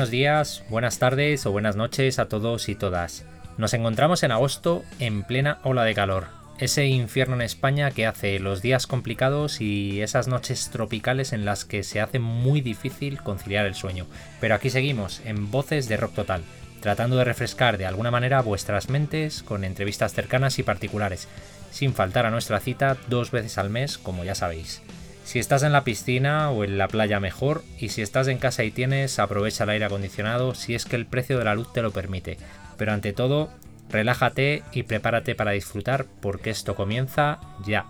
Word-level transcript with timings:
Buenos 0.00 0.12
días, 0.12 0.64
buenas 0.70 0.98
tardes 0.98 1.44
o 1.44 1.52
buenas 1.52 1.76
noches 1.76 2.18
a 2.18 2.26
todos 2.26 2.70
y 2.70 2.74
todas. 2.74 3.26
Nos 3.58 3.74
encontramos 3.74 4.22
en 4.22 4.32
agosto 4.32 4.82
en 4.98 5.24
plena 5.24 5.58
ola 5.62 5.84
de 5.84 5.94
calor. 5.94 6.28
Ese 6.58 6.86
infierno 6.86 7.34
en 7.34 7.42
España 7.42 7.90
que 7.90 8.06
hace 8.06 8.38
los 8.38 8.62
días 8.62 8.86
complicados 8.86 9.60
y 9.60 10.00
esas 10.00 10.26
noches 10.26 10.70
tropicales 10.70 11.34
en 11.34 11.44
las 11.44 11.66
que 11.66 11.82
se 11.82 12.00
hace 12.00 12.18
muy 12.18 12.62
difícil 12.62 13.20
conciliar 13.20 13.66
el 13.66 13.74
sueño. 13.74 14.06
Pero 14.40 14.54
aquí 14.54 14.70
seguimos, 14.70 15.20
en 15.26 15.50
Voces 15.50 15.86
de 15.86 15.98
Rock 15.98 16.14
Total, 16.14 16.44
tratando 16.80 17.16
de 17.16 17.24
refrescar 17.24 17.76
de 17.76 17.84
alguna 17.84 18.10
manera 18.10 18.40
vuestras 18.40 18.88
mentes 18.88 19.42
con 19.42 19.64
entrevistas 19.64 20.14
cercanas 20.14 20.58
y 20.58 20.62
particulares, 20.62 21.28
sin 21.70 21.92
faltar 21.92 22.24
a 22.24 22.30
nuestra 22.30 22.58
cita 22.60 22.96
dos 23.10 23.32
veces 23.32 23.58
al 23.58 23.68
mes, 23.68 23.98
como 23.98 24.24
ya 24.24 24.34
sabéis. 24.34 24.80
Si 25.30 25.38
estás 25.38 25.62
en 25.62 25.70
la 25.70 25.84
piscina 25.84 26.50
o 26.50 26.64
en 26.64 26.76
la 26.76 26.88
playa 26.88 27.20
mejor, 27.20 27.62
y 27.78 27.90
si 27.90 28.02
estás 28.02 28.26
en 28.26 28.38
casa 28.38 28.64
y 28.64 28.72
tienes, 28.72 29.20
aprovecha 29.20 29.62
el 29.62 29.70
aire 29.70 29.84
acondicionado 29.84 30.56
si 30.56 30.74
es 30.74 30.86
que 30.86 30.96
el 30.96 31.06
precio 31.06 31.38
de 31.38 31.44
la 31.44 31.54
luz 31.54 31.72
te 31.72 31.82
lo 31.82 31.92
permite. 31.92 32.36
Pero 32.76 32.92
ante 32.92 33.12
todo, 33.12 33.48
relájate 33.90 34.64
y 34.72 34.82
prepárate 34.82 35.36
para 35.36 35.52
disfrutar 35.52 36.06
porque 36.20 36.50
esto 36.50 36.74
comienza 36.74 37.38
ya. 37.64 37.86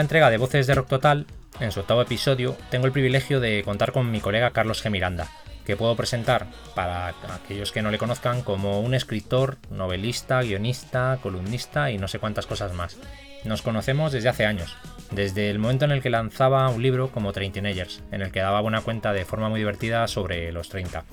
Entrega 0.00 0.30
de 0.30 0.38
Voces 0.38 0.66
de 0.66 0.74
Rock 0.74 0.88
Total, 0.88 1.26
en 1.60 1.72
su 1.72 1.80
octavo 1.80 2.02
episodio, 2.02 2.56
tengo 2.70 2.86
el 2.86 2.92
privilegio 2.92 3.40
de 3.40 3.62
contar 3.64 3.92
con 3.92 4.10
mi 4.10 4.20
colega 4.20 4.50
Carlos 4.50 4.84
G. 4.84 4.90
Miranda, 4.90 5.28
que 5.64 5.76
puedo 5.76 5.96
presentar 5.96 6.46
para 6.74 7.08
aquellos 7.08 7.72
que 7.72 7.82
no 7.82 7.90
le 7.90 7.98
conozcan 7.98 8.42
como 8.42 8.80
un 8.80 8.94
escritor, 8.94 9.56
novelista, 9.70 10.42
guionista, 10.42 11.18
columnista 11.22 11.90
y 11.90 11.98
no 11.98 12.08
sé 12.08 12.18
cuántas 12.18 12.46
cosas 12.46 12.74
más. 12.74 12.98
Nos 13.44 13.62
conocemos 13.62 14.12
desde 14.12 14.28
hace 14.28 14.44
años, 14.44 14.76
desde 15.12 15.50
el 15.50 15.58
momento 15.58 15.84
en 15.84 15.92
el 15.92 16.02
que 16.02 16.10
lanzaba 16.10 16.68
un 16.68 16.82
libro 16.82 17.10
como 17.10 17.32
Train 17.32 17.52
Teenagers, 17.52 18.02
en 18.12 18.22
el 18.22 18.32
que 18.32 18.40
daba 18.40 18.60
buena 18.60 18.82
cuenta 18.82 19.12
de 19.12 19.24
forma 19.24 19.48
muy 19.48 19.60
divertida 19.60 20.06
sobre 20.08 20.52
los 20.52 20.68
30. 20.68 21.04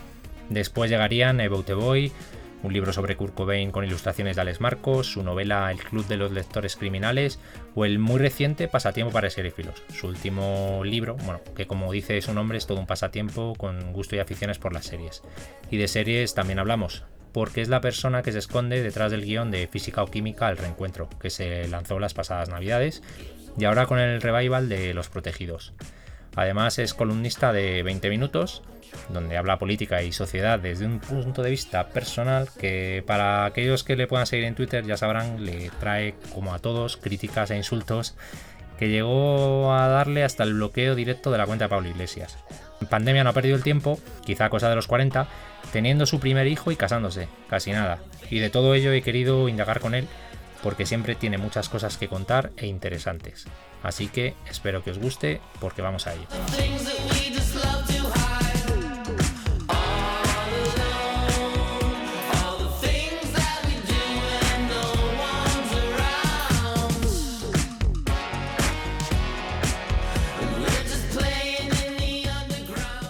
Después 0.50 0.90
llegarían 0.90 1.40
About 1.40 1.66
the 1.66 1.74
Boy, 1.74 2.12
un 2.64 2.74
libro 2.74 2.94
sobre 2.94 3.16
Kurt 3.16 3.36
Cobain 3.36 3.72
con 3.72 3.86
ilustraciones 3.86 4.36
de 4.36 4.42
Alex 4.42 4.62
Marcos, 4.62 5.08
su 5.08 5.24
novela 5.24 5.70
El 5.70 5.80
Club 5.80 6.08
de 6.08 6.18
los 6.18 6.32
Lectores 6.32 6.76
Criminales 6.76 7.40
o 7.76 7.86
el 7.86 8.00
muy 8.00 8.20
reciente 8.20 8.68
Pasatiempo 8.68 9.12
para 9.14 9.30
Seriéfilos, 9.30 9.84
su 9.94 10.08
último 10.08 10.82
libro, 10.84 11.16
bueno, 11.18 11.42
que 11.56 11.68
como 11.68 11.92
dice 11.92 12.22
su 12.22 12.34
nombre 12.34 12.58
es 12.58 12.66
todo 12.66 12.80
un 12.80 12.88
pasatiempo 12.88 13.54
con 13.58 13.92
gusto 13.94 14.16
y 14.16 14.20
aficiones 14.20 14.58
por 14.58 14.74
las 14.74 14.86
series. 14.86 15.22
Y 15.70 15.78
de 15.78 15.88
series 15.88 16.34
también 16.34 16.60
hablamos, 16.60 17.04
porque 17.34 17.62
es 17.62 17.68
la 17.68 17.82
persona 17.82 18.24
que 18.24 18.32
se 18.32 18.40
esconde 18.40 18.82
detrás 18.82 19.12
del 19.12 19.26
guion 19.26 19.52
de 19.52 19.68
Física 19.68 20.02
o 20.02 20.08
Química 20.08 20.48
al 20.48 20.58
Reencuentro, 20.58 21.10
que 21.20 21.30
se 21.30 21.68
lanzó 21.68 22.00
las 22.00 22.14
pasadas 22.14 22.50
navidades 22.50 23.04
y 23.58 23.66
ahora 23.66 23.86
con 23.86 24.00
el 24.00 24.22
revival 24.22 24.70
de 24.70 24.94
Los 24.94 25.10
Protegidos. 25.10 25.74
Además 26.36 26.80
es 26.80 26.94
columnista 26.94 27.54
de 27.54 27.84
20 27.84 28.10
minutos 28.10 28.64
donde 29.10 29.38
habla 29.38 29.58
política 29.58 30.04
y 30.04 30.12
sociedad 30.12 30.60
desde 30.60 30.86
un 30.86 31.00
punto 31.00 31.42
de 31.42 31.50
vista 31.50 31.90
personal 31.90 32.48
que 32.60 33.04
para 33.06 33.46
aquellos 33.46 33.84
que 33.84 33.96
le 33.96 34.08
puedan 34.08 34.28
seguir 34.28 34.46
en 34.46 34.56
Twitter 34.56 34.86
ya 34.86 34.98
sabrán, 34.98 35.46
le 35.46 35.72
trae 35.80 36.16
como 36.34 36.54
a 36.54 36.60
todos 36.60 36.98
críticas 36.98 37.52
e 37.52 37.58
insultos 37.58 38.16
que 38.78 38.90
llegó 38.90 39.74
a 39.74 39.88
darle 39.88 40.24
hasta 40.24 40.44
el 40.44 40.54
bloqueo 40.56 40.96
directo 40.96 41.32
de 41.32 41.38
la 41.38 41.46
cuenta 41.46 41.66
de 41.66 41.70
Pablo 41.70 41.90
Iglesias. 41.90 42.38
En 42.82 42.88
pandemia 42.88 43.24
no 43.24 43.30
ha 43.30 43.34
perdido 43.34 43.56
el 43.56 43.64
tiempo, 43.64 44.00
quizá 44.26 44.50
cosa 44.50 44.70
de 44.70 44.76
los 44.76 44.88
40, 44.88 45.28
teniendo 45.72 46.06
su 46.06 46.20
primer 46.20 46.48
hijo 46.48 46.72
y 46.72 46.76
casándose, 46.76 47.28
casi 47.50 47.72
nada. 47.72 48.00
Y 48.30 48.40
de 48.40 48.50
todo 48.50 48.74
ello 48.74 48.92
he 48.92 49.02
querido 49.02 49.48
indagar 49.48 49.80
con 49.80 49.96
él 49.96 50.08
porque 50.64 50.86
siempre 50.86 51.16
tiene 51.16 51.38
muchas 51.38 51.68
cosas 51.70 51.98
que 51.98 52.08
contar 52.08 52.52
e 52.58 52.66
interesantes. 52.66 53.46
Así 53.84 54.08
que 54.08 54.34
espero 54.50 54.84
que 54.84 54.92
os 54.92 54.98
guste 54.98 55.42
porque 55.60 55.82
vamos 55.82 56.08
a 56.08 56.14
ello. 56.14 56.28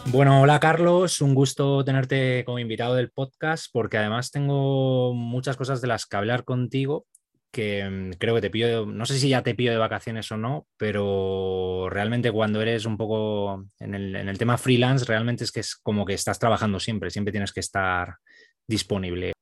Bueno, 0.08 0.42
hola 0.42 0.60
Carlos, 0.60 1.22
un 1.22 1.34
gusto 1.34 1.84
tenerte 1.84 2.46
como 2.46 2.60
invitado 2.60 2.94
del 2.94 3.10
podcast 3.10 3.66
porque 3.74 3.98
además 3.98 4.30
tengo 4.30 5.16
muchas 5.16 5.58
cosas 5.58 5.82
de 5.82 5.88
las 5.88 6.06
que 6.06 6.18
hablar 6.18 6.44
contigo 6.44 7.08
que 7.54 7.88
mm, 7.88 8.18
creo 8.18 8.36
que 8.36 8.42
te 8.42 8.50
pido, 8.50 8.86
no 8.86 9.06
sé 9.06 9.20
si 9.20 9.30
ya 9.30 9.44
te 9.44 9.56
pido 9.56 9.72
de 9.72 9.78
vacaciones 9.78 10.30
o 10.32 10.38
no, 10.38 10.68
pero 10.76 11.88
realmente 11.90 12.32
cuando 12.32 12.62
eres 12.62 12.86
un 12.86 12.98
poco 12.98 13.66
en 13.80 13.94
el, 13.94 14.16
en 14.16 14.28
el 14.28 14.38
tema 14.38 14.58
freelance, 14.58 15.06
realmente 15.06 15.44
es 15.44 15.52
que 15.52 15.60
es 15.62 15.76
como 15.76 16.04
que 16.04 16.16
estás 16.16 16.40
trabajando 16.40 16.80
siempre, 16.80 17.12
siempre 17.12 17.32
tienes 17.32 17.54
que 17.54 17.60
estar 17.60 18.18
disponible. 18.68 19.34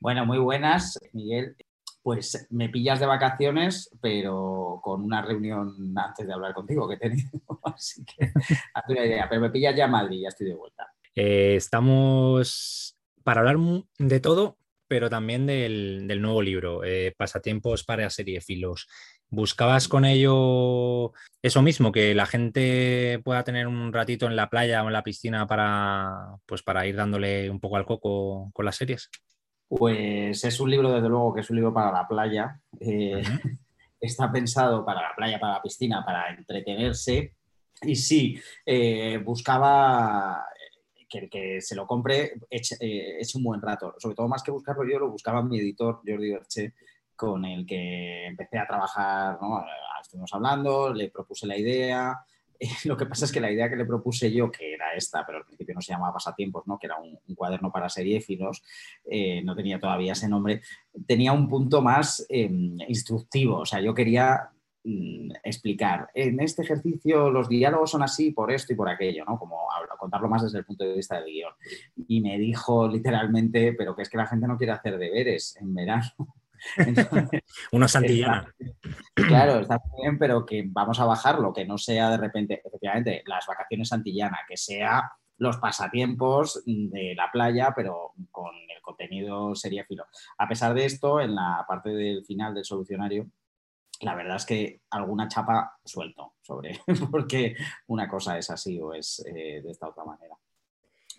Bueno, 0.00 0.26
muy 0.26 0.38
buenas, 0.38 0.98
Miguel 1.12 1.56
pues 2.04 2.46
me 2.50 2.68
pillas 2.68 3.00
de 3.00 3.06
vacaciones, 3.06 3.88
pero 3.98 4.78
con 4.82 5.02
una 5.02 5.22
reunión 5.22 5.74
antes 5.96 6.26
de 6.26 6.34
hablar 6.34 6.52
contigo 6.52 6.86
que 6.86 6.96
he 6.96 6.98
tenido. 6.98 7.30
Así 7.64 8.04
que 8.04 8.30
hazte 8.74 8.92
una 8.92 9.06
idea, 9.06 9.26
pero 9.26 9.40
me 9.40 9.48
pillas 9.48 9.74
ya 9.74 9.86
a 9.86 9.88
Madrid, 9.88 10.20
ya 10.22 10.28
estoy 10.28 10.48
de 10.48 10.54
vuelta. 10.54 10.86
Eh, 11.14 11.56
estamos 11.56 12.98
para 13.22 13.40
hablar 13.40 13.56
de 13.98 14.20
todo, 14.20 14.58
pero 14.94 15.10
también 15.10 15.44
del, 15.44 16.22
nuevo 16.22 16.40
libro, 16.40 16.84
eh, 16.84 17.12
Pasatiempos 17.16 17.82
para 17.82 18.08
serie 18.10 18.40
filos. 18.40 18.86
¿Buscabas 19.28 19.88
con 19.88 20.04
ello 20.04 21.12
eso 21.42 21.62
mismo, 21.62 21.90
que 21.90 22.14
la 22.14 22.26
gente 22.26 23.20
pueda 23.24 23.42
tener 23.42 23.66
un 23.66 23.92
ratito 23.92 24.28
en 24.28 24.36
la 24.36 24.48
playa 24.48 24.84
o 24.84 24.86
en 24.86 24.92
la 24.92 25.02
piscina 25.02 25.48
para, 25.48 26.36
pues 26.46 26.62
para 26.62 26.86
ir 26.86 26.94
dándole 26.94 27.50
un 27.50 27.58
poco 27.58 27.76
al 27.76 27.86
coco 27.86 28.52
con 28.52 28.64
las 28.64 28.76
series? 28.76 29.10
Pues 29.66 30.44
es 30.44 30.60
un 30.60 30.70
libro, 30.70 30.92
desde 30.92 31.08
luego, 31.08 31.34
que 31.34 31.40
es 31.40 31.50
un 31.50 31.56
libro 31.56 31.74
para 31.74 31.90
la 31.90 32.06
playa. 32.06 32.60
Eh, 32.78 33.20
está 34.00 34.30
pensado 34.30 34.84
para 34.84 35.02
la 35.02 35.16
playa, 35.16 35.40
para 35.40 35.54
la 35.54 35.62
piscina, 35.62 36.04
para 36.04 36.30
entretenerse. 36.30 37.34
Y 37.82 37.96
sí, 37.96 38.40
eh, 38.64 39.18
buscaba 39.18 40.46
que 41.14 41.24
el 41.24 41.30
que 41.30 41.60
se 41.60 41.76
lo 41.76 41.86
compre 41.86 42.34
eche, 42.50 42.76
eh, 42.80 43.20
un 43.34 43.44
buen 43.44 43.62
rato. 43.62 43.94
Sobre 43.98 44.16
todo, 44.16 44.28
más 44.28 44.42
que 44.42 44.50
buscarlo 44.50 44.84
yo, 44.84 44.98
lo 44.98 45.10
buscaba 45.10 45.42
mi 45.42 45.60
editor, 45.60 46.00
Jordi 46.06 46.30
Berche, 46.30 46.74
con 47.14 47.44
el 47.44 47.64
que 47.64 48.26
empecé 48.26 48.58
a 48.58 48.66
trabajar. 48.66 49.38
¿no? 49.40 49.64
Estuvimos 50.00 50.32
hablando, 50.34 50.92
le 50.92 51.10
propuse 51.10 51.46
la 51.46 51.56
idea, 51.56 52.18
lo 52.84 52.96
que 52.96 53.06
pasa 53.06 53.24
es 53.24 53.32
que 53.32 53.40
la 53.40 53.50
idea 53.50 53.68
que 53.68 53.76
le 53.76 53.84
propuse 53.84 54.32
yo, 54.32 54.50
que 54.50 54.74
era 54.74 54.94
esta, 54.94 55.24
pero 55.24 55.38
al 55.38 55.44
principio 55.44 55.74
no 55.74 55.80
se 55.80 55.92
llamaba 55.92 56.14
Pasatiempos, 56.14 56.66
¿no? 56.66 56.78
que 56.78 56.86
era 56.86 56.96
un, 56.98 57.18
cuaderno 57.34 57.70
para 57.70 57.88
seriéfilos, 57.88 58.62
eh, 59.04 59.42
no 59.42 59.54
tenía 59.54 59.78
todavía 59.78 60.12
ese 60.12 60.28
nombre, 60.28 60.62
tenía 61.06 61.32
un 61.32 61.48
punto 61.48 61.80
más 61.80 62.24
em, 62.28 62.76
instructivo. 62.88 63.58
O 63.60 63.66
sea, 63.66 63.80
yo 63.80 63.94
quería 63.94 64.50
mm, 64.84 65.32
explicar, 65.42 66.10
en 66.14 66.40
este 66.40 66.62
ejercicio 66.62 67.30
los 67.30 67.48
diálogos 67.48 67.90
son 67.90 68.02
así 68.02 68.30
por 68.30 68.52
esto 68.52 68.72
y 68.72 68.76
por 68.76 68.88
aquello, 68.88 69.24
¿no? 69.24 69.38
Como 69.38 69.64
contarlo 70.04 70.28
más 70.28 70.42
desde 70.42 70.58
el 70.58 70.66
punto 70.66 70.84
de 70.84 70.94
vista 70.94 71.16
del 71.16 71.32
guion. 71.32 71.52
Y 72.08 72.20
me 72.20 72.38
dijo 72.38 72.86
literalmente, 72.86 73.72
pero 73.72 73.96
que 73.96 74.02
es 74.02 74.10
que 74.10 74.18
la 74.18 74.26
gente 74.26 74.46
no 74.46 74.58
quiere 74.58 74.72
hacer 74.72 74.98
deberes 74.98 75.56
en 75.56 75.74
verano. 75.74 76.12
Una 77.72 77.88
santillana. 77.88 78.54
claro, 79.14 79.60
está 79.60 79.80
bien, 80.00 80.18
pero 80.18 80.46
que 80.46 80.64
vamos 80.66 81.00
a 81.00 81.04
bajarlo, 81.04 81.52
que 81.52 81.64
no 81.64 81.78
sea 81.78 82.10
de 82.10 82.16
repente, 82.16 82.62
efectivamente, 82.64 83.22
las 83.26 83.46
vacaciones 83.46 83.88
santillana, 83.88 84.38
que 84.48 84.56
sea 84.56 85.10
los 85.38 85.56
pasatiempos 85.56 86.62
de 86.64 87.14
la 87.16 87.30
playa, 87.30 87.72
pero 87.74 88.12
con 88.30 88.54
el 88.54 88.80
contenido 88.82 89.54
sería 89.54 89.84
filo. 89.84 90.04
A 90.38 90.48
pesar 90.48 90.74
de 90.74 90.84
esto, 90.84 91.20
en 91.20 91.34
la 91.34 91.64
parte 91.66 91.90
del 91.90 92.24
final 92.24 92.54
del 92.54 92.64
solucionario, 92.64 93.26
la 94.00 94.14
verdad 94.14 94.36
es 94.36 94.46
que 94.46 94.80
alguna 94.90 95.28
chapa 95.28 95.78
suelto 95.84 96.34
sobre 96.42 96.80
por 97.10 97.26
qué 97.26 97.56
una 97.88 98.08
cosa 98.08 98.38
es 98.38 98.50
así 98.50 98.80
o 98.80 98.92
es 98.92 99.24
eh, 99.26 99.60
de 99.62 99.70
esta 99.70 99.88
otra 99.88 100.04
manera. 100.04 100.36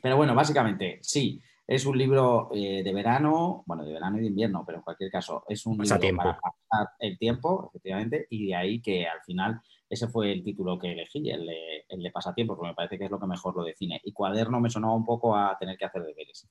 Pero 0.02 0.18
bueno, 0.18 0.36
básicamente, 0.36 1.00
sí, 1.02 1.42
es 1.68 1.86
un 1.86 1.98
libro 1.98 2.50
eh, 2.54 2.84
de 2.84 2.94
verano, 2.94 3.64
bueno, 3.66 3.84
de 3.84 3.94
verano 3.94 4.18
y 4.18 4.22
de 4.22 4.28
invierno, 4.28 4.64
pero 4.66 4.80
en 4.80 4.84
cualquier 4.84 5.10
caso, 5.10 5.44
es 5.48 5.66
un 5.66 5.78
libro 5.78 6.18
para 6.18 6.40
pasar 6.40 6.94
el 7.00 7.18
tiempo, 7.18 7.70
efectivamente, 7.70 8.28
y 8.30 8.48
de 8.48 8.56
ahí 8.56 8.82
que 8.82 9.08
al 9.08 9.22
final 9.22 9.62
ese 9.90 10.08
fue 10.08 10.32
el 10.32 10.44
título 10.44 10.78
que 10.78 10.92
elegí, 10.92 11.30
el 11.30 11.46
de, 11.46 11.86
el 11.90 12.04
de 12.04 12.12
pasatiempo, 12.12 12.56
porque 12.56 12.70
me 12.70 12.76
parece 12.76 12.98
que 12.98 13.06
es 13.06 13.12
lo 13.12 13.20
que 13.20 13.28
mejor 13.28 13.56
lo 13.56 13.64
define. 13.64 14.00
Y 14.04 14.12
cuaderno 14.12 14.60
me 14.60 14.70
sonaba 14.70 14.94
un 14.94 15.06
poco 15.06 15.36
a 15.36 15.58
tener 15.60 15.78
que 15.78 15.86
hacer 15.86 16.04
deberes. 16.04 16.48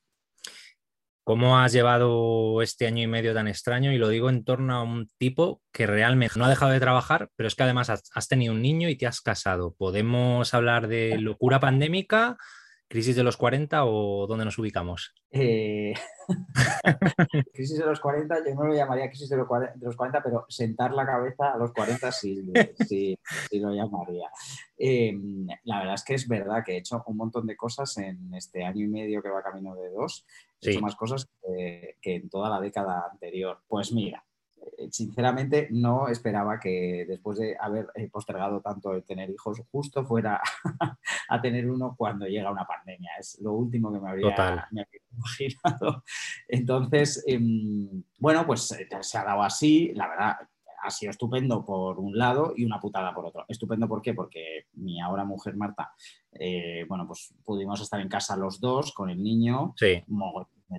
¿Cómo 1.24 1.58
has 1.58 1.72
llevado 1.72 2.60
este 2.60 2.86
año 2.86 3.02
y 3.02 3.06
medio 3.06 3.32
tan 3.32 3.48
extraño? 3.48 3.92
Y 3.92 3.98
lo 3.98 4.08
digo 4.10 4.28
en 4.28 4.44
torno 4.44 4.74
a 4.76 4.82
un 4.82 5.10
tipo 5.16 5.62
que 5.72 5.86
realmente 5.86 6.38
no 6.38 6.44
ha 6.44 6.50
dejado 6.50 6.70
de 6.70 6.80
trabajar, 6.80 7.30
pero 7.34 7.46
es 7.46 7.54
que 7.54 7.62
además 7.62 7.88
has 7.88 8.28
tenido 8.28 8.52
un 8.52 8.60
niño 8.60 8.90
y 8.90 8.96
te 8.96 9.06
has 9.06 9.22
casado. 9.22 9.74
¿Podemos 9.78 10.52
hablar 10.52 10.86
de 10.86 11.18
locura 11.18 11.60
pandémica? 11.60 12.36
¿Crisis 12.88 13.16
de 13.16 13.24
los 13.24 13.36
40 13.36 13.84
o 13.86 14.26
dónde 14.26 14.44
nos 14.44 14.58
ubicamos? 14.58 15.14
Eh, 15.30 15.94
crisis 17.52 17.78
de 17.78 17.86
los 17.86 17.98
40, 17.98 18.36
yo 18.46 18.54
no 18.54 18.64
lo 18.64 18.74
llamaría 18.74 19.08
crisis 19.08 19.28
de 19.28 19.36
los 19.36 19.48
40, 19.96 20.22
pero 20.22 20.44
sentar 20.48 20.92
la 20.92 21.06
cabeza 21.06 21.54
a 21.54 21.56
los 21.56 21.72
40 21.72 22.12
sí, 22.12 22.44
sí, 22.86 23.18
lo 23.52 23.74
llamaría. 23.74 24.28
Em, 24.76 25.46
la 25.64 25.78
verdad 25.78 25.94
es 25.94 26.04
que 26.04 26.14
es 26.14 26.28
verdad 26.28 26.62
que 26.64 26.72
he 26.72 26.78
hecho 26.78 27.02
un 27.06 27.16
montón 27.16 27.46
de 27.46 27.56
cosas 27.56 27.96
en 27.98 28.32
este 28.34 28.64
año 28.64 28.84
y 28.84 28.88
medio 28.88 29.22
que 29.22 29.30
va 29.30 29.42
camino 29.42 29.74
de 29.74 29.90
dos. 29.90 30.26
He 30.60 30.70
hecho 30.70 30.80
más 30.80 30.94
cosas 30.94 31.28
que 31.42 32.14
en 32.14 32.28
toda 32.28 32.48
la 32.50 32.60
década 32.60 33.08
anterior. 33.10 33.60
Pues 33.66 33.92
mira, 33.92 34.24
sinceramente 34.90 35.68
no 35.70 36.08
esperaba 36.08 36.58
que 36.60 37.04
después 37.06 37.38
de 37.38 37.56
haber 37.58 37.88
eh, 37.94 38.08
postergado 38.10 38.60
tanto 38.60 38.92
el 38.92 39.04
tener 39.04 39.30
hijos, 39.30 39.62
justo 39.70 40.04
fuera 40.04 40.40
a 41.28 41.40
tener 41.40 41.70
uno 41.70 41.94
cuando 41.96 42.26
llega 42.26 42.50
una 42.50 42.66
pandemia. 42.66 43.10
Es 43.18 43.38
lo 43.40 43.52
último 43.52 43.92
que 43.92 44.00
me 44.00 44.10
habría, 44.10 44.68
imaginado. 45.12 46.04
Entonces, 46.48 47.22
em, 47.26 48.02
bueno, 48.18 48.46
pues 48.46 48.72
eh, 48.72 48.88
se 49.00 49.18
ha 49.18 49.24
dado 49.24 49.42
así. 49.42 49.92
La 49.94 50.08
verdad, 50.08 50.36
ha 50.82 50.90
sido 50.90 51.10
estupendo 51.10 51.64
por 51.64 51.98
un 51.98 52.16
lado 52.16 52.52
y 52.56 52.64
una 52.64 52.80
putada 52.80 53.14
por 53.14 53.26
otro. 53.26 53.44
Estupendo, 53.48 53.88
¿por 53.88 54.02
qué? 54.02 54.12
Porque 54.12 54.66
mi 54.74 55.00
ahora 55.00 55.24
mujer 55.24 55.56
Marta, 55.56 55.92
bueno, 56.88 57.06
pues 57.06 57.34
pudimos 57.42 57.80
estar 57.80 58.00
en 58.00 58.08
casa 58.08 58.36
los 58.36 58.60
dos 58.60 58.92
con 58.92 59.08
el 59.08 59.22
niño, 59.22 59.72
sí 59.76 60.02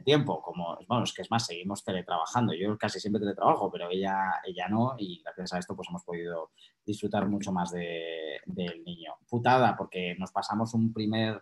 tiempo, 0.04 0.42
como, 0.42 0.78
bueno, 0.88 1.04
es 1.04 1.14
que 1.14 1.22
es 1.22 1.32
más, 1.32 1.46
seguimos 1.46 1.84
teletrabajando, 1.84 2.54
yo 2.54 2.78
casi 2.78 3.00
siempre 3.00 3.20
teletrabajo, 3.20 3.72
pero 3.72 3.90
ella, 3.90 4.42
ella 4.46 4.68
no, 4.68 4.96
y 4.98 5.22
gracias 5.24 5.54
a 5.54 5.60
esto 5.60 5.76
pues 5.76 5.88
hemos 5.90 6.04
podido 6.04 6.52
disfrutar 6.86 7.28
mucho 7.28 7.52
más 7.52 7.72
de, 7.72 8.40
del 8.46 8.84
niño. 8.84 9.14
Putada, 9.30 9.76
porque 9.78 10.16
nos 10.18 10.32
pasamos 10.32 10.74
un 10.74 10.94
primer 10.94 11.42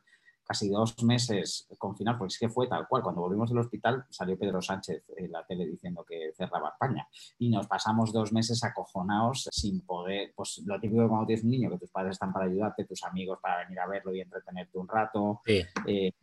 casi 0.54 0.70
dos 0.70 1.02
meses 1.04 1.68
confinados, 1.80 2.20
porque 2.20 2.34
es 2.34 2.40
que 2.40 2.48
fue 2.48 2.68
tal 2.68 2.88
cual. 2.88 3.02
Cuando 3.02 3.22
volvimos 3.22 3.50
del 3.50 3.58
hospital 3.58 4.06
salió 4.10 4.38
Pedro 4.38 4.62
Sánchez 4.62 5.04
en 5.18 5.32
la 5.32 5.44
tele 5.44 5.66
diciendo 5.66 6.06
que 6.08 6.32
cerraba 6.38 6.70
España 6.70 7.08
y 7.40 7.50
nos 7.50 7.66
pasamos 7.66 8.14
dos 8.14 8.32
meses 8.32 8.64
acojonados 8.64 9.50
sin 9.52 9.82
poder, 9.82 10.32
pues 10.36 10.62
lo 10.66 10.80
típico 10.80 11.08
cuando 11.08 11.26
tienes 11.26 11.44
un 11.44 11.50
niño, 11.50 11.72
que 11.72 11.80
tus 11.80 11.90
padres 11.90 12.12
están 12.12 12.32
para 12.32 12.46
ayudarte, 12.46 12.86
tus 12.86 13.04
amigos 13.04 13.40
para 13.42 13.64
venir 13.64 13.80
a 13.80 13.88
verlo 13.88 14.14
y 14.14 14.22
entretenerte 14.22 14.78
un 14.78 14.88
rato, 14.88 15.42
eh, 15.88 16.14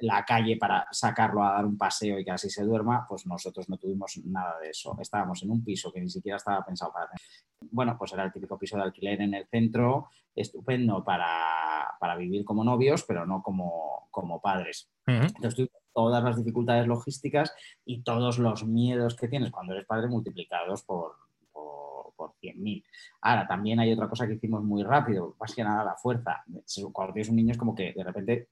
la 0.00 0.24
calle 0.24 0.56
para 0.56 0.86
sacarlo 0.92 1.42
a 1.42 1.54
dar 1.54 1.66
un 1.66 1.76
paseo 1.76 2.20
y 2.20 2.24
que 2.24 2.30
así 2.30 2.48
se 2.48 2.62
duerma, 2.62 3.04
pues 3.08 3.26
nosotros 3.26 3.68
no 3.68 3.78
tuvimos 3.78 4.20
nada 4.24 4.60
de 4.60 4.70
eso. 4.70 4.96
Estábamos 5.00 5.42
en 5.42 5.50
un 5.50 5.64
piso 5.64 5.92
que 5.92 6.00
ni 6.00 6.08
siquiera 6.08 6.36
estaba 6.36 6.64
pensado 6.64 6.92
para 6.92 7.06
tener. 7.08 7.20
Bueno, 7.70 7.96
pues 7.98 8.12
era 8.12 8.24
el 8.24 8.32
típico 8.32 8.58
piso 8.58 8.76
de 8.76 8.82
alquiler 8.82 9.20
en 9.20 9.34
el 9.34 9.46
centro, 9.46 10.08
estupendo 10.34 11.04
para, 11.04 11.94
para 12.00 12.16
vivir 12.16 12.44
como 12.44 12.64
novios, 12.64 13.04
pero 13.04 13.26
no 13.26 13.42
como, 13.42 14.08
como 14.10 14.40
padres. 14.40 14.90
Entonces, 15.06 15.68
todas 15.92 16.22
las 16.24 16.36
dificultades 16.36 16.86
logísticas 16.86 17.54
y 17.84 18.02
todos 18.02 18.38
los 18.38 18.64
miedos 18.64 19.14
que 19.14 19.28
tienes 19.28 19.50
cuando 19.50 19.74
eres 19.74 19.86
padre 19.86 20.08
multiplicados 20.08 20.82
por, 20.82 21.16
por, 21.52 22.14
por 22.16 22.34
100.000. 22.42 22.84
Ahora, 23.20 23.46
también 23.46 23.80
hay 23.80 23.92
otra 23.92 24.08
cosa 24.08 24.26
que 24.26 24.34
hicimos 24.34 24.62
muy 24.62 24.82
rápido, 24.82 25.36
más 25.38 25.54
que 25.54 25.64
nada 25.64 25.84
la 25.84 25.96
fuerza. 25.96 26.44
Cuando 26.92 27.12
tienes 27.12 27.28
un 27.28 27.36
niño 27.36 27.52
es 27.52 27.58
como 27.58 27.74
que 27.74 27.92
de 27.92 28.04
repente 28.04 28.48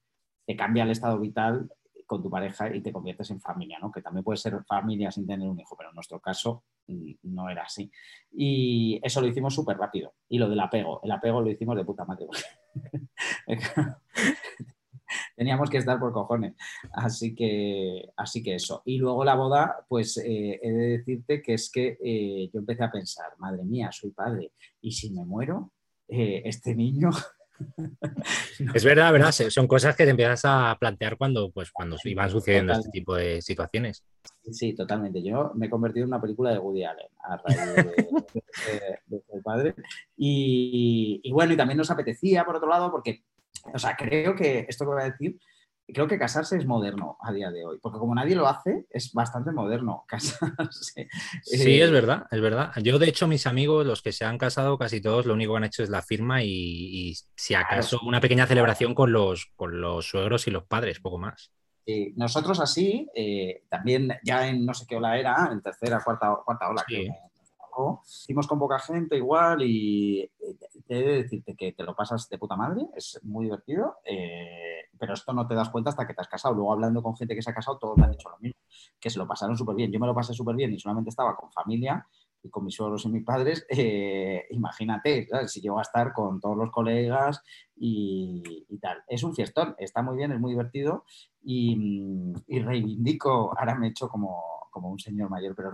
te 0.46 0.56
cambia 0.56 0.84
el 0.84 0.90
estado 0.90 1.18
vital 1.18 1.70
con 2.10 2.22
tu 2.24 2.28
pareja 2.28 2.74
y 2.74 2.80
te 2.80 2.92
conviertes 2.92 3.30
en 3.30 3.40
familia, 3.40 3.78
¿no? 3.78 3.92
Que 3.92 4.02
también 4.02 4.24
puede 4.24 4.36
ser 4.36 4.64
familia 4.64 5.12
sin 5.12 5.28
tener 5.28 5.48
un 5.48 5.60
hijo, 5.60 5.76
pero 5.76 5.90
en 5.90 5.94
nuestro 5.94 6.18
caso 6.18 6.64
no 7.22 7.48
era 7.48 7.62
así. 7.62 7.90
Y 8.32 9.00
eso 9.02 9.20
lo 9.20 9.26
hicimos 9.26 9.54
súper 9.54 9.76
rápido. 9.76 10.14
Y 10.28 10.38
lo 10.38 10.48
del 10.48 10.60
apego, 10.60 11.00
el 11.02 11.10
apego 11.10 11.40
lo 11.40 11.50
hicimos 11.50 11.76
de 11.76 11.84
puta 11.84 12.04
madre. 12.04 12.26
Teníamos 15.36 15.70
que 15.70 15.78
estar 15.78 15.98
por 15.98 16.12
cojones. 16.12 16.54
Así 16.92 17.34
que, 17.34 18.10
así 18.16 18.42
que 18.42 18.54
eso. 18.56 18.82
Y 18.84 18.98
luego 18.98 19.24
la 19.24 19.34
boda, 19.34 19.84
pues 19.88 20.16
eh, 20.18 20.60
he 20.62 20.70
de 20.70 20.98
decirte 20.98 21.42
que 21.42 21.54
es 21.54 21.70
que 21.70 21.98
eh, 22.02 22.50
yo 22.52 22.60
empecé 22.60 22.84
a 22.84 22.92
pensar, 22.92 23.32
madre 23.38 23.64
mía, 23.64 23.90
soy 23.92 24.10
padre. 24.10 24.52
Y 24.80 24.92
si 24.92 25.10
me 25.10 25.24
muero, 25.24 25.72
eh, 26.08 26.42
este 26.44 26.74
niño 26.74 27.10
Es 28.74 28.84
verdad, 28.84 29.12
¿verdad? 29.12 29.32
Son 29.32 29.66
cosas 29.66 29.96
que 29.96 30.04
te 30.04 30.10
empiezas 30.10 30.42
a 30.44 30.76
plantear 30.78 31.16
cuando, 31.16 31.50
pues, 31.50 31.70
cuando 31.70 31.96
iban 32.04 32.30
sucediendo 32.30 32.72
este 32.72 32.90
tipo 32.90 33.14
de 33.14 33.40
situaciones. 33.40 34.04
Sí, 34.50 34.74
totalmente. 34.74 35.22
Yo 35.22 35.52
me 35.54 35.66
he 35.66 35.70
convertido 35.70 36.04
en 36.04 36.10
una 36.10 36.20
película 36.20 36.50
de 36.50 36.58
Woody 36.58 36.84
Allen 36.84 37.08
a 37.22 37.36
raíz 37.36 37.74
de, 37.76 38.98
de, 39.06 39.42
padre. 39.42 39.74
Y, 40.16 41.20
y, 41.22 41.32
bueno, 41.32 41.52
y 41.52 41.56
también 41.56 41.78
nos 41.78 41.90
apetecía, 41.90 42.44
por 42.44 42.56
otro 42.56 42.68
lado, 42.68 42.90
porque, 42.90 43.24
o 43.72 43.78
sea, 43.78 43.96
creo 43.96 44.34
que 44.34 44.66
esto 44.68 44.84
que 44.84 44.90
voy 44.90 45.02
a 45.02 45.10
decir 45.10 45.38
creo 45.92 46.06
que 46.06 46.18
casarse 46.18 46.56
es 46.56 46.66
moderno 46.66 47.16
a 47.20 47.32
día 47.32 47.50
de 47.50 47.64
hoy, 47.64 47.78
porque 47.80 47.98
como 47.98 48.14
nadie 48.14 48.34
lo 48.34 48.46
hace, 48.46 48.86
es 48.90 49.12
bastante 49.12 49.52
moderno 49.52 50.04
casarse. 50.08 51.08
Sí, 51.42 51.80
es 51.80 51.88
eh, 51.88 51.92
verdad, 51.92 52.26
es 52.30 52.40
verdad. 52.40 52.72
Yo, 52.82 52.98
de 52.98 53.08
hecho, 53.08 53.26
mis 53.26 53.46
amigos, 53.46 53.86
los 53.86 54.02
que 54.02 54.12
se 54.12 54.24
han 54.24 54.38
casado, 54.38 54.78
casi 54.78 55.00
todos, 55.00 55.26
lo 55.26 55.34
único 55.34 55.52
que 55.52 55.58
han 55.58 55.64
hecho 55.64 55.82
es 55.82 55.90
la 55.90 56.02
firma 56.02 56.42
y, 56.42 57.14
si 57.34 57.54
acaso 57.54 58.00
una 58.04 58.20
pequeña 58.20 58.46
celebración 58.46 58.94
con 58.94 59.12
los, 59.12 59.52
con 59.56 59.80
los 59.80 60.08
suegros 60.08 60.46
y 60.46 60.50
los 60.50 60.64
padres, 60.64 61.00
poco 61.00 61.18
más. 61.18 61.52
nosotros 62.16 62.60
así, 62.60 63.08
eh, 63.14 63.64
también 63.68 64.12
ya 64.22 64.48
en 64.48 64.64
no 64.64 64.74
sé 64.74 64.86
qué 64.88 64.96
ola 64.96 65.18
era, 65.18 65.48
en 65.52 65.60
tercera, 65.60 66.00
cuarta, 66.04 66.38
cuarta 66.44 66.68
ola, 66.68 66.84
que 67.80 68.08
hicimos 68.08 68.46
con 68.46 68.58
poca 68.58 68.78
gente 68.78 69.16
igual 69.16 69.62
y 69.62 70.20
eh, 70.20 70.56
he 70.88 71.02
de 71.02 71.22
decirte 71.22 71.54
que 71.56 71.72
te 71.72 71.84
lo 71.84 71.94
pasas 71.94 72.28
de 72.28 72.38
puta 72.38 72.56
madre, 72.56 72.86
es 72.96 73.20
muy 73.22 73.46
divertido, 73.46 73.96
eh, 74.04 74.88
pero 74.98 75.14
esto 75.14 75.32
no 75.32 75.46
te 75.46 75.54
das 75.54 75.70
cuenta 75.70 75.90
hasta 75.90 76.06
que 76.06 76.14
te 76.14 76.20
has 76.20 76.28
casado. 76.28 76.54
Luego 76.54 76.72
hablando 76.72 77.02
con 77.02 77.16
gente 77.16 77.34
que 77.34 77.42
se 77.42 77.50
ha 77.50 77.54
casado, 77.54 77.78
todos 77.78 77.96
me 77.96 78.04
han 78.04 78.12
dicho 78.12 78.28
lo 78.28 78.38
mismo, 78.38 78.60
que 79.00 79.10
se 79.10 79.18
lo 79.18 79.26
pasaron 79.26 79.56
súper 79.56 79.76
bien. 79.76 79.92
Yo 79.92 80.00
me 80.00 80.06
lo 80.06 80.14
pasé 80.14 80.34
súper 80.34 80.56
bien 80.56 80.72
y 80.72 80.78
solamente 80.78 81.10
estaba 81.10 81.36
con 81.36 81.50
familia 81.52 82.06
y 82.42 82.48
con 82.48 82.64
mis 82.64 82.74
suegros 82.74 83.04
y 83.04 83.08
mis 83.08 83.24
padres, 83.24 83.66
eh, 83.70 84.46
imagínate, 84.50 85.28
si 85.46 85.60
llego 85.60 85.78
a 85.78 85.82
estar 85.82 86.12
con 86.12 86.40
todos 86.40 86.56
los 86.56 86.70
colegas 86.70 87.42
y, 87.76 88.42
tal. 88.80 89.02
Es 89.08 89.22
un 89.22 89.34
fiestón, 89.34 89.74
está 89.78 90.02
muy 90.02 90.16
bien, 90.16 90.32
es 90.32 90.40
muy 90.40 90.52
divertido 90.52 91.04
y, 91.42 92.32
y 92.46 92.60
reivindico, 92.60 93.52
ahora 93.58 93.74
me 93.74 93.88
he 93.88 93.90
hecho 93.90 94.08
como 94.08 94.59
como 94.70 94.90
un 94.90 94.98
señor 94.98 95.28
mayor, 95.28 95.54
pero 95.54 95.72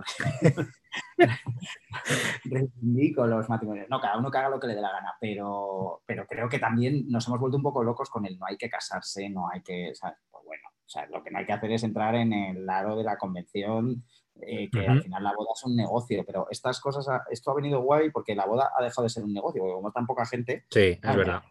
reivindico 2.45 3.25
los 3.25 3.47
matrimonios. 3.49 3.87
No, 3.89 3.99
cada 3.99 4.17
uno 4.17 4.29
que 4.31 4.37
haga 4.37 4.49
lo 4.49 4.59
que 4.59 4.67
le 4.67 4.75
dé 4.75 4.81
la 4.81 4.91
gana, 4.91 5.15
pero, 5.19 6.01
pero 6.05 6.25
creo 6.27 6.49
que 6.49 6.59
también 6.59 7.05
nos 7.09 7.27
hemos 7.27 7.39
vuelto 7.39 7.57
un 7.57 7.63
poco 7.63 7.83
locos 7.83 8.09
con 8.09 8.25
el 8.25 8.37
no 8.37 8.45
hay 8.45 8.57
que 8.57 8.69
casarse, 8.69 9.29
no 9.29 9.49
hay 9.49 9.61
que, 9.61 9.93
Pues 10.01 10.45
bueno, 10.45 10.69
o 10.69 10.89
sea, 10.89 11.05
lo 11.07 11.23
que 11.23 11.31
no 11.31 11.39
hay 11.39 11.45
que 11.45 11.53
hacer 11.53 11.71
es 11.71 11.83
entrar 11.83 12.15
en 12.15 12.33
el 12.33 12.69
aro 12.69 12.95
de 12.95 13.03
la 13.03 13.17
convención, 13.17 14.03
eh, 14.41 14.69
que 14.71 14.85
al 14.85 15.01
final 15.01 15.23
la 15.23 15.33
boda 15.33 15.49
es 15.55 15.63
un 15.63 15.75
negocio, 15.75 16.23
pero 16.25 16.47
estas 16.49 16.79
cosas, 16.79 17.21
esto 17.31 17.51
ha 17.51 17.55
venido 17.55 17.81
guay 17.81 18.11
porque 18.11 18.35
la 18.35 18.45
boda 18.45 18.71
ha 18.77 18.83
dejado 18.83 19.03
de 19.03 19.09
ser 19.09 19.23
un 19.23 19.33
negocio, 19.33 19.61
porque 19.61 19.73
como 19.73 19.91
tan 19.91 20.05
poca 20.05 20.25
gente... 20.25 20.65
Sí, 20.69 20.99
es 21.01 21.15
verdad. 21.15 21.41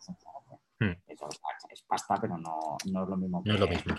Hmm. 0.78 0.92
Es, 1.70 1.82
pasta, 1.82 2.16
pero 2.20 2.36
no, 2.36 2.76
no, 2.90 3.02
es 3.02 3.08
lo 3.08 3.16
mismo. 3.16 3.42
No 3.44 3.54
es 3.54 3.60
lo 3.60 3.66
mismo. 3.66 3.94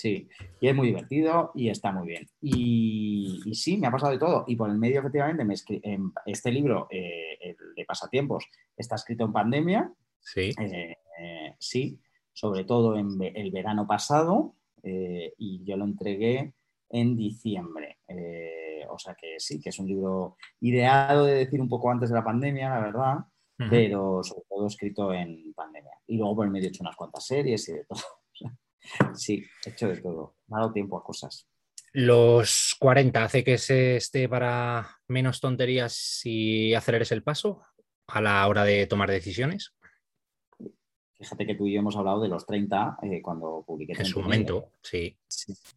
Sí, 0.00 0.26
y 0.62 0.68
es 0.68 0.74
muy 0.74 0.86
divertido 0.86 1.52
y 1.54 1.68
está 1.68 1.92
muy 1.92 2.08
bien. 2.08 2.26
Y, 2.40 3.42
sí, 3.52 3.76
me 3.76 3.86
ha 3.86 3.90
pasado 3.90 4.12
de 4.12 4.18
todo. 4.18 4.44
Y 4.46 4.56
por 4.56 4.70
el 4.70 4.78
medio, 4.78 5.00
efectivamente, 5.00 5.44
me 5.44 5.52
este 6.24 6.50
libro, 6.50 6.88
eh, 6.90 7.36
el 7.38 7.56
de 7.76 7.84
pasatiempos, 7.84 8.46
está 8.74 8.94
escrito 8.94 9.26
en 9.26 9.32
pandemia. 9.34 9.92
Sí. 10.18 10.54
Eh, 10.58 10.96
eh, 11.20 11.54
sí, 11.58 12.00
sobre 12.32 12.64
todo 12.64 12.96
en 12.96 13.20
el 13.20 13.50
verano 13.50 13.86
pasado. 13.86 14.54
y 14.82 15.62
yo 15.64 15.76
lo 15.76 15.84
entregué 15.84 16.54
en 16.88 17.14
diciembre. 17.14 17.98
o 18.88 18.98
sea 18.98 19.14
que 19.14 19.34
sí, 19.38 19.60
que 19.60 19.68
es 19.68 19.78
un 19.78 19.86
libro 19.86 20.38
ideado 20.60 21.26
de 21.26 21.34
decir 21.34 21.60
un 21.60 21.68
poco 21.68 21.90
antes 21.90 22.08
de 22.08 22.14
la 22.14 22.24
pandemia, 22.24 22.70
la 22.70 22.80
verdad. 22.80 23.16
pero 23.68 24.22
sobre 24.22 24.46
todo 24.48 24.66
escrito 24.66 25.12
en 25.12 25.52
pandemia. 25.52 25.92
Y 26.06 26.16
luego 26.16 26.36
por 26.36 26.46
el 26.46 26.52
medio 26.52 26.68
he 26.68 26.70
hecho 26.70 26.84
unas 26.84 26.96
cuantas 26.96 27.26
series 27.26 27.68
y 27.68 27.74
de 27.74 27.84
todo. 27.84 28.00
Sí, 29.14 29.44
he 29.64 29.70
hecho 29.70 29.88
de 29.88 30.00
todo. 30.00 30.36
Me 30.48 30.56
ha 30.56 30.60
dado 30.60 30.72
tiempo 30.72 30.96
a 30.96 31.04
cosas. 31.04 31.46
¿Los 31.92 32.76
40 32.78 33.24
hace 33.24 33.42
que 33.42 33.58
se 33.58 33.96
esté 33.96 34.28
para 34.28 34.98
menos 35.08 35.40
tonterías 35.40 36.20
y 36.24 36.72
aceleres 36.74 37.10
el 37.10 37.22
paso 37.22 37.62
a 38.06 38.20
la 38.20 38.46
hora 38.46 38.64
de 38.64 38.86
tomar 38.86 39.10
decisiones? 39.10 39.74
Fíjate 41.20 41.46
que 41.46 41.54
tú 41.54 41.66
y 41.66 41.74
yo 41.74 41.80
hemos 41.80 41.96
hablado 41.96 42.22
de 42.22 42.28
los 42.28 42.46
30 42.46 42.98
eh, 43.02 43.20
cuando 43.20 43.62
publiqué. 43.66 43.92
En 43.92 44.06
su 44.06 44.22
momento, 44.22 44.70
sí. 44.82 45.14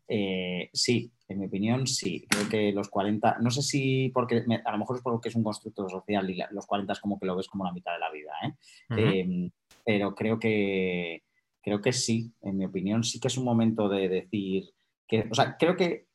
Eh, 0.08 0.70
sí. 0.72 1.12
en 1.28 1.40
mi 1.40 1.48
opinión, 1.48 1.86
sí. 1.86 2.26
Creo 2.30 2.48
que 2.48 2.72
los 2.72 2.88
40, 2.88 3.40
no 3.42 3.52
sé 3.52 3.62
si 3.62 4.10
porque, 4.14 4.46
a 4.64 4.72
lo 4.72 4.78
mejor 4.78 4.96
es 4.96 5.02
porque 5.02 5.28
es 5.28 5.36
un 5.36 5.44
constructo 5.44 5.90
social 5.90 6.30
y 6.30 6.42
los 6.52 6.66
40 6.66 6.94
es 6.94 7.00
como 7.02 7.20
que 7.20 7.26
lo 7.26 7.36
ves 7.36 7.50
como 7.50 7.66
la 7.66 7.74
mitad 7.74 7.92
de 7.92 8.00
la 8.00 8.10
vida, 8.10 8.32
¿eh? 8.42 9.20
em, 9.20 9.52
pero 9.84 10.16
creo 10.16 10.40
que, 10.40 11.24
creo 11.64 11.82
que 11.82 11.94
sí, 11.94 12.34
en 12.42 12.58
mi 12.58 12.66
opinión, 12.66 13.04
sí 13.04 13.20
que 13.20 13.30
es 13.30 13.38
un 13.38 13.46
momento 13.46 13.90
de 13.90 14.10
decir 14.10 14.74
que, 15.08 15.28
o 15.32 15.34
sea, 15.34 15.58
creo 15.58 15.76
que 15.76 16.08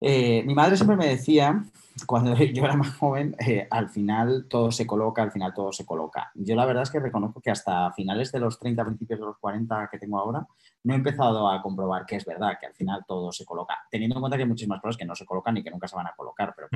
mi 0.00 0.54
madre 0.54 0.76
siempre 0.76 0.96
me 0.96 1.06
decía 1.06 1.64
cuando 2.06 2.34
yo 2.54 2.64
era 2.64 2.76
más 2.76 2.94
joven, 2.96 3.34
eh, 3.46 3.66
al 3.70 3.88
final 3.88 4.46
todo 4.48 4.70
se 4.70 4.86
coloca, 4.86 5.22
al 5.22 5.32
final 5.32 5.52
todo 5.54 5.72
se 5.72 5.84
coloca. 5.84 6.30
Yo 6.34 6.54
la 6.54 6.66
verdad 6.66 6.82
es 6.82 6.90
que 6.90 7.00
reconozco 7.00 7.40
que 7.40 7.50
hasta 7.50 7.92
finales 7.92 8.32
de 8.32 8.40
los 8.40 8.58
30, 8.58 8.84
principios 8.84 9.20
de 9.20 9.26
los 9.26 9.38
40 9.38 9.88
que 9.90 9.98
tengo 9.98 10.18
ahora, 10.18 10.46
no 10.84 10.94
he 10.94 10.96
empezado 10.96 11.50
a 11.50 11.60
comprobar 11.62 12.06
que 12.06 12.16
es 12.16 12.24
verdad, 12.24 12.54
que 12.60 12.66
al 12.66 12.74
final 12.74 13.04
todo 13.06 13.32
se 13.32 13.44
coloca, 13.44 13.78
teniendo 13.90 14.16
en 14.16 14.20
cuenta 14.20 14.36
que 14.36 14.42
hay 14.44 14.48
muchísimas 14.48 14.80
cosas 14.80 14.96
que 14.96 15.04
no 15.04 15.14
se 15.14 15.26
colocan 15.26 15.56
y 15.56 15.62
que 15.62 15.70
nunca 15.70 15.88
se 15.88 15.96
van 15.96 16.06
a 16.06 16.14
colocar, 16.16 16.54
pero, 16.54 16.68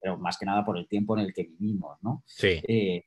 pero 0.00 0.18
más 0.18 0.38
que 0.38 0.46
nada 0.46 0.64
por 0.64 0.78
el 0.78 0.88
tiempo 0.88 1.16
en 1.16 1.26
el 1.26 1.34
que 1.34 1.44
vivimos, 1.44 1.98
¿no? 2.02 2.22
Sí. 2.26 2.60
Eh, 2.66 3.04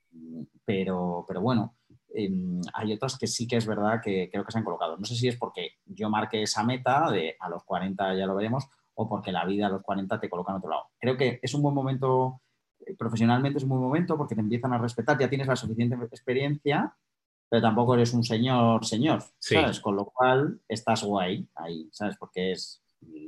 pero, 0.65 1.25
pero 1.27 1.41
bueno, 1.41 1.75
em, 2.13 2.61
hay 2.73 2.93
otras 2.93 3.17
que 3.17 3.27
sí 3.27 3.47
que 3.47 3.57
es 3.57 3.65
verdad 3.65 4.01
que 4.01 4.29
creo 4.31 4.45
que 4.45 4.51
se 4.51 4.57
han 4.57 4.63
colocado. 4.63 4.97
No 4.97 5.05
sé 5.05 5.15
si 5.15 5.27
es 5.27 5.37
porque 5.37 5.71
yo 5.85 6.09
marqué 6.09 6.43
esa 6.43 6.63
meta 6.63 7.09
de 7.11 7.35
a 7.39 7.49
los 7.49 7.63
40 7.63 8.15
ya 8.15 8.25
lo 8.25 8.35
veremos, 8.35 8.67
o 8.95 9.07
porque 9.07 9.31
la 9.31 9.45
vida 9.45 9.67
a 9.67 9.69
los 9.69 9.81
40 9.81 10.19
te 10.19 10.29
coloca 10.29 10.51
en 10.51 10.57
otro 10.57 10.69
lado. 10.69 10.83
Creo 10.99 11.17
que 11.17 11.39
es 11.41 11.53
un 11.53 11.61
buen 11.61 11.75
momento, 11.75 12.41
eh, 12.85 12.95
profesionalmente 12.95 13.57
es 13.57 13.63
un 13.63 13.71
buen 13.71 13.81
momento 13.81 14.17
porque 14.17 14.35
te 14.35 14.41
empiezan 14.41 14.73
a 14.73 14.77
respetar, 14.77 15.17
ya 15.17 15.29
tienes 15.29 15.47
la 15.47 15.55
suficiente 15.55 15.95
experiencia, 15.95 16.95
pero 17.49 17.61
tampoco 17.61 17.95
eres 17.95 18.13
un 18.13 18.23
señor, 18.23 18.85
señor, 18.85 19.23
¿sabes? 19.39 19.79
Con 19.79 19.95
lo 19.95 20.05
cual 20.05 20.59
estás 20.67 21.03
guay 21.03 21.47
ahí, 21.55 21.89
¿sabes? 21.91 22.17
Porque 22.17 22.51
es, 22.51 22.81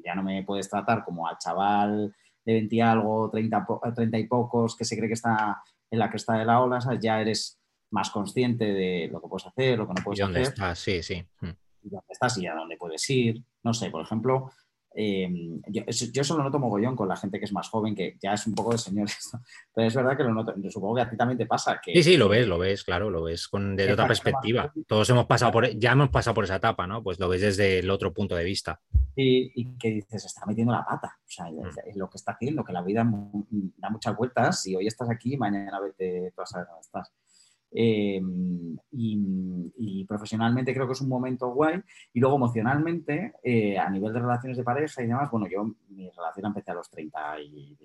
ya 0.03 0.15
no 0.15 0.23
me 0.23 0.43
puedes 0.43 0.69
tratar 0.69 1.03
como 1.03 1.27
al 1.27 1.37
chaval 1.37 2.15
de 2.43 2.53
20 2.53 2.75
y 2.75 2.81
algo, 2.81 3.29
30, 3.29 3.67
30 3.95 4.17
y 4.17 4.27
pocos 4.27 4.75
que 4.75 4.85
se 4.85 4.95
cree 4.95 5.07
que 5.07 5.13
está 5.13 5.61
en 5.89 5.99
la 5.99 6.09
cresta 6.09 6.33
de 6.33 6.45
la 6.45 6.61
ola, 6.61 6.81
¿sabes? 6.81 6.99
Ya 7.01 7.21
eres 7.21 7.59
más 7.91 8.09
consciente 8.09 8.65
de 8.65 9.09
lo 9.11 9.21
que 9.21 9.27
puedes 9.27 9.47
hacer, 9.47 9.77
lo 9.77 9.87
que 9.87 9.93
no 9.93 10.03
puedes 10.03 10.19
¿Y 10.19 10.21
dónde 10.23 10.41
hacer. 10.41 10.53
estás? 10.53 10.79
Sí, 10.79 11.03
sí. 11.03 11.23
Mm. 11.41 11.49
Y 11.83 11.89
dónde 11.89 12.07
estás 12.09 12.37
y 12.37 12.47
a 12.47 12.55
dónde 12.55 12.77
puedes 12.77 13.09
ir. 13.09 13.43
No 13.63 13.73
sé, 13.73 13.89
por 13.89 14.01
ejemplo, 14.01 14.51
Em, 14.97 15.61
yo, 15.67 15.83
eso 15.87 16.37
lo 16.37 16.43
noto 16.43 16.57
mogollón 16.57 16.95
con 16.95 17.09
la 17.09 17.17
gente 17.17 17.37
que 17.37 17.43
es 17.43 17.51
más 17.51 17.67
joven, 17.67 17.93
que 17.93 18.17
ya 18.21 18.33
es 18.33 18.47
un 18.47 18.55
poco 18.55 18.71
de 18.71 18.77
señor 18.77 19.09
pero 19.75 19.87
es 19.87 19.93
verdad 19.93 20.15
que 20.15 20.23
lo 20.23 20.33
noto, 20.33 20.55
supongo 20.69 20.95
que 20.95 21.01
a 21.01 21.09
ti 21.09 21.17
también 21.17 21.37
te 21.37 21.45
pasa. 21.45 21.81
Que, 21.83 21.91
sí, 21.95 22.03
sí, 22.03 22.17
lo 22.17 22.29
ves, 22.29 22.47
lo 22.47 22.57
ves, 22.57 22.85
claro, 22.85 23.09
lo 23.09 23.23
ves 23.23 23.49
con, 23.49 23.75
desde 23.75 23.91
otra 23.91 24.07
perspectiva. 24.07 24.71
Todos 24.87 25.09
hemos 25.09 25.25
pasado 25.25 25.51
por, 25.51 25.69
ya 25.77 25.91
hemos 25.91 26.09
pasado 26.09 26.33
por 26.33 26.45
esa 26.45 26.55
etapa, 26.55 26.87
¿no? 26.87 27.03
Pues 27.03 27.19
lo 27.19 27.27
ves 27.27 27.41
desde 27.41 27.79
el 27.79 27.89
otro 27.89 28.13
punto 28.13 28.35
de 28.35 28.45
vista. 28.45 28.79
Y, 29.17 29.51
y 29.53 29.77
que 29.77 29.89
dices, 29.89 30.25
está 30.25 30.45
metiendo 30.45 30.71
la 30.71 30.85
pata, 30.85 31.17
o 31.19 31.29
sea, 31.29 31.45
mm. 31.51 31.67
es, 31.87 31.97
lo 31.97 32.09
que 32.09 32.17
está 32.17 32.31
haciendo, 32.31 32.63
que 32.63 32.71
la 32.71 32.81
vida 32.81 33.05
da 33.77 33.89
muchas 33.89 34.15
vueltas 34.15 34.65
y 34.65 34.77
hoy 34.77 34.87
estás 34.87 35.09
aquí, 35.09 35.35
mañana 35.35 35.79
vete, 35.81 36.31
tú 36.33 36.41
a 36.41 36.45
saber 36.45 36.67
dónde 36.67 36.81
estás. 36.81 37.13
Em, 37.77 38.77
y, 38.91 40.05
profesionalmente 40.07 40.73
creo 40.73 40.85
que 40.85 40.93
es 40.93 41.01
un 41.01 41.09
momento 41.09 41.49
guay. 41.49 41.81
Y 42.13 42.19
luego 42.19 42.37
emocionalmente, 42.37 43.33
eh, 43.43 43.77
a 43.77 43.89
nivel 43.89 44.13
de 44.13 44.19
relaciones 44.19 44.57
de 44.57 44.63
pareja 44.63 45.03
y 45.03 45.07
demás, 45.07 45.29
bueno, 45.29 45.47
yo 45.47 45.75
mi 45.89 46.09
relación 46.09 46.45
empecé 46.45 46.71
a 46.71 46.75
los 46.75 46.89
30 46.89 47.41
y, 47.41 47.77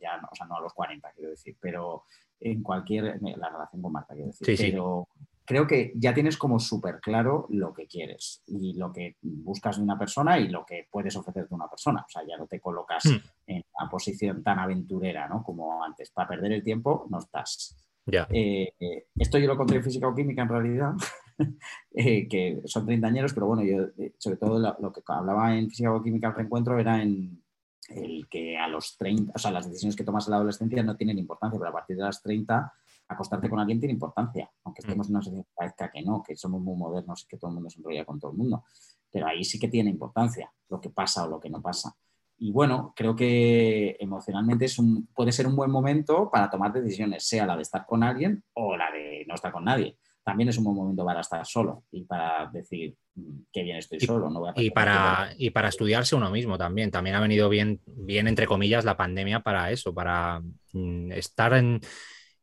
ya, 0.00 0.20
o 0.30 0.34
sea, 0.34 0.46
no 0.46 0.56
a 0.56 0.60
los 0.60 0.72
40, 0.72 1.12
quiero 1.12 1.30
decir, 1.30 1.56
pero 1.60 2.04
en 2.40 2.62
cualquier, 2.62 3.20
la 3.22 3.50
relación 3.50 3.82
con 3.82 3.92
Marta, 3.92 4.14
quiero 4.14 4.30
decir, 4.30 4.46
pero 4.50 5.08
creo 5.44 5.66
que 5.66 5.92
ya 5.94 6.12
tienes 6.12 6.36
como 6.36 6.58
súper 6.58 7.00
claro 7.00 7.46
lo 7.50 7.72
que 7.72 7.86
quieres 7.86 8.42
y 8.46 8.74
lo 8.74 8.92
que 8.92 9.16
buscas 9.22 9.76
de 9.76 9.82
una 9.82 9.98
persona 9.98 10.38
y 10.38 10.48
lo 10.48 10.66
que 10.66 10.88
puedes 10.90 11.14
ofrecer 11.16 11.48
de 11.48 11.54
una 11.54 11.68
persona. 11.68 12.04
O 12.06 12.10
sea, 12.10 12.22
ya 12.26 12.36
no 12.36 12.46
te 12.46 12.60
colocas 12.60 13.04
hmm. 13.04 13.18
en 13.46 13.64
una 13.78 13.88
posición 13.88 14.42
tan 14.42 14.58
aventurera, 14.58 15.28
¿no? 15.28 15.42
Como 15.44 15.82
antes. 15.84 16.10
Para 16.10 16.28
perder 16.28 16.52
el 16.52 16.64
tiempo 16.64 17.06
no 17.08 17.20
estás. 17.20 17.76
Eh, 18.06 18.72
esto 19.16 19.38
yo 19.38 19.46
lo 19.46 19.54
encontré 19.54 19.78
en 19.78 19.84
física 19.84 20.08
o 20.08 20.14
química 20.14 20.42
en 20.42 20.48
realidad, 20.48 20.92
eh, 21.90 22.28
que 22.28 22.62
son 22.64 22.86
treintañeros, 22.86 23.34
pero 23.34 23.46
bueno, 23.46 23.64
yo 23.64 23.88
eh, 23.98 24.14
sobre 24.18 24.36
todo 24.36 24.58
lo, 24.58 24.92
que 24.92 25.02
hablaba 25.08 25.56
en 25.56 25.68
física 25.68 25.92
o 25.92 26.02
química 26.02 26.28
al 26.28 26.34
reencuentro 26.34 26.78
era 26.78 27.02
en 27.02 27.42
el 27.88 28.28
que 28.28 28.56
a 28.56 28.68
los 28.68 28.96
30, 28.96 29.32
o 29.34 29.38
sea, 29.38 29.50
las 29.50 29.66
decisiones 29.66 29.96
que 29.96 30.04
tomas 30.04 30.26
en 30.26 30.32
la 30.32 30.36
adolescencia 30.36 30.82
no 30.82 30.96
tienen 30.96 31.18
importancia, 31.18 31.58
pero 31.58 31.70
a 31.70 31.72
partir 31.72 31.96
de 31.96 32.02
las 32.02 32.22
30 32.22 32.72
acostarte 33.08 33.48
con 33.48 33.60
alguien 33.60 33.78
tiene 33.78 33.94
importancia, 33.94 34.50
aunque 34.64 34.82
mm. 34.82 34.86
estemos 34.86 35.08
en 35.08 35.14
una 35.14 35.22
sociedad 35.22 35.44
que 35.44 35.52
parezca 35.54 35.90
que 35.90 36.02
no, 36.02 36.22
que 36.22 36.36
somos 36.36 36.60
muy 36.60 36.76
modernos 36.76 37.22
y 37.22 37.26
que 37.26 37.38
todo 37.38 37.50
el 37.50 37.54
mundo 37.54 37.70
se 37.70 37.78
enrolla 37.78 38.04
con 38.04 38.18
todo 38.18 38.32
el 38.32 38.38
mundo. 38.38 38.64
Pero 39.10 39.26
ahí 39.28 39.44
sí 39.44 39.58
que 39.58 39.68
tiene 39.68 39.90
importancia 39.90 40.52
lo 40.68 40.80
que 40.80 40.90
pasa 40.90 41.24
o 41.24 41.28
lo 41.28 41.38
que 41.38 41.48
no 41.48 41.62
pasa 41.62 41.96
y 42.38 42.52
bueno, 42.52 42.92
creo 42.94 43.16
que 43.16 43.96
emocionalmente 43.98 44.66
es 44.66 44.78
un, 44.78 45.08
puede 45.14 45.32
ser 45.32 45.46
un 45.46 45.56
buen 45.56 45.70
momento 45.70 46.30
para 46.30 46.50
tomar 46.50 46.72
decisiones, 46.72 47.26
sea 47.26 47.46
la 47.46 47.56
de 47.56 47.62
estar 47.62 47.86
con 47.86 48.02
alguien 48.02 48.44
o 48.54 48.76
la 48.76 48.90
de 48.90 49.24
no 49.26 49.34
estar 49.34 49.52
con 49.52 49.64
nadie. 49.64 49.96
También 50.22 50.48
es 50.48 50.58
un 50.58 50.64
buen 50.64 50.76
momento 50.76 51.04
para 51.04 51.20
estar 51.20 51.46
solo 51.46 51.84
y 51.92 52.04
para 52.04 52.50
decir 52.52 52.94
mm, 53.14 53.38
qué 53.52 53.62
bien 53.62 53.76
estoy 53.76 54.00
solo. 54.00 54.28
No 54.28 54.52
y, 54.56 54.70
para, 54.70 55.32
y 55.38 55.50
para 55.50 55.68
estudiarse 55.68 56.16
uno 56.16 56.30
mismo 56.30 56.58
también. 56.58 56.90
También 56.90 57.16
ha 57.16 57.20
venido 57.20 57.48
bien, 57.48 57.80
bien, 57.86 58.26
entre 58.26 58.46
comillas, 58.46 58.84
la 58.84 58.96
pandemia 58.96 59.40
para 59.40 59.70
eso, 59.70 59.94
para 59.94 60.42
mm, 60.72 61.12
estar 61.12 61.54
en, 61.54 61.80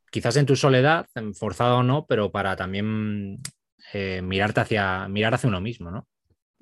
quizás 0.10 0.38
en 0.38 0.46
tu 0.46 0.56
soledad, 0.56 1.06
forzado 1.34 1.80
o 1.80 1.84
no, 1.84 2.06
pero 2.08 2.32
para 2.32 2.56
también 2.56 3.40
eh, 3.92 4.22
mirarte 4.24 4.62
hacia, 4.62 5.08
mirar 5.10 5.34
hacia 5.34 5.50
uno 5.50 5.60
mismo, 5.60 5.92
¿no? 5.92 6.08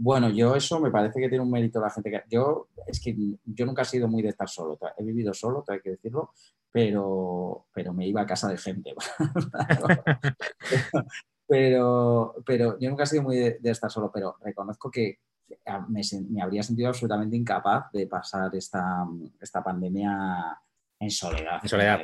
Bueno, 0.04 0.32
yo 0.32 0.56
eso 0.56 0.80
me 0.80 0.90
parece 0.90 1.20
que 1.20 1.30
tiene 1.30 1.44
un 1.44 1.52
mérito 1.52 1.80
la 1.80 1.92
gente 1.92 2.10
que... 2.10 2.24
Yo, 2.28 2.70
es 2.88 3.00
que 3.00 3.16
yo 3.46 3.66
nunca 3.68 3.84
he 3.84 3.86
sido 3.86 4.08
muy 4.08 4.24
de 4.24 4.30
estar 4.30 4.50
solo, 4.50 4.80
he 4.98 5.04
vivido 5.04 5.32
solo, 5.32 5.64
hay 5.68 5.80
que 5.80 5.92
decirlo, 5.92 6.32
pero, 6.72 7.68
pero 7.72 7.94
me 7.94 8.08
iba 8.08 8.22
a 8.22 8.26
casa 8.26 8.50
de 8.50 8.58
gente. 8.58 8.96
pero, 11.48 12.34
pero 12.44 12.80
yo 12.80 12.90
nunca 12.90 13.04
he 13.04 13.06
sido 13.06 13.22
muy 13.22 13.38
de, 13.38 13.60
estar 13.64 13.92
solo, 13.92 14.10
pero 14.12 14.38
reconozco 14.42 14.90
que 14.90 15.20
me, 15.90 16.02
me, 16.32 16.42
habría 16.42 16.64
sentido 16.64 16.90
absolutamente 16.90 17.38
incapaz 17.38 17.92
de 17.92 18.08
pasar 18.08 18.56
esta, 18.56 19.06
esta 19.40 19.64
pandemia 19.64 20.60
en 21.00 21.12
soledad. 21.12 21.60
En 21.62 21.70
soledad. 21.70 22.02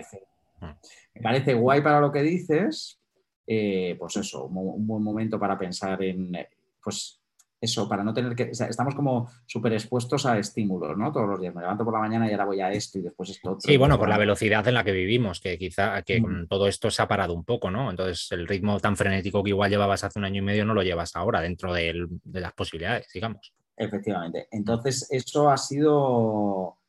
Me 1.16 1.22
parece, 1.24 1.56
guay 1.56 1.82
para 1.82 2.00
lo 2.00 2.12
que 2.12 2.22
dices, 2.22 3.00
eh, 3.48 3.96
pues 3.98 4.18
eso, 4.18 4.46
un, 4.46 4.86
buen 4.86 5.02
momento 5.02 5.40
para 5.40 5.58
pensar 5.58 6.04
en, 6.04 6.38
pues 6.84 7.17
eso, 7.60 7.90
para 7.90 8.04
no 8.04 8.14
tener 8.14 8.36
que, 8.36 8.52
estamos 8.52 8.96
como 8.96 9.30
súper 9.46 9.74
expuestos 9.74 10.26
a 10.26 10.38
estímulos, 10.38 10.98
¿no? 10.98 11.12
Todos 11.12 11.28
los 11.28 11.42
días 11.42 11.56
me 11.56 11.62
levanto 11.62 11.84
por 11.84 11.94
la 11.94 12.00
mañana 12.00 12.28
y 12.28 12.32
ahora 12.32 12.46
voy 12.46 12.62
a 12.62 12.72
esto 12.72 13.00
y 13.00 13.02
después 13.02 13.30
esto 13.30 13.52
otro. 13.52 13.62
Sí, 13.62 13.78
bueno, 13.78 13.98
por 13.98 14.10
la 14.10 14.18
velocidad 14.18 14.68
en 14.68 14.76
la 14.76 14.84
que 14.84 14.92
vivimos, 14.92 15.40
que 15.40 15.58
quizá 15.58 16.02
que 16.04 16.22
con 16.22 16.48
todo 16.48 16.68
esto 16.68 16.92
se 16.92 17.02
ha 17.02 17.08
parado 17.08 17.34
un 17.34 17.44
poco, 17.44 17.72
¿no? 17.72 17.90
Entonces 17.90 18.28
el 18.32 18.48
ritmo 18.48 18.80
tan 18.80 18.96
frenético 18.96 19.44
que 19.44 19.50
igual 19.50 19.72
llevabas 19.72 20.04
hace 20.04 20.20
un 20.20 20.26
año 20.26 20.40
y 20.40 20.46
medio 20.46 20.66
no 20.66 20.74
lo 20.74 20.84
llevas 20.84 21.16
ahora 21.16 21.42
dentro 21.42 21.74
de 21.74 22.08
las 22.26 22.54
posibilidades, 22.54 23.08
digamos. 23.14 23.54
Efectivamente. 23.78 24.48
Entonces 24.52 25.08
eso 25.12 25.50
ha 25.50 25.58
sido, 25.58 26.80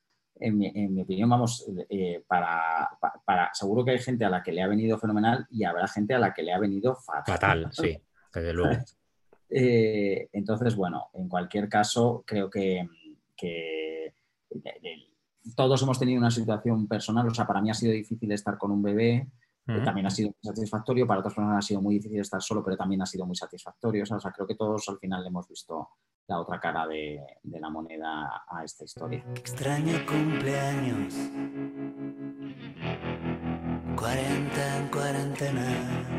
en 0.40 0.58
mi, 0.58 1.02
opinión, 1.02 1.28
vamos, 1.28 1.66
eh, 1.90 2.24
para, 2.26 2.88
para, 3.24 3.50
seguro 3.52 3.84
que 3.84 3.90
hay 3.90 3.98
gente 3.98 4.24
a 4.24 4.30
la 4.30 4.42
que 4.42 4.52
le 4.52 4.62
ha 4.62 4.66
venido 4.66 4.98
fenomenal 4.98 5.46
y 5.50 5.64
habrá 5.64 5.86
gente 5.86 6.14
a 6.14 6.18
la 6.18 6.32
que 6.32 6.42
le 6.42 6.52
ha 6.52 6.58
venido 6.58 6.96
fatal. 6.96 7.34
Fatal, 7.34 7.68
sí, 7.72 8.00
desde 8.32 8.52
luego. 8.54 8.82
Eh, 9.50 10.28
entonces, 10.32 10.76
bueno, 10.76 11.08
en 11.14 11.28
cualquier 11.28 11.68
caso, 11.68 12.22
creo 12.26 12.50
que, 12.50 12.88
todos 15.56 15.82
hemos 15.82 15.98
tenido 15.98 16.18
una 16.18 16.30
situación 16.30 16.86
personal. 16.86 17.26
O 17.26 17.34
sea, 17.34 17.46
para 17.46 17.60
mí 17.60 17.70
ha 17.70 17.74
sido 17.74 17.92
difícil 17.92 18.30
estar 18.32 18.58
con 18.58 18.70
un 18.70 18.82
bebé, 18.82 19.28
también 19.84 20.06
ha 20.06 20.10
sido 20.10 20.34
satisfactorio. 20.42 21.06
Para 21.06 21.20
otras 21.20 21.34
personas 21.34 21.58
ha 21.58 21.66
sido 21.66 21.82
muy 21.82 21.96
difícil 21.96 22.20
estar 22.20 22.40
solo, 22.40 22.64
pero 22.64 22.76
también 22.76 23.02
ha 23.02 23.06
sido 23.06 23.26
muy 23.26 23.36
satisfactorio. 23.36 24.02
O 24.02 24.06
sea, 24.06 24.32
creo 24.32 24.46
que 24.46 24.54
todos 24.54 24.88
al 24.88 24.98
final 24.98 25.26
hemos 25.26 25.46
visto 25.46 25.88
la 26.26 26.40
otra 26.40 26.58
cara 26.58 26.86
de, 26.86 27.20
de 27.42 27.60
la 27.60 27.68
moneda 27.68 28.44
a 28.48 28.64
esta 28.64 28.84
historia. 28.84 29.24
Extraño 29.34 29.94
cumpleaños. 30.06 31.14
40 33.96 34.76
en 34.78 34.88
cuarentena. 34.88 36.17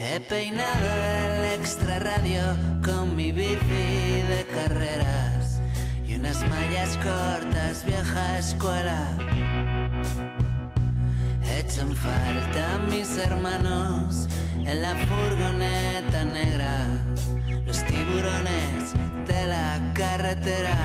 He 0.00 0.20
peinado 0.20 0.86
el 1.26 1.60
extra 1.60 1.98
radio 1.98 2.40
con 2.84 3.16
mi 3.16 3.32
bici 3.32 4.22
de 4.28 4.46
carreras 4.54 5.60
y 6.06 6.14
en 6.14 6.22
las 6.22 6.40
mallas 6.48 6.96
cortas, 6.98 7.84
vieja 7.84 8.38
escuela. 8.38 9.08
Echan 11.58 11.96
falta 11.96 12.78
mis 12.88 13.18
hermanos 13.18 14.28
en 14.64 14.82
la 14.82 14.94
furgoneta 14.94 16.24
negra, 16.26 16.86
los 17.66 17.82
tiburones 17.84 18.94
de 19.26 19.46
la 19.48 19.80
carretera. 19.94 20.78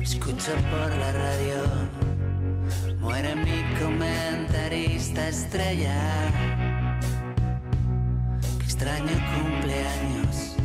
Escucho 0.00 0.52
por 0.70 0.96
la 0.96 1.12
radio, 1.12 1.62
muere 3.00 3.36
mi 3.36 3.62
comentarista 3.78 5.28
estrella. 5.28 6.75
Extraño 8.76 9.16
cumpleaños. 9.32 10.55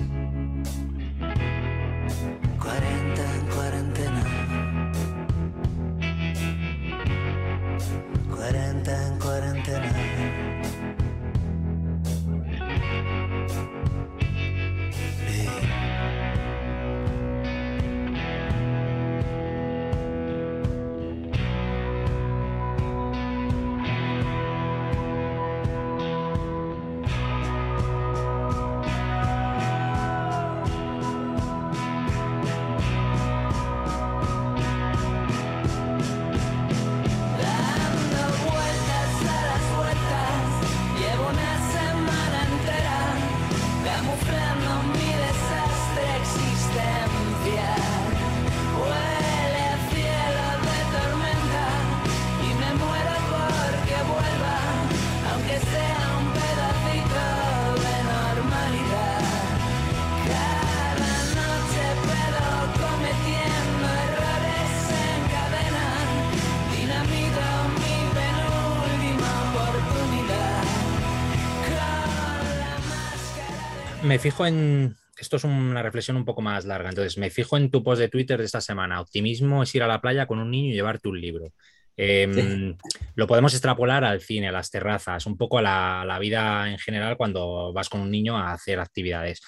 Me 74.11 74.19
fijo 74.19 74.45
en. 74.45 74.97
Esto 75.17 75.37
es 75.37 75.45
una 75.45 75.81
reflexión 75.81 76.17
un 76.17 76.25
poco 76.25 76.41
más 76.41 76.65
larga. 76.65 76.89
Entonces, 76.89 77.17
me 77.17 77.29
fijo 77.29 77.55
en 77.55 77.71
tu 77.71 77.81
post 77.81 78.01
de 78.01 78.09
Twitter 78.09 78.37
de 78.37 78.43
esta 78.43 78.59
semana. 78.59 78.99
Optimismo 78.99 79.63
es 79.63 79.73
ir 79.73 79.83
a 79.83 79.87
la 79.87 80.01
playa 80.01 80.25
con 80.25 80.39
un 80.39 80.51
niño 80.51 80.71
y 80.71 80.73
llevarte 80.73 81.07
un 81.07 81.21
libro. 81.21 81.53
Em, 81.95 82.75
Lo 83.15 83.25
podemos 83.25 83.53
extrapolar 83.53 84.03
al 84.03 84.19
cine, 84.19 84.49
a 84.49 84.51
las 84.51 84.69
terrazas, 84.69 85.25
un 85.27 85.37
poco 85.37 85.59
a 85.59 85.61
la, 85.61 86.01
a 86.01 86.05
la 86.05 86.19
vida 86.19 86.69
en 86.69 86.77
general 86.77 87.15
cuando 87.15 87.71
vas 87.71 87.87
con 87.87 88.01
un 88.01 88.11
niño 88.11 88.37
a 88.37 88.51
hacer 88.51 88.81
actividades. 88.81 89.39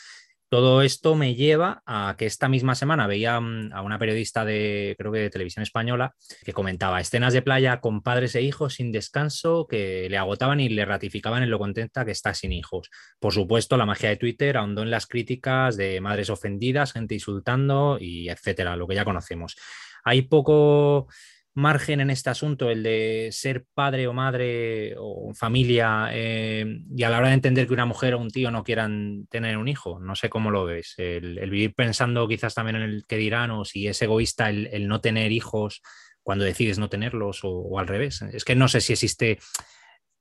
Todo 0.54 0.84
esto 0.84 1.16
me 1.16 1.34
lleva 1.34 1.82
a 1.88 2.14
que 2.16 2.28
esta 2.28 2.48
misma 2.48 2.76
semana 2.76 3.08
veía 3.08 3.40
mm, 3.40 3.74
a 3.74 3.82
una 3.82 3.98
periodista 3.98 4.46
de, 4.46 4.94
creo 5.00 5.12
que 5.12 5.18
de 5.18 5.30
televisión 5.32 5.64
española, 5.64 6.14
que 6.46 6.54
comentaba 6.54 7.02
escenas 7.02 7.34
de 7.34 7.42
playa 7.42 7.82
con 7.82 8.04
padres 8.04 8.36
e 8.36 8.44
hijos 8.44 8.76
sin 8.76 8.92
descanso 8.92 9.66
que 9.68 10.08
le 10.12 10.18
agotaban 10.20 10.60
y 10.60 10.70
le 10.70 10.86
ratificaban 10.86 11.42
en 11.42 11.50
lo 11.50 11.58
contenta 11.58 12.06
que 12.06 12.12
está 12.12 12.36
sin 12.36 12.52
hijos. 12.52 12.92
Por 13.20 13.34
supuesto, 13.34 13.78
la 13.78 13.88
magia 13.88 14.10
de 14.10 14.18
Twitter 14.18 14.56
ahondó 14.58 14.84
en 14.84 14.92
las 14.92 15.08
críticas 15.08 15.76
de 15.76 16.00
madres 16.02 16.30
ofendidas, 16.30 16.94
gente 16.94 17.16
insultando 17.16 17.98
y 18.00 18.30
etcétera, 18.30 18.76
lo 18.76 18.88
que 18.88 18.94
ya 18.94 19.06
conocemos. 19.06 19.56
Hay 20.04 20.22
poco 20.22 21.08
margen 21.56 22.02
en 22.02 22.10
este 22.10 22.30
asunto, 22.30 22.70
el 22.70 22.82
de 22.84 23.30
ser 23.32 23.66
padre 23.74 24.08
o 24.08 24.14
madre 24.14 24.96
o 24.98 25.34
familia, 25.36 26.10
eh, 26.12 26.66
y 26.96 27.04
a 27.04 27.10
la 27.10 27.20
hora 27.20 27.28
de 27.28 27.36
entender 27.36 27.68
que 27.68 27.74
una 27.74 27.86
mujer 27.86 28.16
o 28.16 28.20
un 28.20 28.30
tío 28.32 28.50
no 28.52 28.64
quieran 28.64 29.28
tener 29.30 29.58
un 29.58 29.68
hijo. 29.68 30.00
No 30.00 30.16
sé 30.16 30.30
cómo 30.30 30.50
lo 30.52 30.66
ves. 30.66 30.96
El, 30.98 31.40
vivir 31.50 31.74
pensando 31.76 32.28
quizás 32.28 32.56
también 32.56 32.78
en 32.78 32.82
el 32.84 33.06
que 33.08 33.18
dirán 33.18 33.52
o 33.52 33.66
si 33.66 33.88
es 33.88 34.02
egoísta 34.02 34.50
el, 34.50 34.88
no 34.88 35.02
tener 35.02 35.32
hijos 35.32 35.82
cuando 36.24 36.46
decides 36.46 36.80
no 36.80 36.90
tenerlos 36.90 37.42
o, 37.44 37.78
al 37.80 37.88
revés. 37.88 38.22
Es 38.22 38.46
que 38.46 38.56
no 38.56 38.68
sé 38.68 38.82
si 38.82 38.94
existe 38.94 39.38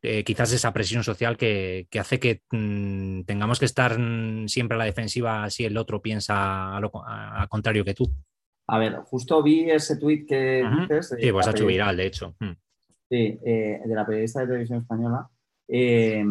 eh, 0.02 0.24
quizás 0.24 0.52
esa 0.52 0.72
presión 0.72 1.04
social 1.04 1.36
que, 1.36 1.86
que 1.90 2.00
hace 2.00 2.18
que 2.18 2.42
mm, 2.50 3.22
tengamos 3.22 3.58
que 3.58 3.66
estar 3.66 3.96
siempre 4.46 4.74
a 4.74 4.78
la 4.78 4.84
defensiva 4.84 5.48
si 5.48 5.64
el 5.64 5.76
otro 5.76 6.02
piensa 6.02 6.76
a 6.76 6.80
lo, 6.80 6.90
a- 7.06 7.46
contrario 7.48 7.84
que 7.84 7.94
tú. 7.94 8.12
A 8.72 8.78
ver, 8.78 8.96
justo 9.04 9.42
vi 9.42 9.70
ese 9.70 9.96
tuit 9.96 10.26
que 10.26 10.64
dices. 10.80 11.14
Sí, 11.20 11.30
pues 11.30 11.46
ha 11.46 11.50
hecho 11.50 11.66
viral, 11.66 11.94
de 11.94 12.06
hecho. 12.06 12.34
Mm. 12.40 12.52
Sí, 13.10 13.38
eh, 13.44 13.80
de 13.84 13.94
la 13.94 14.06
periodista 14.06 14.40
de 14.40 14.46
televisión 14.46 14.80
española. 14.80 15.28
eh, 15.68 16.24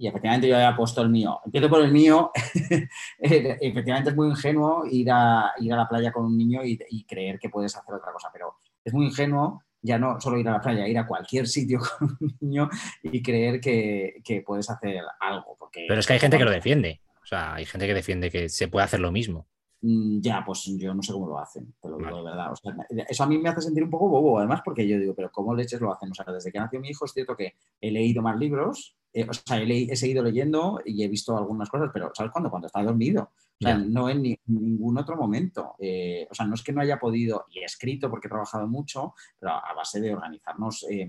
y 0.00 0.06
efectivamente 0.06 0.46
yo 0.46 0.54
había 0.54 0.76
puesto 0.76 1.02
el 1.02 1.08
mío. 1.08 1.40
Empiezo 1.44 1.68
por 1.70 1.82
el 1.82 1.90
mío. 1.90 2.30
Eh, 3.20 3.56
efectivamente 3.60 4.10
es 4.10 4.16
muy 4.16 4.28
ingenuo 4.28 4.84
ir 4.88 5.10
a, 5.10 5.52
ir 5.58 5.72
a 5.72 5.76
la 5.76 5.88
playa 5.88 6.12
con 6.12 6.24
un 6.26 6.36
niño 6.36 6.64
y, 6.64 6.78
y 6.90 7.04
creer 7.04 7.38
que 7.38 7.48
puedes 7.48 7.74
hacer 7.74 7.94
otra 7.94 8.12
cosa, 8.12 8.28
pero 8.32 8.58
es 8.84 8.92
muy 8.92 9.06
ingenuo 9.06 9.60
ya 9.82 9.98
no 9.98 10.20
solo 10.20 10.38
ir 10.38 10.48
a 10.48 10.52
la 10.52 10.60
playa, 10.60 10.86
ir 10.86 10.98
a 10.98 11.06
cualquier 11.06 11.48
sitio 11.48 11.80
con 11.98 12.16
un 12.20 12.36
niño 12.40 12.68
y 13.02 13.22
creer 13.22 13.60
que, 13.60 14.20
que 14.24 14.42
puedes 14.42 14.68
hacer 14.70 15.00
algo. 15.18 15.56
Porque, 15.58 15.86
Pero 15.88 15.98
es 15.98 16.06
que 16.06 16.12
hay 16.12 16.18
gente 16.20 16.38
que 16.38 16.44
lo 16.44 16.50
defiende. 16.50 17.00
O 17.22 17.26
sea, 17.26 17.54
hay 17.54 17.64
gente 17.64 17.86
que 17.86 17.94
defiende 17.94 18.30
que 18.30 18.48
se 18.48 18.68
puede 18.68 18.84
hacer 18.84 19.00
lo 19.00 19.12
mismo. 19.12 19.46
Mm, 19.80 20.20
Ya, 20.20 20.42
pues 20.44 20.64
yo 20.76 20.92
no 20.92 21.02
sé 21.02 21.12
cómo 21.12 21.28
lo 21.28 21.38
hacen, 21.38 21.72
te 21.80 21.88
lo 21.88 21.98
digo 21.98 22.16
de 22.18 22.22
verdad. 22.24 22.52
O 22.52 22.56
sea, 22.56 22.74
eso 23.08 23.22
a 23.22 23.26
mí 23.26 23.38
me 23.38 23.48
hace 23.48 23.60
sentir 23.60 23.84
un 23.84 23.90
poco 23.90 24.08
bobo, 24.08 24.38
además, 24.38 24.60
porque 24.64 24.86
yo 24.88 24.98
digo, 24.98 25.14
pero 25.14 25.30
¿cómo 25.30 25.54
leches 25.54 25.80
lo 25.80 25.92
hacen? 25.92 26.10
O 26.10 26.14
sea, 26.14 26.24
desde 26.32 26.50
que 26.50 26.58
nació 26.58 26.80
mi 26.80 26.88
hijo 26.88 27.04
es 27.04 27.12
cierto 27.12 27.36
que 27.36 27.54
he 27.80 27.90
leído 27.92 28.20
más 28.22 28.36
libros, 28.38 28.96
eh, 29.12 29.26
o 29.28 29.32
sea, 29.32 29.56
he, 29.58 29.66
le- 29.66 29.84
he 29.92 29.96
seguido 29.96 30.22
leyendo 30.24 30.80
y 30.84 31.02
he 31.04 31.08
visto 31.08 31.36
algunas 31.36 31.70
cosas, 31.70 31.90
pero 31.92 32.10
¿sabes 32.14 32.32
cuándo? 32.32 32.50
Cuando 32.50 32.66
está 32.66 32.82
dormido. 32.82 33.30
O 33.60 33.64
sea, 33.64 33.76
no 33.78 34.08
en 34.08 34.22
ni- 34.22 34.38
ningún 34.46 34.98
otro 34.98 35.16
momento. 35.16 35.74
Eh, 35.78 36.26
o 36.30 36.34
sea, 36.34 36.46
no 36.46 36.54
es 36.54 36.62
que 36.62 36.72
no 36.72 36.80
haya 36.80 36.98
podido, 36.98 37.46
y 37.50 37.60
he 37.60 37.64
escrito 37.64 38.08
porque 38.10 38.26
he 38.28 38.30
trabajado 38.30 38.66
mucho, 38.68 39.14
pero 39.38 39.52
a 39.52 39.72
base 39.74 40.00
de 40.00 40.12
organizarnos 40.14 40.84
eh, 40.90 41.08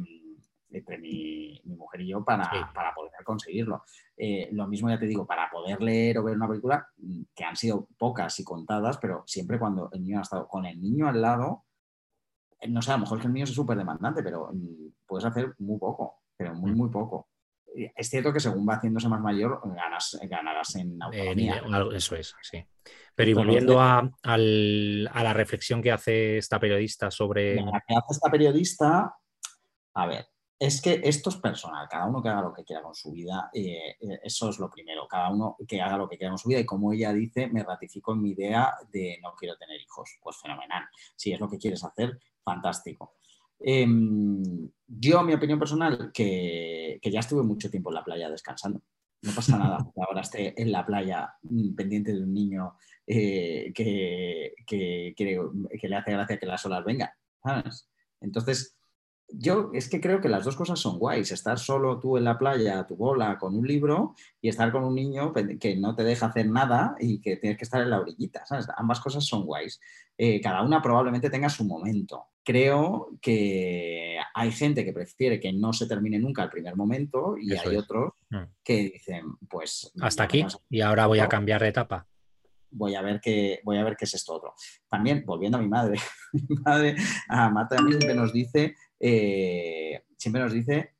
entre 0.71 0.97
mi, 0.97 1.59
mi 1.63 1.75
mujer 1.75 2.01
y 2.01 2.09
yo 2.09 2.23
para, 2.23 2.43
Sí. 2.45 2.57
para 2.73 2.93
poder 2.93 3.11
conseguirlo. 3.23 3.83
Eh, 4.17 4.49
lo 4.51 4.67
mismo 4.67 4.89
ya 4.89 4.99
te 4.99 5.05
digo, 5.07 5.25
para 5.25 5.49
poder 5.49 5.81
leer 5.81 6.17
o 6.19 6.23
ver 6.23 6.35
una 6.35 6.47
película, 6.47 6.87
mm, 6.97 7.21
que 7.35 7.43
han 7.43 7.55
sido 7.55 7.87
pocas 7.97 8.39
y 8.39 8.43
contadas, 8.43 8.97
pero 8.97 9.23
siempre 9.25 9.57
cuando 9.59 9.89
el 9.91 10.03
niño 10.03 10.19
ha 10.19 10.23
estado 10.23 10.47
con 10.47 10.65
el 10.65 10.79
niño 10.79 11.07
al 11.07 11.21
lado, 11.21 11.65
eh, 12.59 12.67
no 12.67 12.81
sé, 12.81 12.91
a 12.91 12.95
lo 12.95 13.01
mejor 13.01 13.17
es 13.17 13.21
que 13.21 13.27
el 13.27 13.33
niño 13.33 13.45
es 13.45 13.53
súper 13.53 13.77
demandante, 13.77 14.21
pero 14.23 14.49
mm, 14.53 14.87
puedes 15.07 15.25
hacer 15.25 15.53
muy 15.59 15.79
poco, 15.79 16.21
pero 16.37 16.53
muy, 16.53 16.71
Mm. 16.71 16.77
muy 16.77 16.89
poco. 16.89 17.27
Es 17.95 18.09
cierto 18.09 18.33
que 18.33 18.39
según 18.39 18.67
va 18.67 18.73
haciéndose 18.75 19.07
más 19.07 19.21
mayor, 19.21 19.61
ganas, 19.75 20.19
ganarás 20.23 20.75
en 20.75 20.93
Eh, 21.13 21.29
autonomía. 21.29 21.61
eso 21.95 22.15
es, 22.15 22.35
sí. 22.41 22.65
Pero 23.13 23.29
y 23.29 23.33
volviendo 23.33 23.79
a, 23.79 24.09
a 24.23 24.37
la 24.37 25.33
reflexión 25.33 25.81
que 25.81 25.91
hace 25.91 26.37
esta 26.39 26.59
periodista 26.59 27.11
sobre... 27.11 27.55
La 27.61 27.83
que 27.87 27.93
hace 27.95 28.07
esta 28.13 28.31
periodista, 28.31 29.15
a 29.93 30.07
ver, 30.07 30.25
es 30.59 30.81
que 30.81 30.99
esto 31.03 31.29
es 31.29 31.37
personal, 31.37 31.87
cada 31.89 32.05
uno 32.05 32.21
que 32.21 32.27
haga 32.27 32.41
lo 32.41 32.53
que 32.53 32.65
quiera 32.65 32.81
con 32.81 32.93
su 32.93 33.13
vida, 33.13 33.49
eh, 33.53 33.95
eh, 34.01 34.19
eso 34.23 34.49
es 34.49 34.59
lo 34.59 34.69
primero, 34.69 35.07
cada 35.07 35.29
uno 35.29 35.55
que 35.65 35.81
haga 35.81 35.97
lo 35.97 36.09
que 36.09 36.17
quiera 36.17 36.31
con 36.31 36.37
su 36.37 36.49
vida 36.49 36.59
y 36.59 36.65
como 36.65 36.91
ella 36.91 37.13
dice, 37.13 37.47
me 37.47 37.63
ratifico 37.63 38.11
en 38.11 38.21
mi 38.21 38.31
idea 38.31 38.75
de 38.91 39.19
no 39.23 39.33
quiero 39.37 39.55
tener 39.57 39.79
hijos, 39.79 40.19
pues 40.21 40.35
fenomenal, 40.37 40.83
si 41.15 41.31
es 41.31 41.39
lo 41.39 41.49
que 41.49 41.57
quieres 41.57 41.81
hacer, 41.85 42.19
fantástico. 42.43 43.15
Em, 43.57 44.69
yo, 44.85 45.23
mi 45.23 45.33
opinión 45.33 45.59
personal, 45.59 46.11
que, 46.13 46.99
que 47.01 47.11
ya 47.11 47.21
estuve 47.21 47.43
mucho 47.43 47.69
tiempo 47.69 47.89
en 47.89 47.95
la 47.95 48.03
playa 48.03 48.29
descansando. 48.29 48.81
No 49.21 49.31
pasa 49.33 49.57
nada, 49.57 49.77
que 49.95 50.01
ahora 50.01 50.21
esté 50.21 50.61
en 50.61 50.71
la 50.73 50.85
playa 50.85 51.35
mm, 51.43 51.73
pendiente 51.75 52.13
de 52.13 52.23
un 52.23 52.33
niño 52.33 52.75
eh, 53.07 53.71
que, 53.73 54.55
que, 54.65 55.13
que 55.15 55.87
le 55.87 55.95
hace 55.95 56.11
gracia 56.11 56.37
que 56.37 56.45
las 56.45 56.65
olas 56.65 56.83
vengan. 56.83 57.09
¿sabes? 57.43 57.89
Entonces, 58.21 58.78
yo 59.31 59.69
es 59.73 59.89
que 59.89 60.01
creo 60.01 60.21
que 60.21 60.29
las 60.29 60.43
dos 60.45 60.55
cosas 60.55 60.79
son 60.79 60.97
guays. 60.99 61.31
Estar 61.31 61.59
solo 61.59 61.99
tú 61.99 62.17
en 62.17 62.23
la 62.23 62.37
playa, 62.37 62.79
a 62.79 62.87
tu 62.87 62.95
bola, 62.95 63.37
con 63.37 63.55
un 63.55 63.67
libro 63.67 64.15
y 64.41 64.49
estar 64.49 64.71
con 64.71 64.83
un 64.83 64.95
niño 64.95 65.33
que 65.33 65.75
no 65.75 65.95
te 65.95 66.03
deja 66.03 66.27
hacer 66.27 66.49
nada 66.49 66.95
y 66.99 67.21
que 67.21 67.37
tienes 67.37 67.57
que 67.57 67.63
estar 67.65 67.81
en 67.81 67.89
la 67.91 67.99
orillita. 67.99 68.45
¿sabes? 68.45 68.67
Ambas 68.75 68.99
cosas 68.99 69.25
son 69.25 69.45
guays. 69.45 69.79
Eh, 70.17 70.41
cada 70.41 70.63
una 70.63 70.81
probablemente 70.81 71.29
tenga 71.29 71.49
su 71.49 71.63
momento. 71.65 72.25
Creo 72.43 73.09
que 73.21 74.17
hay 74.33 74.51
gente 74.51 74.83
que 74.83 74.93
prefiere 74.93 75.39
que 75.39 75.53
no 75.53 75.71
se 75.73 75.87
termine 75.87 76.17
nunca 76.19 76.43
el 76.43 76.49
primer 76.49 76.75
momento 76.75 77.35
y 77.39 77.53
Eso 77.53 77.69
hay 77.69 77.75
es. 77.75 77.83
otros 77.83 78.13
Mm. 78.31 78.43
que 78.63 78.83
dicen, 78.91 79.25
pues... 79.49 79.91
Hasta 80.01 80.23
aquí 80.23 80.41
a- 80.41 80.47
y 80.69 80.81
ahora 80.81 81.07
voy 81.07 81.19
a 81.19 81.27
cambiar 81.27 81.61
de 81.61 81.69
etapa. 81.69 82.05
voy 82.71 82.93
a 82.93 83.01
ver 83.01 83.19
qué, 83.19 83.59
voy 83.63 83.77
a 83.79 83.83
ver 83.83 83.95
qué 83.97 84.05
es 84.05 84.13
esto 84.13 84.33
otro. 84.35 84.53
También, 84.87 85.23
volviendo 85.25 85.57
a 85.57 85.61
mi 85.61 85.67
madre, 85.67 85.97
mi 86.33 86.55
madre, 86.63 86.95
a 87.27 87.49
Marta 87.49 87.77
siempre 87.77 88.13
nos 88.13 88.31
dice, 88.31 88.75
eh, 88.99 90.03
siempre 90.17 90.41
nos 90.41 90.53
dice, 90.53 90.95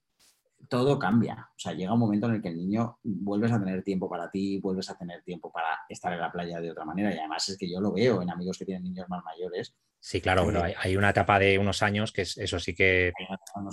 todo 0.70 1.00
cambia. 1.00 1.50
O 1.56 1.60
sea, 1.60 1.74
llega 1.74 1.94
un 1.94 2.00
momento 2.00 2.28
en 2.28 2.36
el 2.36 2.42
que 2.42 2.50
el 2.50 2.58
niño 2.58 3.00
vuelves 3.04 3.52
a 3.52 3.60
tener 3.60 3.84
tiempo 3.84 4.10
para 4.10 4.30
ti, 4.30 4.60
vuelves 4.60 4.90
a 4.90 4.98
tener 4.98 5.24
tiempo 5.24 5.52
para 5.52 5.80
estar 5.90 6.14
en 6.14 6.20
la 6.20 6.32
playa 6.32 6.62
de 6.62 6.72
otra 6.72 6.86
manera. 6.86 7.14
Y 7.14 7.18
además 7.18 7.50
es 7.50 7.58
que 7.58 7.70
yo 7.70 7.82
lo 7.82 7.92
veo 7.92 8.22
en 8.22 8.30
amigos 8.30 8.58
que 8.58 8.66
tienen 8.66 8.84
niños 8.84 9.10
más 9.10 9.24
mayores. 9.24 9.76
Sí, 10.00 10.22
claro, 10.22 10.46
pero 10.46 10.64
hay, 10.64 10.74
hay 10.78 10.96
una 10.96 11.10
etapa 11.10 11.40
de 11.40 11.58
unos 11.58 11.84
años 11.84 12.14
que 12.14 12.22
es, 12.22 12.38
eso 12.38 12.60
sí 12.60 12.74
que 12.74 13.12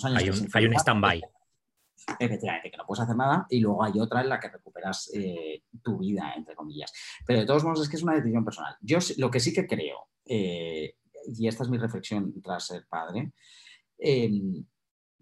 hay, 0.02 0.30
un, 0.30 0.48
hay 0.52 0.66
un 0.66 0.74
stand-by. 0.74 1.22
Efectivamente, 2.18 2.70
que 2.70 2.76
no 2.76 2.86
puedes 2.86 3.02
hacer 3.02 3.16
nada 3.16 3.46
y 3.50 3.60
luego 3.60 3.84
hay 3.84 3.98
otra 4.00 4.22
en 4.22 4.28
la 4.28 4.40
que 4.40 4.48
recuperas 4.48 5.10
eh, 5.14 5.62
tu 5.82 5.98
vida, 5.98 6.32
entre 6.36 6.54
comillas. 6.54 6.92
Pero 7.26 7.40
de 7.40 7.46
todos 7.46 7.64
modos 7.64 7.82
es 7.82 7.88
que 7.88 7.96
es 7.96 8.02
una 8.02 8.14
decisión 8.14 8.44
personal. 8.44 8.76
Yo 8.80 8.98
lo 9.18 9.30
que 9.30 9.40
sí 9.40 9.52
que 9.52 9.66
creo, 9.66 10.08
eh, 10.24 10.96
y 11.26 11.48
esta 11.48 11.64
es 11.64 11.68
mi 11.68 11.78
reflexión 11.78 12.40
tras 12.42 12.66
ser 12.66 12.86
padre, 12.88 13.32
em, 13.98 14.64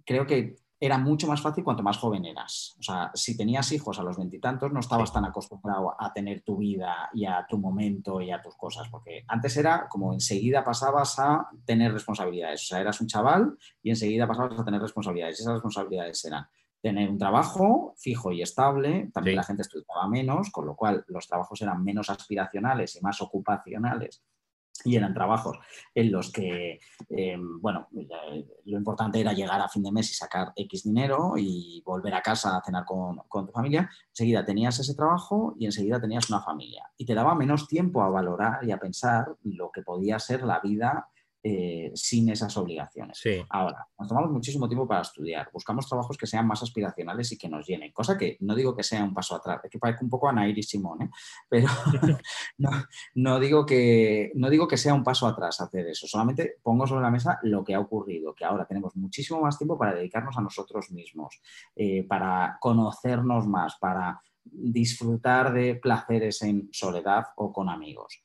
creo 0.04 0.26
que 0.26 0.56
era 0.80 0.98
mucho 0.98 1.26
más 1.26 1.40
fácil 1.40 1.64
cuanto 1.64 1.82
más 1.82 1.96
joven 1.96 2.26
eras. 2.26 2.76
O 2.78 2.82
sea, 2.82 3.10
si 3.14 3.36
tenías 3.36 3.72
hijos 3.72 3.98
a 3.98 4.02
los 4.02 4.18
veintitantos, 4.18 4.70
no 4.70 4.80
estabas 4.80 5.12
tan 5.12 5.24
acostumbrado 5.24 5.94
a 5.98 6.12
tener 6.12 6.42
tu 6.42 6.58
vida 6.58 7.08
y 7.14 7.24
a 7.24 7.46
tu 7.48 7.58
momento 7.58 8.20
y 8.20 8.30
a 8.30 8.42
tus 8.42 8.54
cosas, 8.56 8.88
porque 8.90 9.24
antes 9.28 9.56
era 9.56 9.88
como 9.88 10.12
enseguida 10.12 10.62
pasabas 10.62 11.18
a 11.18 11.48
tener 11.64 11.92
responsabilidades. 11.92 12.64
O 12.64 12.66
sea, 12.66 12.80
eras 12.80 13.00
un 13.00 13.06
chaval 13.06 13.56
y 13.82 13.90
enseguida 13.90 14.26
pasabas 14.26 14.60
a 14.60 14.64
tener 14.64 14.80
responsabilidades. 14.80 15.40
Esas 15.40 15.54
responsabilidades 15.54 16.22
eran 16.26 16.46
tener 16.82 17.08
un 17.08 17.16
trabajo 17.16 17.94
fijo 17.96 18.30
y 18.30 18.42
estable, 18.42 19.10
también 19.14 19.36
la 19.36 19.42
gente 19.42 19.62
estudiaba 19.62 20.06
menos, 20.06 20.50
con 20.50 20.66
lo 20.66 20.76
cual 20.76 21.02
los 21.08 21.26
trabajos 21.26 21.62
eran 21.62 21.82
menos 21.82 22.10
aspiracionales 22.10 22.96
y 22.96 23.00
más 23.00 23.22
ocupacionales 23.22 24.22
y 24.82 24.96
eran 24.96 25.14
trabajos 25.14 25.58
en 25.94 26.10
los 26.10 26.32
que, 26.32 26.80
eh, 27.08 27.36
bueno, 27.60 27.88
lo 28.64 28.76
importante 28.76 29.20
era 29.20 29.32
llegar 29.32 29.60
a 29.60 29.68
fin 29.68 29.82
de 29.82 29.92
mes 29.92 30.10
y 30.10 30.14
sacar 30.14 30.52
X 30.56 30.84
dinero 30.84 31.34
y 31.36 31.82
volver 31.86 32.14
a 32.14 32.22
casa 32.22 32.56
a 32.56 32.62
cenar 32.62 32.84
con, 32.84 33.18
con, 33.28 33.46
tu 33.46 33.52
familia. 33.52 33.88
Enseguida 34.08 34.44
tenías 34.44 34.78
ese 34.78 34.94
trabajo 34.94 35.54
y 35.58 35.66
enseguida 35.66 36.00
tenías 36.00 36.28
una 36.28 36.40
familia. 36.40 36.90
Y 36.96 37.06
te 37.06 37.14
daba 37.14 37.34
menos 37.34 37.68
tiempo 37.68 38.02
a 38.02 38.10
valorar 38.10 38.64
y 38.64 38.72
a 38.72 38.78
pensar 38.78 39.36
lo 39.44 39.70
que 39.70 39.82
podía 39.82 40.18
ser 40.18 40.42
la 40.42 40.60
vida 40.60 41.08
eh, 41.46 41.90
sin 41.94 42.30
esas 42.30 42.56
obligaciones. 42.56 43.20
Ahora, 43.50 43.86
nos 43.98 44.08
tomamos 44.08 44.30
muchísimo 44.30 44.66
tiempo 44.66 44.88
para 44.88 45.02
estudiar, 45.02 45.50
buscamos 45.52 45.86
trabajos 45.86 46.16
que 46.16 46.26
sean 46.26 46.46
más 46.46 46.62
aspiracionales 46.62 47.32
y 47.32 47.36
que 47.36 47.50
nos 47.50 47.66
llenen, 47.66 47.92
cosa 47.92 48.16
que 48.16 48.38
no 48.40 48.54
digo 48.54 48.74
que 48.74 48.82
sea 48.82 49.04
un 49.04 49.12
paso 49.12 49.36
atrás, 49.36 49.60
es 49.62 49.70
que 49.70 49.78
parece 49.78 50.04
un 50.04 50.08
poco 50.08 50.26
Anair 50.26 50.56
y 50.56 50.62
Simón, 50.62 51.02
¿eh? 51.02 51.10
pero 51.46 51.68
no, 53.16 53.38
digo 53.38 53.66
que, 53.66 54.32
no 54.36 54.48
digo 54.48 54.66
que 54.66 54.78
sea 54.78 54.94
un 54.94 55.04
paso 55.04 55.26
atrás 55.26 55.60
hacer 55.60 55.86
eso, 55.86 56.06
solamente 56.06 56.56
pongo 56.62 56.86
sobre 56.86 57.02
la 57.02 57.10
mesa 57.10 57.38
lo 57.42 57.62
que 57.62 57.74
ha 57.74 57.80
ocurrido, 57.80 58.34
que 58.34 58.46
ahora 58.46 58.64
tenemos 58.64 58.96
muchísimo 58.96 59.42
más 59.42 59.58
tiempo 59.58 59.76
para 59.76 59.94
dedicarnos 59.94 60.38
a 60.38 60.40
nosotros 60.40 60.92
mismos, 60.92 61.42
eh, 61.76 62.04
para 62.04 62.56
conocernos 62.58 63.46
más, 63.46 63.76
para 63.78 64.18
disfrutar 64.44 65.52
de 65.52 65.74
placeres 65.74 66.40
en 66.40 66.70
soledad 66.72 67.26
o 67.36 67.52
con 67.52 67.68
amigos 67.68 68.22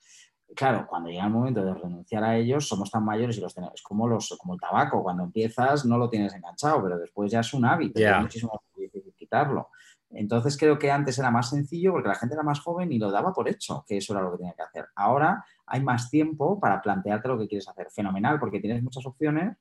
claro, 0.56 0.86
cuando 0.88 1.10
llega 1.10 1.26
el 1.26 1.32
momento 1.32 1.64
de 1.64 1.74
renunciar 1.74 2.24
a 2.24 2.38
ellos, 2.38 2.68
somos 2.68 2.90
tan 2.92 3.04
mayores 3.04 3.38
y 3.38 3.42
los 3.42 3.54
tenemos. 3.54 3.76
Es 3.76 3.82
como, 3.82 4.08
los, 4.08 4.36
como 4.40 4.54
el 4.54 4.60
tabaco, 4.60 5.04
cuando 5.04 5.24
empiezas 5.24 5.86
no 5.86 5.98
lo 5.98 6.10
tienes 6.10 6.34
enganchado, 6.34 6.82
pero 6.84 6.98
después 6.98 7.32
ya 7.32 7.42
es 7.42 7.54
un 7.54 7.66
hábito, 7.66 8.00
es 8.00 8.22
muchísimo 8.22 8.62
difícil 8.76 9.14
quitarlo. 9.18 9.70
Entonces 10.12 10.58
creo 10.58 10.80
que 10.80 10.90
antes 10.90 11.20
era 11.20 11.30
más 11.30 11.50
sencillo 11.50 11.92
porque 11.92 12.08
la 12.08 12.16
gente 12.16 12.34
era 12.34 12.44
más 12.44 12.60
joven 12.60 12.92
y 12.92 12.98
lo 12.98 13.12
daba 13.12 13.32
por 13.32 13.48
hecho, 13.48 13.86
que 13.88 13.98
eso 13.98 14.14
era 14.14 14.24
lo 14.24 14.32
que 14.32 14.38
tenía 14.38 14.54
que 14.54 14.64
hacer. 14.64 14.88
Ahora 14.96 15.46
hay 15.68 15.82
más 15.82 16.10
tiempo 16.10 16.60
para 16.60 16.82
plantearte 16.82 17.28
lo 17.28 17.38
que 17.38 17.48
quieres 17.48 17.68
hacer. 17.68 17.90
Fenomenal, 17.92 18.40
porque 18.40 18.60
tienes 18.60 18.82
muchas 18.82 19.06
opciones, 19.06 19.56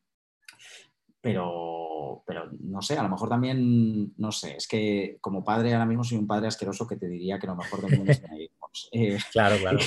pero, 1.20 2.22
pero 2.26 2.48
no 2.60 2.80
sé, 2.80 2.96
a 2.96 3.02
lo 3.02 3.10
mejor 3.10 3.28
también, 3.28 4.14
no 4.16 4.32
sé, 4.32 4.56
es 4.56 4.66
que 4.66 5.18
como 5.20 5.44
padre 5.44 5.74
ahora 5.74 5.84
mismo 5.84 6.04
soy 6.04 6.16
un 6.16 6.26
padre 6.26 6.48
asqueroso 6.48 6.86
que 6.86 6.96
te 6.96 7.08
diría 7.08 7.38
que 7.38 7.46
lo 7.46 7.56
mejor 7.56 7.82
del 7.82 7.98
mundo 7.98 8.12
es 8.12 8.22
tener 8.22 8.40
hijos. 8.40 8.54
Eh, 8.92 9.18
claro, 9.32 9.56
claro 9.60 9.78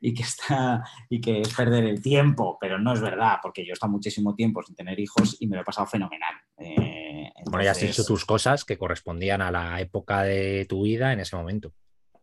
y 0.00 0.14
que, 0.14 0.22
está, 0.22 0.82
y 1.08 1.20
que 1.20 1.42
es 1.42 1.54
perder 1.54 1.84
el 1.84 2.02
tiempo, 2.02 2.56
pero 2.60 2.78
no 2.78 2.92
es 2.92 3.00
verdad, 3.00 3.38
porque 3.42 3.64
yo 3.64 3.70
he 3.70 3.74
estado 3.74 3.92
muchísimo 3.92 4.34
tiempo 4.34 4.62
sin 4.62 4.74
tener 4.74 4.98
hijos 4.98 5.36
y 5.40 5.46
me 5.46 5.56
lo 5.56 5.62
he 5.62 5.64
pasado 5.64 5.86
fenomenal. 5.86 6.34
Eh, 6.58 7.30
bueno, 7.44 7.64
ya 7.64 7.72
has 7.72 7.82
hecho 7.82 8.04
tus 8.04 8.24
cosas 8.24 8.64
que 8.64 8.78
correspondían 8.78 9.42
a 9.42 9.50
la 9.50 9.80
época 9.80 10.22
de 10.22 10.66
tu 10.68 10.84
vida 10.84 11.12
en 11.12 11.20
ese 11.20 11.36
momento. 11.36 11.72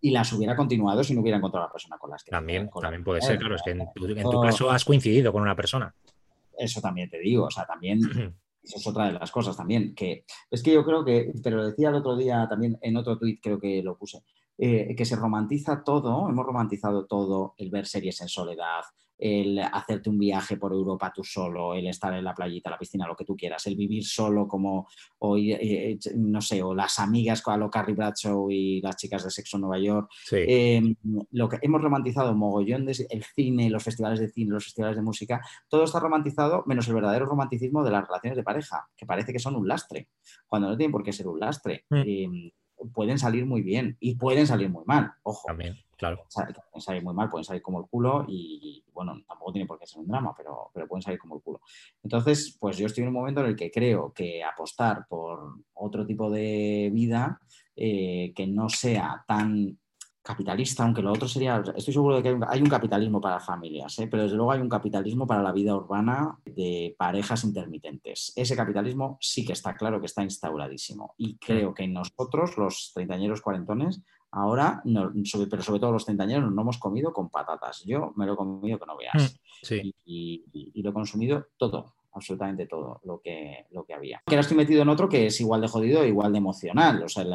Y 0.01 0.11
las 0.11 0.31
hubiera 0.33 0.55
continuado 0.55 1.03
si 1.03 1.13
no 1.13 1.21
hubiera 1.21 1.37
encontrado 1.37 1.65
a 1.65 1.67
la 1.67 1.71
persona 1.71 1.97
con 1.97 2.11
las 2.11 2.23
que... 2.23 2.31
También, 2.31 2.69
también 2.69 3.03
puede 3.03 3.21
ser, 3.21 3.37
claro, 3.37 3.55
es 3.55 3.61
que 3.63 3.71
en 3.71 4.29
tu, 4.29 4.41
caso 4.41 4.69
has 4.69 4.85
coincidido 4.85 5.31
con 5.31 5.41
una 5.41 5.55
persona. 5.55 5.93
Eso 6.57 6.81
también 6.81 7.09
te 7.09 7.19
digo, 7.19 7.45
o 7.45 7.51
sea, 7.51 7.65
también... 7.65 7.99
Eso 8.67 8.79
es 8.79 8.87
otra 8.87 9.05
de 9.05 9.13
las 9.13 9.31
cosas 9.31 9.55
también, 9.55 9.95
que 9.95 10.25
es 10.51 10.61
que 10.61 10.73
yo 10.73 10.83
creo 10.83 11.05
que, 11.05 11.31
pero 11.41 11.55
lo 11.55 11.69
decía 11.69 11.87
el 11.87 11.95
otro 11.95 12.17
día 12.17 12.45
también 12.49 12.77
en 12.81 12.97
otro 12.97 13.17
tuit, 13.17 13.39
creo 13.41 13.57
que 13.61 13.81
lo 13.81 13.97
puse, 13.97 14.21
eh, 14.57 14.95
que 14.95 15.05
se 15.05 15.15
romantiza 15.15 15.83
todo, 15.83 16.29
hemos 16.29 16.45
romantizado 16.45 17.05
todo, 17.05 17.53
el 17.57 17.69
ver 17.69 17.85
series 17.85 18.21
en 18.21 18.27
soledad, 18.27 18.83
el 19.17 19.59
hacerte 19.59 20.09
un 20.09 20.19
viaje 20.19 20.57
por 20.57 20.71
Europa 20.71 21.11
tú 21.13 21.23
solo, 21.23 21.73
el 21.73 21.87
estar 21.87 22.13
en 22.13 22.23
la 22.23 22.33
playita, 22.33 22.69
la 22.69 22.77
piscina, 22.77 23.07
lo 23.07 23.15
que 23.15 23.25
tú 23.25 23.35
quieras, 23.35 23.65
el 23.67 23.75
vivir 23.75 24.05
solo 24.05 24.47
como, 24.47 24.87
hoy 25.19 25.53
eh, 25.53 25.91
eh, 25.91 25.99
no 26.15 26.41
sé, 26.41 26.61
o 26.61 26.75
las 26.75 26.99
amigas 26.99 27.41
con 27.41 27.59
lo 27.59 27.69
Carrie 27.69 27.95
Bradshaw 27.95 28.51
y 28.51 28.81
las 28.81 28.95
chicas 28.97 29.23
de 29.23 29.31
Sexo 29.31 29.57
en 29.57 29.61
Nueva 29.61 29.79
York. 29.79 30.09
Em, 30.31 30.95
lo 31.31 31.49
que 31.49 31.57
hemos 31.61 31.81
romantizado 31.81 32.35
mogollón 32.35 32.85
de 32.85 33.07
el 33.09 33.23
cine, 33.23 33.69
los 33.69 33.83
festivales 33.83 34.19
de 34.19 34.29
cine, 34.29 34.51
los 34.51 34.65
festivales 34.65 34.95
de 34.95 35.01
música, 35.01 35.41
todo 35.67 35.83
está 35.83 35.99
romantizado 35.99 36.63
menos 36.67 36.87
el 36.87 36.93
verdadero 36.93 37.25
romanticismo 37.25 37.83
de 37.83 37.91
las 37.91 38.05
relaciones 38.05 38.37
de 38.37 38.43
pareja, 38.43 38.87
que 38.95 39.05
parece 39.05 39.33
que 39.33 39.39
son 39.39 39.55
un 39.55 39.67
lastre, 39.67 40.09
cuando 40.45 40.69
no 40.69 40.77
tienen 40.77 40.91
por 40.91 41.03
qué 41.03 41.13
ser 41.13 41.27
un 41.27 41.39
lastre. 41.39 41.85
Mm. 41.89 42.03
Em, 42.05 42.51
pueden 42.93 43.17
salir 43.19 43.45
muy 43.45 43.61
bien 43.61 43.97
y 43.99 44.15
pueden 44.15 44.47
salir 44.47 44.69
muy 44.69 44.83
mal, 44.85 45.11
ojo. 45.23 45.43
También, 45.45 45.75
claro. 45.97 46.23
Pueden 46.33 46.81
salir 46.81 47.03
muy 47.03 47.13
mal, 47.13 47.29
pueden 47.29 47.45
salir 47.45 47.61
como 47.61 47.79
el 47.79 47.87
culo 47.87 48.25
y, 48.27 48.83
bueno, 48.93 49.13
tampoco 49.27 49.51
tiene 49.51 49.67
por 49.67 49.79
qué 49.79 49.87
ser 49.87 49.99
un 49.99 50.07
drama, 50.07 50.33
pero, 50.35 50.69
pero 50.73 50.87
pueden 50.87 51.01
salir 51.01 51.19
como 51.19 51.35
el 51.35 51.41
culo. 51.41 51.61
Entonces, 52.03 52.57
pues 52.59 52.77
yo 52.77 52.85
estoy 52.85 53.03
en 53.03 53.09
un 53.09 53.15
momento 53.15 53.41
en 53.41 53.47
el 53.47 53.55
que 53.55 53.71
creo 53.71 54.11
que 54.13 54.43
apostar 54.43 55.05
por 55.07 55.55
otro 55.73 56.05
tipo 56.05 56.29
de 56.29 56.89
vida 56.93 57.41
eh, 57.75 58.33
que 58.35 58.47
no 58.47 58.69
sea 58.69 59.23
tan 59.27 59.77
capitalista, 60.27 60.83
aunque 60.83 61.01
lo 61.01 61.13
otro 61.13 61.25
sería, 61.25 61.63
estoy 61.73 61.93
seguro 61.93 62.17
de 62.17 62.23
que 62.23 62.37
hay 62.49 62.61
un, 62.61 62.69
capitalismo 62.69 63.21
para 63.21 63.39
familias, 63.39 63.97
¿eh? 63.99 64.07
pero 64.11 64.23
desde 64.23 64.35
luego 64.35 64.51
hay 64.51 64.59
un 64.59 64.67
capitalismo 64.67 65.25
para 65.25 65.41
la 65.41 65.53
vida 65.53 65.73
urbana 65.73 66.37
de 66.45 66.93
parejas 66.97 67.45
intermitentes. 67.45 68.33
Ese 68.35 68.55
capitalismo 68.55 69.17
sí 69.21 69.45
que 69.45 69.53
está 69.53 69.75
claro 69.75 70.01
que 70.01 70.07
está 70.07 70.23
instauradísimo 70.23 71.15
y 71.17 71.37
creo 71.37 71.73
que 71.73 71.87
nosotros, 71.87 72.57
los 72.57 72.91
treintañeros 72.93 73.41
cuarentones, 73.41 74.01
ahora, 74.31 74.83
pero 74.83 75.63
sobre 75.63 75.79
todo 75.79 75.93
los 75.93 76.03
treintañeros, 76.03 76.51
nos 76.51 76.61
hemos 76.61 76.77
comido 76.77 77.13
con 77.13 77.29
patatas. 77.29 77.83
Yo 77.85 78.11
me 78.17 78.25
lo 78.25 78.33
he 78.33 78.35
comido 78.35 78.77
que 78.77 78.85
no 78.85 78.97
veas. 78.97 79.39
Mm, 79.69 79.89
y 80.05 80.81
lo 80.81 80.89
he 80.89 80.93
consumido 80.93 81.47
todo 81.55 81.96
absolutamente 82.17 82.67
todo 82.67 83.01
lo 83.03 83.21
que, 83.21 83.65
lo 83.71 83.85
que 83.85 83.93
había. 83.93 84.21
Que 84.25 84.35
ahora 84.35 84.41
estoy 84.41 84.57
metido 84.57 84.81
en 84.81 84.89
otro 84.89 85.07
que 85.09 85.27
es 85.27 85.41
igual 85.41 85.61
de 85.61 85.67
jodido, 85.67 86.05
igual 86.05 86.31
de 86.31 86.37
emocional. 86.39 87.03
O 87.03 87.09
sea, 87.09 87.25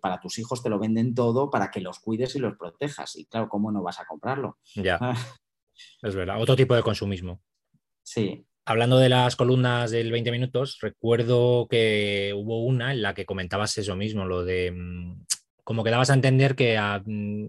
para 0.00 0.20
tus 0.20 0.38
hijos 0.38 0.62
te 0.62 0.68
lo 0.68 0.78
venden 0.78 1.14
todo 1.14 1.50
para 1.50 1.70
que 1.70 1.80
los 1.80 2.00
cuides 2.00 2.34
y 2.36 2.38
los 2.38 2.56
protejas. 2.56 3.16
Y 3.16 3.26
claro, 3.26 3.48
¿cómo 3.48 3.70
no 3.70 3.82
vas 3.82 4.00
a 4.00 4.06
comprarlo? 4.06 4.58
Ya. 4.74 4.98
es 6.02 6.14
verdad. 6.14 6.40
Otro 6.40 6.56
tipo 6.56 6.74
de 6.74 6.82
consumismo. 6.82 7.40
Sí. 8.02 8.44
Hablando 8.64 8.98
de 8.98 9.08
las 9.08 9.36
columnas 9.36 9.92
del 9.92 10.10
20 10.10 10.32
minutos, 10.32 10.78
recuerdo 10.80 11.68
que 11.68 12.32
hubo 12.36 12.64
una 12.64 12.92
en 12.92 13.02
la 13.02 13.14
que 13.14 13.24
comentabas 13.24 13.78
eso 13.78 13.94
mismo, 13.94 14.24
lo 14.24 14.44
de 14.44 14.72
mm, 14.72 15.24
como 15.62 15.84
que 15.84 15.90
dabas 15.90 16.10
a 16.10 16.14
entender 16.14 16.56
que 16.56 16.76
a, 16.76 17.00
mm, 17.04 17.46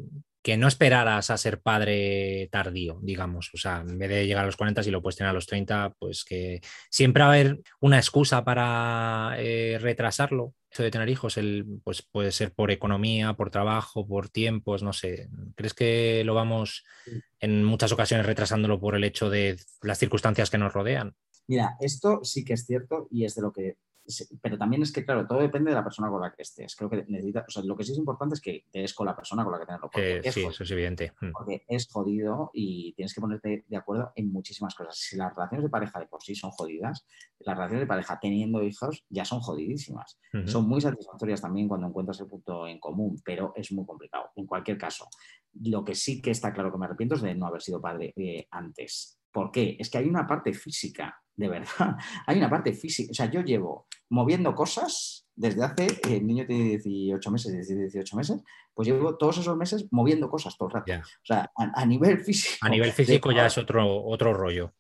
que 0.48 0.56
no 0.56 0.70
esperaras 0.70 1.30
a 1.30 1.36
ser 1.36 1.60
padre 1.60 2.48
tardío, 2.50 3.00
digamos. 3.02 3.52
O 3.54 3.58
sea, 3.58 3.82
en 3.82 4.00
vez 4.00 4.08
de 4.08 4.26
llegar 4.26 4.44
a 4.44 4.46
los 4.46 4.56
40 4.56 4.82
y 4.86 4.92
lo 4.92 5.02
puedes 5.02 5.18
tener 5.18 5.30
a 5.30 5.34
los 5.34 5.46
30, 5.46 5.94
pues 6.00 6.24
que 6.24 6.62
siempre 6.90 7.22
va 7.22 7.28
a 7.28 7.34
haber 7.34 7.60
una 7.82 7.98
excusa 7.98 8.46
para 8.46 9.36
eh, 9.40 9.78
retrasarlo. 9.78 10.54
Eso 10.72 10.84
de 10.84 10.92
tener 10.92 11.10
hijos, 11.10 11.36
el, 11.36 11.82
pues 11.84 12.02
puede 12.02 12.32
ser 12.32 12.54
por 12.54 12.72
economía, 12.72 13.34
por 13.34 13.50
trabajo, 13.50 14.08
por 14.08 14.30
tiempos, 14.30 14.84
no 14.84 14.94
sé. 14.94 15.28
¿Crees 15.56 15.74
que 15.74 16.24
lo 16.24 16.34
vamos 16.34 16.86
en 17.42 17.66
muchas 17.66 17.92
ocasiones 17.92 18.26
retrasándolo 18.26 18.80
por 18.80 18.96
el 18.96 19.04
hecho 19.04 19.30
de 19.30 19.60
las 19.82 20.00
circunstancias 20.00 20.50
que 20.50 20.58
nos 20.58 20.72
rodean? 20.72 21.14
Mira, 21.48 21.76
esto 21.82 22.22
sí 22.24 22.46
que 22.46 22.54
es 22.54 22.66
cierto 22.66 23.10
y 23.12 23.26
es 23.26 23.36
de 23.36 23.42
lo 23.42 23.52
que 23.52 23.76
pero 24.42 24.58
también 24.58 24.82
es 24.82 24.92
que, 24.92 25.04
claro, 25.04 25.28
todo 25.28 25.40
depende 25.40 25.72
de 25.72 25.76
la 25.76 25.84
persona 25.84 26.10
con 26.10 26.22
la 26.22 26.32
que 26.32 26.42
estés. 26.42 26.76
Creo 26.76 26.90
que 26.90 27.06
necesitas, 27.08 27.46
o 27.48 27.52
sea, 27.52 27.64
lo 27.64 27.76
que 27.76 27.84
sí 27.84 27.92
es 27.92 27.98
importante 27.98 28.36
es 28.36 28.42
que 28.42 28.58
estés 28.58 28.94
con 28.94 29.06
la 29.06 29.16
persona 29.16 29.44
con 29.44 29.52
la 29.52 29.60
que 29.60 29.66
tenerlo. 29.66 29.90
Porque 29.92 30.22
sí, 30.32 30.46
eso 30.46 30.64
es 30.64 30.72
evidente. 30.72 31.14
Mm. 31.20 31.32
Porque 31.32 31.66
es 31.68 31.88
jodido 31.88 32.52
y 32.54 32.94
tienes 32.94 33.14
que 33.14 33.22
ponerte 33.22 33.66
de 33.68 33.78
acuerdo 33.78 34.12
en 34.16 34.32
muchísimas 34.32 34.76
cosas. 34.76 34.98
Si 34.98 35.18
las 35.18 35.34
relaciones 35.34 35.64
de 35.64 35.70
pareja 35.70 36.00
de 36.00 36.08
por 36.08 36.24
sí 36.24 36.36
son 36.36 36.52
jodidas, 36.52 37.06
las 37.40 37.56
relaciones 37.56 37.84
de 37.84 37.88
pareja 37.88 38.20
teniendo 38.20 38.64
hijos 38.64 39.06
ya 39.10 39.26
son 39.26 39.40
jodidísimas. 39.40 40.20
Son 40.46 40.68
muy 40.68 40.82
satisfactorias 40.82 41.42
también 41.42 41.68
cuando 41.68 41.88
encuentras 41.88 42.20
el 42.20 42.28
punto 42.28 42.68
en 42.68 42.80
común, 42.80 43.20
pero 43.24 43.54
es 43.56 43.72
muy 43.72 43.86
complicado. 43.86 44.32
En 44.36 44.46
cualquier 44.46 44.78
caso, 44.78 45.08
Lo 45.54 45.84
que 45.84 45.96
sí 45.96 46.22
que 46.22 46.32
está 46.32 46.54
claro 46.54 46.72
que 46.72 46.78
me 46.78 46.86
arrepiento 46.86 47.16
es 47.16 47.22
de 47.22 47.34
no 47.34 47.48
haber 47.48 47.62
sido 47.62 47.82
padre 47.82 48.14
eh, 48.16 48.48
antes. 48.52 49.20
¿Por 49.32 49.52
qué? 49.52 49.76
Es 49.80 49.90
que 49.90 49.98
hay 49.98 50.08
una 50.08 50.28
parte 50.28 50.54
física, 50.54 51.22
de 51.38 51.48
verdad. 51.48 51.96
Hay 52.26 52.38
una 52.38 52.50
parte 52.50 52.74
física. 52.74 53.12
O 53.12 53.14
sea, 53.14 53.32
yo 53.32 53.42
llevo 53.42 53.88
moviendo 54.10 54.54
cosas 54.54 55.26
desde 55.36 55.64
hace, 55.64 55.88
el 56.10 56.26
niño 56.26 56.46
tiene 56.48 56.78
18 56.80 57.32
meses, 57.32 57.68
18 57.68 58.18
meses, 58.18 58.42
pues 58.74 58.88
llevo 58.88 59.16
todos 59.18 59.38
esos 59.38 59.56
meses 59.56 59.86
moviendo 59.92 60.30
cosas 60.30 60.58
todo 60.58 60.70
el 60.70 60.74
rato. 60.74 60.92
O 60.94 61.26
sea, 61.26 61.52
a, 61.56 61.86
nivel 61.86 62.20
físico. 62.22 62.58
A 62.62 62.70
nivel 62.70 62.92
físico 62.92 63.32
ya 63.32 63.46
es 63.46 63.58
otro, 63.58 64.04
otro 64.04 64.34
rollo. 64.34 64.74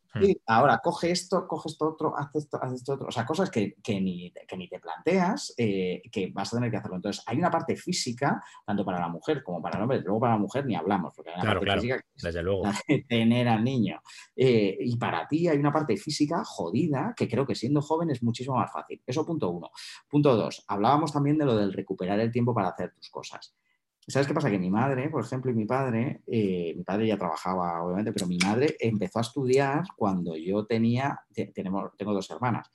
Ahora 0.45 0.79
coge 0.83 1.11
esto, 1.11 1.47
coge 1.47 1.69
esto 1.69 1.89
otro, 1.89 2.17
haz 2.17 2.35
esto, 2.35 2.59
haz 2.61 2.73
esto 2.73 2.93
otro. 2.93 3.07
O 3.07 3.11
sea, 3.11 3.25
cosas 3.25 3.49
que, 3.49 3.75
ni, 3.87 4.33
ni 4.57 4.67
te 4.69 4.79
planteas 4.79 5.53
eh, 5.57 6.01
que 6.11 6.31
vas 6.33 6.53
a 6.53 6.57
tener 6.57 6.71
que 6.71 6.77
hacerlo. 6.77 6.97
Entonces, 6.97 7.23
hay 7.25 7.37
una 7.37 7.51
parte 7.51 7.75
física, 7.75 8.43
tanto 8.65 8.85
para 8.85 8.99
la 8.99 9.07
mujer 9.07 9.43
como 9.43 9.61
para 9.61 9.77
el 9.77 9.83
hombre. 9.83 10.01
Luego 10.01 10.19
para 10.19 10.33
la 10.33 10.39
mujer 10.39 10.65
ni 10.65 10.75
hablamos, 10.75 11.13
porque 11.15 11.31
hay 11.31 11.35
una 11.35 11.43
claro, 11.43 11.59
parte 11.59 11.65
claro, 11.65 11.81
física 11.81 12.05
desde 12.23 12.43
luego. 12.43 12.63
tener 13.07 13.47
al 13.47 13.63
niño. 13.63 14.01
Eh, 14.35 14.77
y 14.79 14.97
para 14.97 15.27
ti 15.27 15.47
hay 15.47 15.57
una 15.57 15.71
parte 15.71 15.97
física 15.97 16.43
jodida 16.43 17.13
que 17.15 17.27
creo 17.27 17.45
que 17.45 17.55
siendo 17.55 17.81
joven 17.81 18.09
es 18.11 18.23
muchísimo 18.23 18.57
más 18.57 18.71
fácil. 18.71 19.01
Eso 19.05 19.25
punto 19.25 19.49
uno. 19.49 19.71
Punto 20.09 20.35
dos, 20.35 20.63
hablábamos 20.67 21.11
también 21.11 21.37
de 21.37 21.45
lo 21.45 21.55
del 21.55 21.73
recuperar 21.73 22.19
el 22.19 22.31
tiempo 22.31 22.53
para 22.53 22.69
hacer 22.69 22.93
tus 22.93 23.09
cosas. 23.09 23.55
¿Sabes 24.09 24.25
qué 24.25 24.33
pasa? 24.33 24.49
Que 24.49 24.57
mi 24.57 24.69
madre, 24.69 25.09
por 25.09 25.25
ejemplo, 25.25 25.51
y 25.51 25.53
mi 25.53 25.65
padre, 25.65 26.21
eh, 26.27 26.73
mi 26.77 26.83
padre 26.83 27.07
ya 27.07 27.17
trabajaba, 27.17 27.83
obviamente, 27.83 28.13
pero 28.13 28.25
mi 28.25 28.37
madre 28.37 28.77
empezó 28.79 29.19
a 29.19 29.21
estudiar 29.21 29.83
cuando 29.97 30.37
yo 30.37 30.65
tenía, 30.65 31.19
tenemos, 31.53 31.91
tengo 31.97 32.13
dos 32.13 32.29
hermanas, 32.31 32.71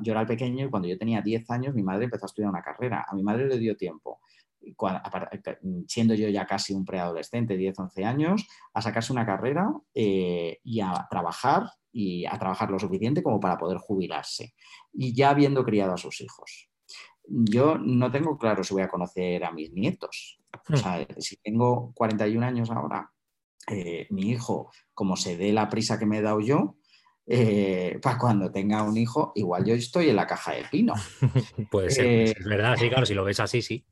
yo 0.00 0.12
era 0.12 0.22
el 0.22 0.26
pequeño 0.26 0.66
y 0.66 0.70
cuando 0.70 0.88
yo 0.88 0.98
tenía 0.98 1.20
10 1.20 1.48
años, 1.50 1.74
mi 1.74 1.82
madre 1.82 2.04
empezó 2.04 2.24
a 2.24 2.26
estudiar 2.26 2.50
una 2.50 2.62
carrera. 2.62 3.04
A 3.08 3.14
mi 3.14 3.22
madre 3.22 3.46
le 3.46 3.58
dio 3.58 3.76
tiempo, 3.76 4.20
siendo 5.86 6.14
yo 6.14 6.28
ya 6.28 6.46
casi 6.46 6.74
un 6.74 6.84
preadolescente, 6.84 7.56
10, 7.56 7.78
11 7.78 8.04
años, 8.04 8.46
a 8.72 8.82
sacarse 8.82 9.12
una 9.12 9.26
carrera 9.26 9.72
eh, 9.94 10.58
y 10.64 10.80
a 10.80 11.06
trabajar 11.08 11.70
y 11.92 12.24
a 12.26 12.36
trabajar 12.38 12.70
lo 12.70 12.78
suficiente 12.78 13.22
como 13.22 13.38
para 13.38 13.58
poder 13.58 13.78
jubilarse. 13.78 14.54
Y 14.92 15.14
ya 15.14 15.30
habiendo 15.30 15.64
criado 15.64 15.92
a 15.94 15.98
sus 15.98 16.20
hijos 16.20 16.68
yo 17.26 17.78
no 17.78 18.10
tengo 18.10 18.36
claro 18.36 18.62
si 18.62 18.74
voy 18.74 18.82
a 18.82 18.88
conocer 18.88 19.44
a 19.44 19.52
mis 19.52 19.72
nietos. 19.72 20.38
O 20.68 20.72
hmm. 20.72 20.76
sea, 20.76 21.06
si 21.18 21.36
tengo 21.36 21.92
41 21.94 22.44
años 22.44 22.70
ahora, 22.70 23.10
eh, 23.68 24.06
mi 24.10 24.30
hijo, 24.30 24.70
como 24.92 25.16
se 25.16 25.36
dé 25.36 25.52
la 25.52 25.68
prisa 25.68 25.98
que 25.98 26.06
me 26.06 26.18
he 26.18 26.22
dado 26.22 26.40
yo, 26.40 26.76
eh, 27.26 27.98
para 28.02 28.18
cuando 28.18 28.50
tenga 28.50 28.82
un 28.82 28.96
hijo, 28.98 29.32
igual 29.34 29.64
yo 29.64 29.74
estoy 29.74 30.10
en 30.10 30.16
la 30.16 30.26
caja 30.26 30.52
de 30.52 30.64
pino. 30.70 30.94
Puede 31.70 31.90
ser, 31.90 32.04
eh, 32.04 32.24
es 32.38 32.44
verdad, 32.44 32.76
sí, 32.78 32.88
claro, 32.88 33.06
si 33.06 33.14
lo 33.14 33.24
ves 33.24 33.40
así, 33.40 33.62
sí. 33.62 33.84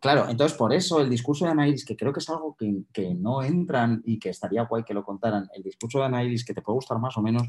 Claro, 0.00 0.28
entonces 0.28 0.56
por 0.56 0.72
eso 0.72 1.00
el 1.00 1.10
discurso 1.10 1.44
de 1.44 1.50
Anairis, 1.50 1.84
que 1.84 1.96
creo 1.96 2.12
que 2.12 2.20
es 2.20 2.30
algo 2.30 2.54
que, 2.56 2.84
que, 2.92 3.14
no 3.14 3.42
entran 3.42 4.00
y 4.04 4.18
que 4.18 4.28
estaría 4.28 4.62
guay 4.62 4.84
que 4.84 4.94
lo 4.94 5.02
contaran, 5.02 5.48
el 5.54 5.62
discurso 5.62 5.98
de 5.98 6.04
Anairis, 6.04 6.44
que 6.44 6.54
te 6.54 6.62
puede 6.62 6.76
gustar 6.76 6.98
más 6.98 7.16
o 7.16 7.22
menos, 7.22 7.42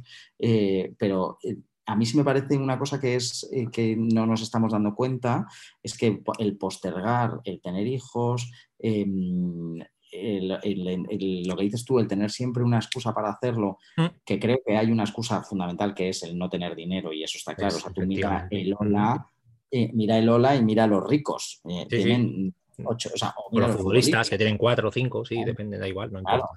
pero 0.97 1.37
a 1.85 1.95
mí 1.95 2.05
sí 2.05 2.17
me 2.17 2.23
parece 2.23 2.57
una 2.57 2.77
cosa 2.77 2.99
que 2.99 3.15
es 3.15 3.49
eh, 3.51 3.67
que 3.71 3.95
no 3.95 4.25
nos 4.25 4.41
estamos 4.41 4.71
dando 4.71 4.95
cuenta, 4.95 5.47
es 5.81 5.97
que 5.97 6.21
el 6.39 6.57
postergar, 6.57 7.39
el 7.43 7.59
tener 7.61 7.87
hijos, 7.87 8.51
em, 8.79 9.79
lo 10.13 11.55
que 11.55 11.63
dices 11.63 11.85
tú, 11.85 11.99
el 11.99 12.07
tener 12.07 12.31
siempre 12.31 12.63
una 12.63 12.77
excusa 12.77 13.13
para 13.13 13.29
hacerlo, 13.29 13.77
mm. 13.97 14.05
que 14.25 14.39
creo 14.39 14.59
que 14.65 14.77
hay 14.77 14.91
una 14.91 15.03
excusa 15.03 15.41
fundamental 15.43 15.93
que 15.93 16.09
es 16.09 16.23
el 16.23 16.37
no 16.37 16.49
tener 16.49 16.75
dinero 16.75 17.13
y 17.13 17.23
eso 17.23 17.37
está 17.37 17.55
claro. 17.55 17.77
o 17.77 17.79
sea, 17.79 17.91
tú 17.91 18.01
mira 18.01 18.47
el 18.51 18.75
Ola, 18.77 19.25
eh, 19.69 19.89
mira 19.93 20.17
el 20.17 20.27
Ola 20.29 20.55
y 20.55 20.63
mira 20.63 20.85
los 20.87 21.07
ricos. 21.07 21.61
Eh, 21.69 21.85
tienen 21.89 22.53
ocho, 22.83 23.09
o, 23.13 23.17
sea, 23.17 23.33
los 23.51 23.75
futbolistas 23.75 24.29
que 24.29 24.37
tienen 24.37 24.57
cuatro 24.57 24.89
o 24.89 24.91
cinco, 24.91 25.23
sí, 25.23 25.43
depende, 25.43 25.77
da 25.77 25.87
igual, 25.87 26.11
no 26.11 26.19
importa. 26.19 26.47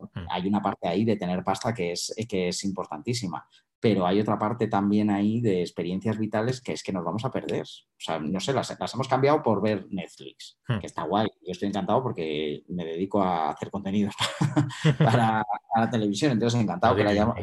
Mm. 0.00 0.26
Hay 0.30 0.48
una 0.48 0.60
parte 0.60 0.88
ahí 0.88 1.04
de 1.04 1.16
tener 1.16 1.44
pasta 1.44 1.72
que 1.72 1.92
es, 1.92 2.12
que 2.28 2.48
es 2.48 2.64
importantísima 2.64 3.46
pero 3.84 4.06
hay 4.06 4.18
otra 4.18 4.38
parte 4.38 4.66
también 4.66 5.10
ahí 5.10 5.42
de 5.42 5.60
experiencias 5.60 6.16
vitales 6.16 6.62
que 6.62 6.72
es 6.72 6.82
que 6.82 6.90
nos 6.90 7.04
vamos 7.04 7.22
a 7.26 7.30
perder. 7.30 7.66
O 8.04 8.06
sea, 8.06 8.18
no 8.18 8.38
sé, 8.38 8.52
las, 8.52 8.70
hemos 8.92 9.08
cambiado 9.08 9.42
por 9.42 9.62
ver 9.62 9.86
Netflix, 9.88 10.58
hmm. 10.68 10.78
que 10.78 10.86
está 10.86 11.04
guay. 11.04 11.26
Yo 11.40 11.52
estoy 11.52 11.68
encantado 11.68 12.02
porque 12.02 12.62
me 12.68 12.84
dedico 12.84 13.22
a 13.22 13.48
hacer 13.48 13.70
contenidos 13.70 14.14
para, 14.98 15.42
la 15.74 15.90
televisión, 15.90 16.32
entonces 16.32 16.60
encantado 16.60 16.94
que 16.94 17.02
la 17.02 17.10
hayamos 17.10 17.34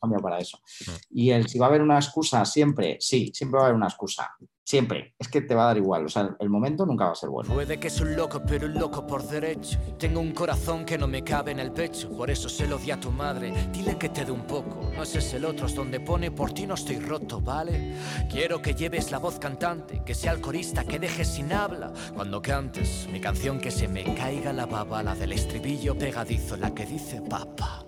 cambiado 0.00 0.22
para 0.22 0.38
eso. 0.38 0.58
Hmm. 0.86 0.92
Y 1.10 1.30
el 1.30 1.48
si 1.48 1.58
va 1.58 1.66
a 1.66 1.68
haber 1.68 1.82
una 1.82 1.96
excusa 1.96 2.44
siempre, 2.44 2.96
sí, 3.00 3.32
siempre 3.34 3.58
va 3.58 3.64
a 3.64 3.66
haber 3.66 3.76
una 3.76 3.88
excusa. 3.88 4.30
Siempre. 4.66 5.14
Es 5.18 5.28
que 5.28 5.42
te 5.42 5.54
va 5.54 5.64
a 5.64 5.66
dar 5.66 5.76
igual. 5.76 6.06
O 6.06 6.08
sea, 6.08 6.34
el 6.40 6.48
momento 6.48 6.86
nunca 6.86 7.04
va 7.04 7.12
a 7.12 7.14
ser 7.14 7.28
bueno. 7.28 7.52
Puede 7.52 7.78
que 7.78 7.90
soy 7.90 8.08
un 8.08 8.16
loco, 8.16 8.42
pero 8.46 8.66
un 8.66 8.74
loco 8.74 9.06
por 9.06 9.22
derecho. 9.22 9.78
Tengo 9.98 10.20
un 10.20 10.32
corazón 10.32 10.86
que 10.86 10.96
no 10.96 11.06
me 11.06 11.22
cabe 11.22 11.52
en 11.52 11.60
el 11.60 11.70
pecho. 11.70 12.10
Por 12.10 12.30
eso 12.30 12.48
se 12.48 12.66
lo 12.66 12.78
di 12.78 12.90
a 12.90 12.98
tu 12.98 13.10
madre. 13.10 13.52
Dile 13.72 13.98
que 13.98 14.08
te 14.08 14.24
dé 14.24 14.32
un 14.32 14.46
poco. 14.46 14.90
No 14.96 15.02
es 15.02 15.34
el 15.34 15.44
otro, 15.44 15.66
es 15.66 15.74
donde 15.74 16.00
pone 16.00 16.30
por 16.30 16.52
ti 16.52 16.66
no 16.66 16.74
estoy 16.74 16.98
roto, 16.98 17.40
¿vale? 17.42 17.94
Quiero 18.30 18.62
que 18.62 18.74
lleves 18.74 19.10
la 19.10 19.18
voz 19.18 19.38
cantante, 19.38 20.02
que 20.04 20.14
sea 20.14 20.32
el 20.32 20.40
corista, 20.40 20.84
que 20.84 20.98
dejes 20.98 21.28
sin 21.28 21.52
habla. 21.52 21.92
Cuando 22.14 22.42
cantes 22.42 23.08
mi 23.10 23.20
canción, 23.20 23.58
que 23.58 23.70
se 23.70 23.88
me 23.88 24.04
caiga 24.14 24.52
la 24.52 24.66
baba, 24.66 25.02
la 25.02 25.14
del 25.14 25.32
estribillo 25.32 25.96
pegadizo, 25.96 26.56
la 26.56 26.74
que 26.74 26.86
dice 26.86 27.20
papa. 27.22 27.83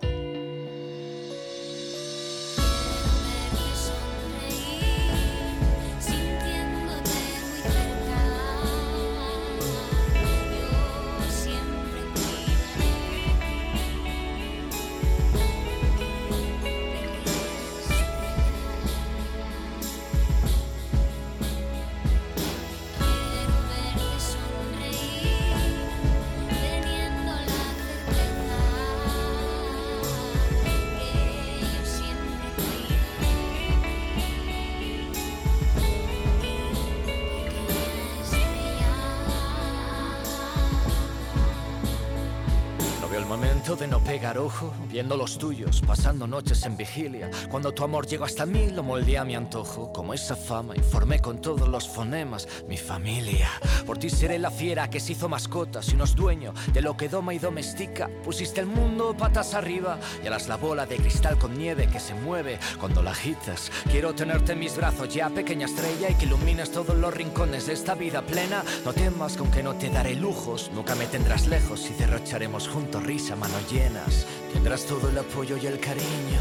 Viendo 44.97 45.19
los 45.19 45.37
tuyos, 45.37 45.83
pasando 45.87 46.27
noches 46.27 46.65
en 46.65 46.75
vigilia. 46.75 47.31
Cuando 47.51 47.71
tu 47.75 47.85
amor 47.85 48.07
llegó 48.07 48.25
hasta 48.25 48.47
mí, 48.47 48.71
lo 48.71 48.83
moldeé 48.83 49.19
a 49.19 49.27
mi 49.27 49.35
antojo. 49.35 49.93
Como 49.93 50.15
esa 50.15 50.35
fama, 50.35 50.75
informé 50.75 51.19
con 51.19 51.39
todos 51.39 51.69
los 51.69 51.87
fonemas 51.87 52.49
mi 52.67 52.79
familia. 52.79 53.51
Por 53.85 53.99
ti 53.99 54.09
seré 54.09 54.39
la 54.39 54.51
fiera 54.51 54.89
que 54.89 54.99
se 54.99 55.13
hizo 55.13 55.29
mascota, 55.29 55.83
si 55.83 55.97
no 55.97 56.05
es 56.05 56.15
dueño 56.15 56.55
de 56.73 56.81
lo 56.81 56.97
que 56.97 57.11
doma 57.11 57.35
y 57.35 57.39
domestica. 57.39 58.09
Pusiste 58.25 58.63
el 58.63 58.69
mundo 58.69 59.15
patas 59.15 59.53
arriba 59.53 59.99
y 60.25 60.29
harás 60.29 60.49
la 60.49 60.57
bola 60.57 60.87
de 60.87 60.97
cristal 60.97 61.37
con 61.37 61.59
nieve 61.59 61.89
que 61.89 62.01
se 62.01 62.15
mueve 62.15 62.59
cuando 62.81 63.03
la 63.03 63.11
agitas. 63.11 63.71
Quiero 63.91 64.15
tenerte 64.15 64.53
en 64.53 64.61
mis 64.61 64.77
brazos 64.79 65.15
ya, 65.15 65.29
pequeña 65.29 65.67
estrella, 65.67 66.09
y 66.09 66.15
que 66.15 66.25
ilumines 66.25 66.73
todos 66.73 66.97
los 66.97 67.13
rincones 67.13 67.67
de 67.67 67.75
esta 67.75 67.95
vida 67.95 68.23
plena. 68.23 68.65
No 68.87 68.95
temas 68.95 69.37
con 69.37 69.51
que 69.51 69.63
no 69.63 69.75
te 69.75 69.91
daré 69.91 70.15
lujos, 70.15 70.71
nunca 70.73 70.95
me 70.95 71.05
tendrás 71.05 71.49
lejos 71.49 71.87
y 71.91 71.93
derrocharemos 71.93 72.67
juntos 72.67 73.03
risa, 73.03 73.37
mano 73.37 73.57
llenas, 73.71 74.27
tendrás 74.55 74.86
todo 74.89 75.09
el 75.09 75.19
apoyo 75.19 75.57
y 75.57 75.67
el 75.67 75.81
cariño 75.81 76.41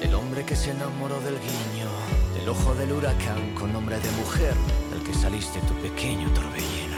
del 0.00 0.14
hombre 0.14 0.44
que 0.44 0.54
se 0.54 0.70
enamoró 0.70 1.18
del 1.20 1.36
guiño, 1.38 1.88
del 2.34 2.48
ojo 2.48 2.74
del 2.74 2.92
huracán 2.92 3.54
con 3.54 3.72
nombre 3.72 3.98
de 3.98 4.10
mujer, 4.12 4.54
del 4.90 5.02
que 5.02 5.14
saliste 5.14 5.60
tu 5.60 5.72
pequeño 5.74 6.30
torbellino. 6.34 6.89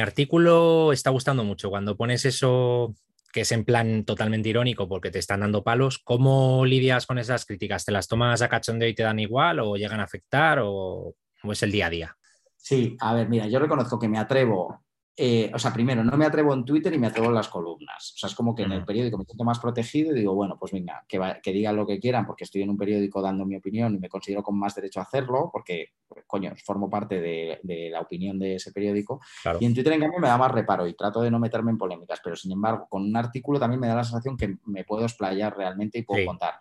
Artículo 0.00 0.92
está 0.92 1.10
gustando 1.10 1.44
mucho. 1.44 1.70
Cuando 1.70 1.96
pones 1.96 2.24
eso 2.24 2.94
que 3.32 3.42
es 3.42 3.52
en 3.52 3.64
plan 3.64 4.04
totalmente 4.04 4.50
irónico 4.50 4.88
porque 4.88 5.10
te 5.10 5.18
están 5.18 5.40
dando 5.40 5.64
palos, 5.64 5.98
¿cómo 5.98 6.66
lidias 6.66 7.06
con 7.06 7.18
esas 7.18 7.46
críticas? 7.46 7.84
¿Te 7.84 7.92
las 7.92 8.06
tomas 8.06 8.42
a 8.42 8.48
cachondeo 8.48 8.88
y 8.88 8.94
te 8.94 9.02
dan 9.02 9.18
igual 9.18 9.60
o 9.60 9.76
llegan 9.76 10.00
a 10.00 10.04
afectar 10.04 10.60
o, 10.62 11.14
o 11.42 11.52
es 11.52 11.62
el 11.62 11.72
día 11.72 11.86
a 11.86 11.90
día? 11.90 12.16
Sí, 12.56 12.96
a 13.00 13.14
ver, 13.14 13.28
mira, 13.28 13.48
yo 13.48 13.58
reconozco 13.58 13.98
que 13.98 14.08
me 14.08 14.18
atrevo 14.18 14.84
eh, 15.14 15.50
o 15.54 15.58
sea, 15.58 15.72
primero, 15.72 16.02
no 16.02 16.16
me 16.16 16.24
atrevo 16.24 16.54
en 16.54 16.64
Twitter 16.64 16.92
y 16.94 16.98
me 16.98 17.08
atrevo 17.08 17.28
en 17.28 17.34
las 17.34 17.48
columnas. 17.48 18.14
O 18.16 18.18
sea, 18.18 18.28
es 18.28 18.34
como 18.34 18.54
que 18.54 18.62
en 18.62 18.72
el 18.72 18.84
periódico 18.84 19.18
me 19.18 19.24
siento 19.24 19.44
más 19.44 19.58
protegido 19.58 20.12
y 20.12 20.20
digo, 20.20 20.34
bueno, 20.34 20.56
pues 20.58 20.72
venga, 20.72 21.04
que, 21.06 21.18
digan 21.52 21.76
lo 21.76 21.86
que 21.86 22.00
quieran 22.00 22.26
porque 22.26 22.44
estoy 22.44 22.62
en 22.62 22.70
un 22.70 22.78
periódico 22.78 23.20
dando 23.20 23.44
mi 23.44 23.56
opinión 23.56 23.94
y 23.94 23.98
me 23.98 24.08
considero 24.08 24.42
con 24.42 24.58
más 24.58 24.74
derecho 24.74 25.00
a 25.00 25.02
hacerlo 25.02 25.50
porque, 25.52 25.90
coño, 26.26 26.52
formo 26.64 26.88
parte 26.88 27.20
de, 27.20 27.90
la 27.90 28.00
opinión 28.00 28.38
de 28.38 28.54
ese 28.54 28.72
periódico. 28.72 29.20
Y 29.60 29.66
en 29.66 29.74
Twitter, 29.74 29.92
en 29.92 30.00
cambio, 30.00 30.18
me 30.18 30.28
da 30.28 30.38
más 30.38 30.50
reparo 30.50 30.86
y 30.86 30.94
trato 30.94 31.20
de 31.20 31.30
no 31.30 31.38
meterme 31.38 31.72
en 31.72 31.78
polémicas, 31.78 32.20
pero 32.24 32.34
sin 32.34 32.52
embargo, 32.52 32.86
con 32.88 33.02
un 33.02 33.16
artículo 33.16 33.60
también 33.60 33.80
me 33.80 33.88
da 33.88 33.96
la 33.96 34.04
sensación 34.04 34.36
que 34.36 34.56
me 34.64 34.84
puedo 34.84 35.02
explayar 35.02 35.54
realmente 35.56 35.98
y 35.98 36.02
puedo 36.02 36.24
contar 36.24 36.54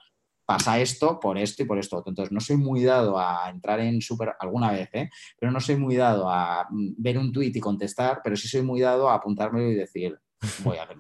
pasa 0.52 0.82
esto 0.82 1.18
por 1.18 1.38
esto 1.38 1.64
y 1.64 1.66
por 1.66 1.80
esto. 1.80 2.04
Entonces, 2.06 2.34
no 2.34 2.42
soy 2.42 2.58
muy 2.58 2.84
dado 2.84 3.18
a 3.18 3.50
entrar 3.50 3.80
en 3.80 4.02
súper, 4.02 4.34
alguna 4.38 4.72
vez, 4.72 4.90
¿eh? 4.92 5.10
pero 5.40 5.50
no 5.50 5.62
soy 5.62 5.78
muy 5.78 5.96
dado 5.96 6.30
a 6.30 6.68
mm, 6.70 6.96
ver 6.98 7.18
un 7.18 7.32
tuit 7.32 7.56
y 7.56 7.62
contestar, 7.62 8.20
pero 8.22 8.36
sí 8.36 8.50
soy 8.50 8.62
muy 8.62 8.82
dado 8.82 9.10
a 9.10 9.16
apuntármelo 9.16 9.72
y 9.72 9.76
decir, 9.76 10.20
voy 10.66 10.78
a 10.78 10.86
ver 10.86 10.98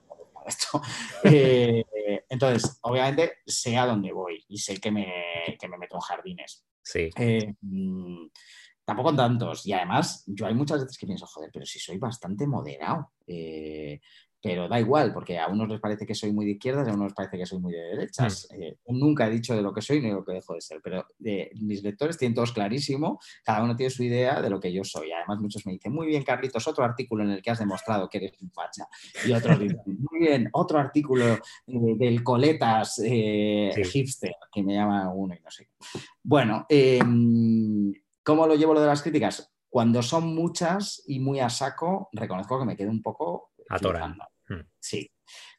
esto. 0.47 0.81
Eh, 1.23 2.25
entonces, 2.29 2.79
obviamente, 2.81 3.33
sé 3.45 3.77
a 3.77 3.85
dónde 3.85 4.11
voy 4.11 4.43
y 4.47 4.57
sé 4.57 4.79
que 4.79 4.89
me, 4.89 5.05
que 5.59 5.67
me 5.67 5.77
meto 5.77 5.95
en 5.95 6.01
jardines. 6.01 6.65
Sí. 6.81 7.09
Eh, 7.15 7.53
mm, 7.61 8.27
tampoco 8.83 9.15
tantos. 9.15 9.65
Y 9.67 9.73
además, 9.73 10.23
yo 10.27 10.47
hay 10.47 10.55
muchas 10.55 10.81
veces 10.81 10.97
que 10.97 11.05
pienso, 11.05 11.27
joder, 11.27 11.51
pero 11.53 11.65
si 11.65 11.77
soy 11.77 11.97
bastante 11.97 12.47
moderado 12.47 13.11
pero 14.41 14.67
da 14.67 14.79
igual, 14.79 15.13
porque 15.13 15.37
a 15.37 15.47
unos 15.47 15.69
les 15.69 15.79
parece 15.79 16.05
que 16.05 16.15
soy 16.15 16.33
muy 16.33 16.45
de 16.45 16.53
izquierdas 16.53 16.87
y 16.87 16.91
a 16.91 16.93
unos 16.93 17.07
les 17.07 17.13
parece 17.13 17.37
que 17.37 17.45
soy 17.45 17.59
muy 17.59 17.73
de 17.73 17.81
derechas. 17.81 18.47
Mm. 18.51 18.61
Eh, 18.61 18.77
nunca 18.87 19.27
he 19.27 19.29
dicho 19.29 19.55
de 19.55 19.61
lo 19.61 19.73
que 19.73 19.81
soy 19.81 20.01
ni 20.01 20.09
de 20.09 20.15
lo 20.15 20.25
que 20.25 20.33
dejo 20.33 20.55
de 20.55 20.61
ser, 20.61 20.81
pero 20.83 21.05
eh, 21.23 21.51
mis 21.61 21.83
lectores 21.83 22.17
tienen 22.17 22.33
todos 22.33 22.51
clarísimo, 22.51 23.19
cada 23.43 23.63
uno 23.63 23.75
tiene 23.75 23.91
su 23.91 24.03
idea 24.03 24.41
de 24.41 24.49
lo 24.49 24.59
que 24.59 24.73
yo 24.73 24.83
soy. 24.83 25.11
Además, 25.11 25.39
muchos 25.39 25.65
me 25.65 25.73
dicen, 25.73 25.93
muy 25.93 26.07
bien, 26.07 26.23
Carlitos, 26.23 26.67
otro 26.67 26.83
artículo 26.83 27.23
en 27.23 27.31
el 27.31 27.41
que 27.41 27.51
has 27.51 27.59
demostrado 27.59 28.09
que 28.09 28.17
eres 28.17 28.41
un 28.41 28.51
facha. 28.51 28.87
Y 29.25 29.31
otros 29.31 29.59
dicen, 29.59 29.81
muy 29.85 30.19
bien, 30.19 30.49
otro 30.53 30.79
artículo 30.79 31.25
eh, 31.33 31.39
del 31.67 32.23
Coletas 32.23 32.99
hipster, 33.01 34.35
que 34.51 34.63
me 34.63 34.73
llama 34.73 35.11
uno 35.13 35.35
y 35.35 35.39
no 35.39 35.51
sé. 35.51 35.69
Bueno, 36.23 36.65
em, 36.67 37.93
¿cómo 38.23 38.47
lo 38.47 38.55
llevo 38.55 38.73
lo 38.73 38.81
de 38.81 38.87
las 38.87 39.01
críticas? 39.03 39.51
Cuando 39.69 40.01
son 40.01 40.35
muchas 40.35 41.03
y 41.07 41.19
muy 41.19 41.39
a 41.39 41.49
saco, 41.49 42.09
reconozco 42.11 42.59
que 42.59 42.65
me 42.65 42.75
quedo 42.75 42.91
un 42.91 43.01
poco 43.01 43.51
atorando. 43.69 44.25
Hmm. 44.51 44.67
Sí. 44.79 45.09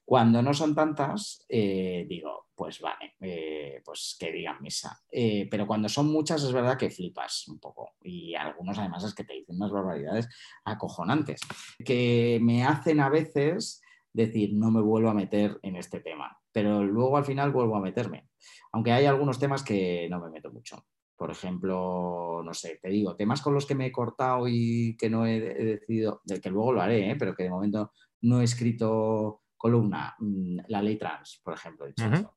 Cuando 0.05 0.42
no 0.42 0.52
son 0.52 0.74
tantas, 0.74 1.44
eh, 1.48 2.05
digo, 2.09 2.48
pues 2.55 2.81
vale, 2.81 3.14
eh, 3.20 3.81
pues 3.85 4.16
que 4.18 4.31
digan 4.33 4.61
misa. 4.61 5.00
Eh, 5.11 5.48
pero 5.50 5.66
cuando 5.66 5.88
son 5.88 6.12
muchas 6.12 6.42
es 6.42 6.52
verdad 6.52 6.76
que 6.76 6.90
flipas 6.90 7.48
un 7.48 7.59
poco. 7.59 7.92
Y 8.02 8.35
algunos 8.35 8.78
además 8.78 9.05
es 9.05 9.14
que 9.14 9.24
te 9.24 9.35
dicen 9.35 9.57
unas 9.57 9.70
barbaridades 9.70 10.28
acojonantes, 10.64 11.40
que 11.85 12.38
me 12.42 12.64
hacen 12.64 13.00
a 13.00 13.09
veces 13.09 13.81
decir, 14.12 14.50
no 14.55 14.70
me 14.70 14.83
vuelvo 14.83 15.09
a 15.09 15.14
meter 15.14 15.59
en 15.62 15.76
este 15.76 16.00
tema. 16.00 16.38
Pero 16.52 16.85
luego 16.85 17.16
al 17.16 17.24
final 17.24 17.50
vuelvo 17.50 17.76
a 17.76 17.81
meterme. 17.81 18.28
Aunque 18.72 18.92
hay 18.92 19.07
algunos 19.07 19.38
temas 19.38 19.62
que 19.62 20.09
no 20.11 20.20
me 20.20 20.31
meto 20.31 20.52
mucho. 20.52 20.85
Por 21.16 21.31
ejemplo, 21.31 22.42
no 22.44 22.52
sé, 22.52 22.81
te 22.83 22.90
digo, 22.90 23.14
temas 23.14 23.40
con 23.40 23.55
los 23.55 23.64
que 23.64 23.76
me 23.76 23.87
he 23.87 23.92
cortado 23.92 24.48
y 24.48 24.96
que 24.96 25.09
no 25.09 25.24
he, 25.26 25.40
decidido, 25.40 26.20
de 26.24 26.40
que 26.40 26.50
luego 26.50 26.72
lo 26.72 26.83
haré, 26.83 27.14
pero 27.16 27.35
que 27.35 27.44
de 27.44 27.50
momento 27.50 27.92
no 28.22 28.40
he 28.40 28.44
escrito 28.44 29.42
columna, 29.56 30.14
mm, 30.18 30.61
la 30.68 30.82
ley 30.82 30.96
trans, 30.96 31.40
por 31.44 31.54
ejemplo. 31.54 31.87
Dicho 31.87 32.35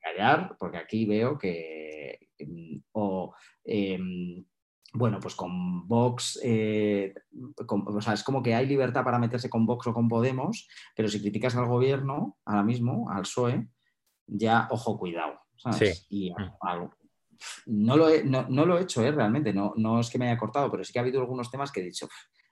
callar, 0.00 0.56
porque 0.58 0.78
aquí 0.78 1.06
veo 1.06 1.38
que, 1.38 2.30
mm, 2.38 2.78
o, 2.92 3.34
em, 3.64 4.44
bueno, 4.92 5.18
pues 5.20 5.34
con 5.34 5.86
Vox, 5.86 6.40
eh, 6.42 7.14
o 7.66 8.00
sea, 8.00 8.14
es 8.14 8.22
como 8.22 8.42
que 8.42 8.54
hay 8.54 8.66
libertad 8.66 9.04
para 9.04 9.18
meterse 9.18 9.50
con 9.50 9.66
Vox 9.66 9.86
o 9.86 9.92
con 9.92 10.08
Podemos, 10.08 10.68
pero 10.96 11.08
si 11.08 11.20
criticas 11.20 11.56
al 11.56 11.66
gobierno, 11.66 12.38
ahora 12.44 12.62
mismo, 12.62 13.10
al 13.10 13.22
PSOE, 13.22 13.68
ya, 14.26 14.68
ojo, 14.70 14.98
cuidado. 14.98 15.40
¿sabes? 15.56 16.06
Y 16.08 16.30
mm. 16.30 16.90
no, 17.66 17.96
lo 17.96 18.08
he, 18.08 18.24
no, 18.24 18.46
lo 18.48 18.78
he 18.78 18.82
hecho 18.82 19.02
eh, 19.02 19.10
realmente, 19.10 19.52
no, 19.52 19.74
no 19.76 20.00
es 20.00 20.08
que 20.08 20.18
me 20.18 20.28
haya 20.28 20.38
cortado, 20.38 20.70
pero 20.70 20.84
sí 20.84 20.92
que 20.92 20.98
ha 20.98 21.02
habido 21.02 21.20
algunos 21.20 21.50
temas 21.50 21.72
que 21.72 21.80
he 21.80 21.84
dicho, 21.84 22.08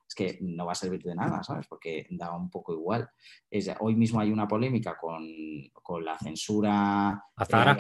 es 0.08 0.14
que 0.14 0.38
no 0.40 0.66
va 0.66 0.72
a 0.72 0.76
servir 0.76 1.02
de 1.02 1.14
nada, 1.14 1.42
¿sabes? 1.42 1.66
Porque 1.66 2.06
da 2.10 2.36
un 2.36 2.50
poco 2.50 2.72
igual. 2.72 3.08
hoy 3.80 3.94
mismo 3.94 4.20
hay 4.20 4.30
una 4.30 4.46
polémica 4.46 4.96
con, 4.96 5.24
la 6.02 6.18
censura 6.18 7.10
a 7.36 7.44
Zara, 7.44 7.76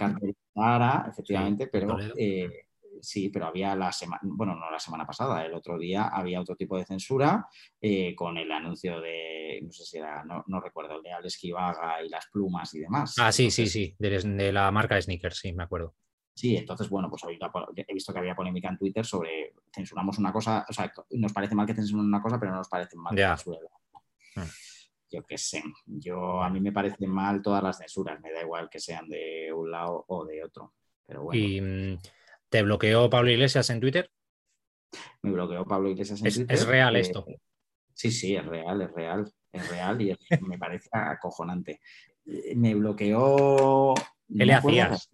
Zara 0.54 1.06
efectivamente, 1.08 1.68
pero 1.68 1.96
eh, 2.16 2.66
sí, 3.00 3.28
pero 3.28 3.46
había 3.46 3.74
la 3.76 3.92
semana, 3.92 4.20
bueno, 4.24 4.54
no 4.54 4.70
la 4.70 4.78
semana 4.78 5.06
pasada, 5.06 5.44
el 5.44 5.54
otro 5.54 5.78
día 5.78 6.08
había 6.08 6.40
otro 6.40 6.56
tipo 6.56 6.76
de 6.76 6.84
censura 6.84 7.46
eh, 7.80 8.14
con 8.14 8.36
el 8.38 8.50
anuncio 8.50 9.00
de, 9.00 9.60
no 9.62 9.72
sé 9.72 9.84
si 9.84 9.98
era, 9.98 10.24
no, 10.24 10.60
recuerdo, 10.60 10.96
el 10.96 11.02
de 11.02 11.12
Alex 11.12 11.38
Kivaga 11.38 12.02
y 12.04 12.08
las 12.08 12.26
plumas 12.26 12.74
y 12.74 12.80
demás. 12.80 13.14
Ah, 13.18 13.32
sí, 13.32 13.50
sí, 13.50 13.66
sí, 13.66 13.94
de, 13.98 14.18
de 14.20 14.52
la 14.52 14.70
marca 14.70 14.94
de 14.94 15.02
sneakers, 15.02 15.38
sí, 15.38 15.52
me 15.52 15.64
acuerdo. 15.64 15.94
Sí, 16.36 16.54
entonces, 16.54 16.90
bueno, 16.90 17.08
pues 17.08 17.22
he 17.24 17.94
visto 17.94 18.12
que 18.12 18.18
había 18.18 18.36
polémica 18.36 18.68
en 18.68 18.76
Twitter 18.76 19.06
sobre 19.06 19.54
censuramos 19.72 20.18
una 20.18 20.34
cosa, 20.34 20.66
o 20.68 20.72
sea, 20.72 20.92
nos 21.12 21.32
parece 21.32 21.54
mal 21.54 21.66
que 21.66 21.74
censuren 21.74 22.04
una 22.04 22.20
cosa, 22.20 22.38
pero 22.38 22.52
no 22.52 22.58
nos 22.58 22.68
parece 22.68 22.94
mal 22.94 23.16
que 23.16 23.26
censuren 23.26 23.60
mm. 24.34 24.40
Yo 25.12 25.24
qué 25.24 25.38
sé, 25.38 25.62
yo 25.86 26.42
a 26.42 26.50
mí 26.50 26.60
me 26.60 26.72
parecen 26.72 27.08
mal 27.08 27.40
todas 27.40 27.62
las 27.62 27.78
censuras, 27.78 28.20
me 28.20 28.32
da 28.32 28.42
igual 28.42 28.68
que 28.68 28.78
sean 28.78 29.08
de 29.08 29.50
un 29.50 29.70
lado 29.70 30.04
o 30.08 30.26
de 30.26 30.44
otro. 30.44 30.74
Pero 31.06 31.22
bueno. 31.22 31.40
¿Y 31.40 31.58
mm, 31.58 32.00
te 32.50 32.62
bloqueó 32.62 33.08
Pablo 33.08 33.30
Iglesias 33.30 33.70
en 33.70 33.80
Twitter? 33.80 34.10
Me 35.22 35.32
bloqueó 35.32 35.64
Pablo 35.64 35.88
Iglesias 35.88 36.20
en 36.20 36.34
Twitter. 36.34 36.54
¿Es 36.54 36.66
real 36.66 36.96
eh, 36.96 37.00
esto? 37.00 37.24
Sí, 37.94 38.10
sí, 38.10 38.36
es 38.36 38.44
real, 38.44 38.82
es 38.82 38.92
real, 38.92 39.32
es 39.52 39.70
real 39.70 40.02
y 40.02 40.14
me 40.42 40.58
parece 40.58 40.90
acojonante. 40.92 41.80
Me 42.56 42.74
bloqueó. 42.74 43.94
¿Qué 44.28 44.44
le 44.44 44.52
hacías? 44.52 45.08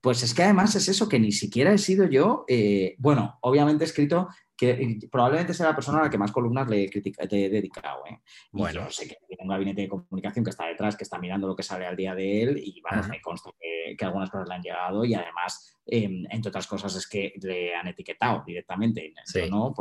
Pues 0.00 0.22
es 0.22 0.34
que 0.34 0.42
además 0.42 0.74
es 0.76 0.88
eso, 0.88 1.08
que 1.08 1.18
ni 1.18 1.32
siquiera 1.32 1.72
he 1.72 1.78
sido 1.78 2.06
yo, 2.06 2.44
eh, 2.48 2.94
bueno, 2.98 3.38
obviamente 3.40 3.84
he 3.84 3.86
escrito 3.86 4.28
que 4.56 4.98
probablemente 5.10 5.52
sea 5.52 5.66
la 5.66 5.74
persona 5.74 5.98
a 5.98 6.02
la 6.04 6.10
que 6.10 6.16
más 6.16 6.32
columnas 6.32 6.68
le 6.68 6.84
he, 6.84 7.48
dedicado. 7.50 8.06
¿eh? 8.06 8.20
Bueno, 8.50 8.84
yo 8.84 8.90
sé 8.90 9.06
que 9.06 9.18
tiene 9.28 9.42
un 9.42 9.48
gabinete 9.48 9.82
de 9.82 9.88
comunicación 9.88 10.44
que 10.44 10.50
está 10.50 10.66
detrás, 10.66 10.96
que 10.96 11.04
está 11.04 11.18
mirando 11.18 11.46
lo 11.46 11.54
que 11.54 11.62
sale 11.62 11.86
al 11.86 11.96
día 11.96 12.14
de 12.14 12.42
él 12.42 12.58
y 12.58 12.80
vamos, 12.80 13.08
me 13.08 13.20
consta 13.20 13.50
que, 13.60 14.04
algunas 14.04 14.30
cosas 14.30 14.48
le 14.48 14.54
han 14.54 14.62
llegado 14.62 15.04
y 15.04 15.14
además, 15.14 15.76
em, 15.84 16.24
entre 16.30 16.48
otras 16.48 16.66
cosas, 16.66 16.94
es 16.96 17.06
que 17.06 17.34
le 17.42 17.74
han 17.74 17.88
etiquetado 17.88 18.44
directamente. 18.46 19.12
No, 19.50 19.74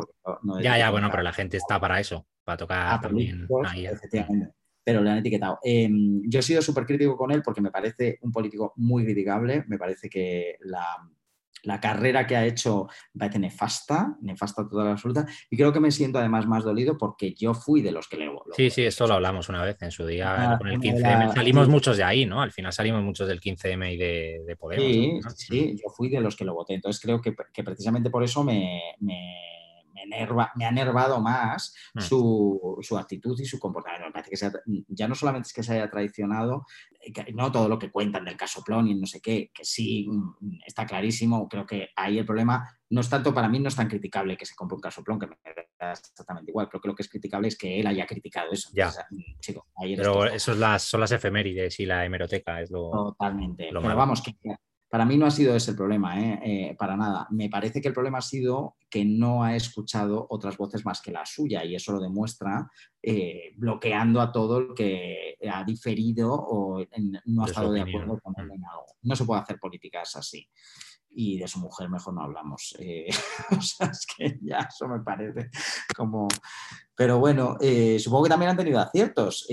ya, 0.62 0.78
ya, 0.78 0.89
bueno, 0.91 1.10
pero 1.10 1.23
la 1.23 1.34
gente 1.34 1.58
está 1.58 1.80
para 1.80 1.99
eso, 1.99 2.28
para 2.43 2.58
tocar 2.58 2.88
ah, 2.95 2.99
también. 3.01 3.47
Ahí, 3.65 3.86
efectivamente 3.86 4.54
pero 4.86 5.02
le 5.02 5.10
han 5.10 5.17
etiquetado. 5.17 5.60
Em, 5.63 6.21
yo 6.30 6.39
he 6.39 6.43
sido 6.43 6.62
súper 6.62 6.86
crítico 6.86 7.17
con 7.17 7.32
él 7.32 7.41
porque 7.43 7.60
me 7.60 7.71
parece 7.71 8.19
un 8.21 8.32
político 8.32 8.74
muy 8.78 9.04
criticable, 9.04 9.65
me 9.67 9.80
parece 9.80 10.08
que 10.08 10.58
la, 10.62 10.86
carrera 11.82 12.28
que 12.28 12.36
ha 12.36 12.45
hecho 12.45 12.88
me 13.15 13.19
parece 13.19 13.39
nefasta, 13.39 14.15
nefasta 14.21 14.69
toda 14.69 14.86
la 14.86 14.91
absoluta, 14.91 15.26
y 15.50 15.58
creo 15.58 15.74
que 15.74 15.80
me 15.80 15.89
siento 15.89 16.19
además 16.19 16.45
más 16.45 16.63
dolido 16.63 16.95
porque 17.00 17.34
yo 17.34 17.56
fui 17.56 17.82
de 17.82 17.91
los 17.91 18.08
que 18.08 18.17
le... 18.17 18.30
sí, 18.56 18.69
sí, 18.69 18.84
esto 18.84 19.08
lo 19.08 19.15
hablamos 19.15 19.50
una 19.50 19.63
vez 19.63 19.82
en 19.82 19.89
su 19.89 20.06
día 20.06 20.54
ah, 20.54 20.58
con 20.60 20.67
el 20.67 20.79
15M. 20.79 21.33
Salimos 21.33 21.67
muchos 21.67 21.98
de 21.98 22.04
ahí, 22.04 22.27
¿no? 22.27 22.44
Al 22.44 22.52
final 22.52 22.71
salimos 22.71 23.02
muchos 23.02 23.27
del 23.27 23.42
15M 23.42 23.94
y 23.94 23.98
de, 23.98 24.42
de 24.46 24.56
Podemos. 24.56 24.86
Sí, 24.86 25.19
sí, 25.36 25.75
yo 25.75 25.90
fui 25.90 26.10
de 26.10 26.21
los 26.21 26.36
que 26.36 26.46
lo 26.46 26.54
voté, 26.54 26.75
entonces 26.75 27.02
creo 27.02 27.19
que, 27.19 27.33
precisamente 27.63 28.12
por 28.12 28.23
eso 28.23 28.44
me 28.44 28.79
me 29.00 29.64
ha 30.13 30.69
enervado 30.69 31.21
más 31.21 31.75
mm. 31.93 31.99
su, 31.99 32.97
actitud 32.97 33.39
y 33.39 33.45
su 33.45 33.60
comportamiento. 33.60 34.08
Me 34.08 34.13
parece 34.13 34.29
que 34.29 34.83
ya 34.87 35.08
no 35.08 35.15
solamente 35.15 35.47
es 35.47 35.53
que 35.53 35.63
se 35.63 35.73
haya 35.73 35.89
traicionado, 35.89 36.65
eh, 37.01 37.33
no 37.33 37.51
todo 37.51 37.67
lo 37.69 37.79
que 37.79 37.91
cuentan 37.91 38.25
del 38.25 38.37
caso 38.37 38.63
Plon 38.63 38.87
y 38.87 38.95
no 38.95 39.06
sé 39.06 39.21
qué, 39.21 39.51
que 39.53 39.65
sí 39.65 40.08
mm, 40.10 40.60
está 40.65 40.85
clarísimo, 40.85 41.47
creo 41.47 41.65
que 41.65 41.89
ahí 41.95 42.17
el 42.17 42.25
problema 42.25 42.77
no 42.89 43.01
es 43.01 43.10
tanto, 43.10 43.33
para 43.33 43.49
mí 43.49 43.60
no 43.60 43.69
es 43.69 43.75
tan 43.75 43.87
criticable 43.87 44.37
que 44.37 44.45
se 44.45 44.56
compre 44.56 44.75
un 44.75 44.81
caso 44.81 45.03
Plon, 45.03 45.19
que 45.19 45.27
me 45.27 45.37
da 45.79 45.91
exactamente 45.91 46.51
igual, 46.51 46.69
creo 46.69 46.81
que 46.81 46.87
lo 46.87 46.95
que 46.95 47.03
es 47.03 47.10
criticable 47.10 47.47
es 47.47 47.58
que 47.58 47.79
él 47.79 47.87
haya 47.87 48.06
criticado 48.06 48.51
eso. 48.51 48.69
Ya. 48.73 48.91
Pero 49.77 50.25
eso 50.25 50.51
es 50.51 50.58
las, 50.58 50.83
son 50.83 51.01
las 51.01 51.12
efemérides 51.12 51.79
y 51.79 51.85
la 51.85 52.06
hemeroteca, 52.06 52.62
es 52.62 52.71
lo... 52.71 52.91
Totalmente. 52.91 53.71
Lo 53.71 53.81
Pero 53.81 53.95
vamos, 53.95 54.21
que 54.21 54.35
para 54.96 55.04
mí 55.04 55.17
no 55.17 55.25
ha 55.25 55.31
sido 55.31 55.54
ese 55.54 55.71
el 55.71 55.75
problema, 55.75 56.17
¿eh? 56.17 56.39
Eh, 56.41 56.75
para 56.79 56.96
nada. 56.96 57.27
Me 57.29 57.50
parece 57.50 57.81
que 57.81 57.89
el 57.89 57.93
problema 57.93 58.19
ha 58.19 58.21
sido 58.21 58.77
que 58.89 59.04
no 59.04 59.43
ha 59.43 59.54
escuchado 59.54 60.25
otras 60.29 60.56
voces 60.56 60.85
más 60.85 61.02
que 61.02 61.12
la 61.12 61.25
suya 61.25 61.65
y 61.65 61.75
eso 61.75 61.91
lo 61.91 62.00
demuestra 62.00 62.71
eh, 63.04 63.52
bloqueando 63.58 64.21
a 64.21 64.31
todo 64.31 64.60
el 64.60 64.73
que 64.73 65.35
ha 65.52 65.65
diferido 65.65 66.31
o 66.33 66.81
no 67.25 67.43
ha 67.43 67.48
estado 67.48 67.73
de 67.73 67.81
acuerdo 67.81 68.17
con 68.21 68.35
él 68.37 68.50
en 68.54 68.63
algo. 68.63 68.85
No 69.02 69.17
se 69.17 69.25
puede 69.25 69.41
hacer 69.41 69.60
políticas 69.60 70.15
así. 70.15 70.48
Y 71.10 71.39
de 71.39 71.48
su 71.50 71.60
mujer 71.60 71.89
mejor 71.89 72.13
no 72.13 72.21
hablamos. 72.21 72.73
o 73.52 73.62
sea, 73.62 73.87
es 73.87 74.08
que 74.15 74.39
ya 74.43 74.60
eso 74.60 74.87
me 74.87 75.02
parece 75.02 75.50
como... 75.93 76.29
Pero 76.96 77.19
bueno, 77.19 77.58
supongo 78.00 78.23
que 78.23 78.29
también 78.29 78.52
han 78.52 78.58
tenido 78.58 78.79
aciertos. 78.79 79.46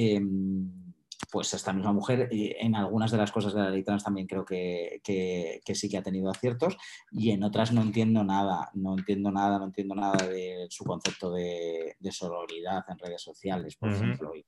Pues 1.30 1.54
esta 1.54 1.72
misma 1.72 1.92
mujer 1.92 2.28
en 2.30 2.74
algunas 2.74 3.10
de 3.10 3.16
las 3.16 3.32
cosas 3.32 3.54
de 3.54 3.60
la 3.60 3.70
ley 3.70 3.82
trans 3.82 4.04
también 4.04 4.26
creo 4.26 4.44
que, 4.44 5.00
sí 5.74 5.88
que 5.88 5.98
ha 5.98 6.02
tenido 6.02 6.30
aciertos 6.30 6.76
y 7.10 7.30
en 7.30 7.42
otras 7.42 7.72
no 7.72 7.82
entiendo 7.82 8.22
nada, 8.24 8.70
no 8.74 8.98
entiendo 8.98 9.30
nada, 9.30 9.58
no 9.58 9.66
entiendo 9.66 9.94
nada 9.94 10.26
de 10.26 10.66
su 10.68 10.84
concepto 10.84 11.32
de, 11.32 11.96
sororidad 12.10 12.84
en 12.88 12.98
redes 12.98 13.22
sociales, 13.22 13.76
por 13.76 13.90
ejemplo, 13.92 14.34
y 14.34 14.44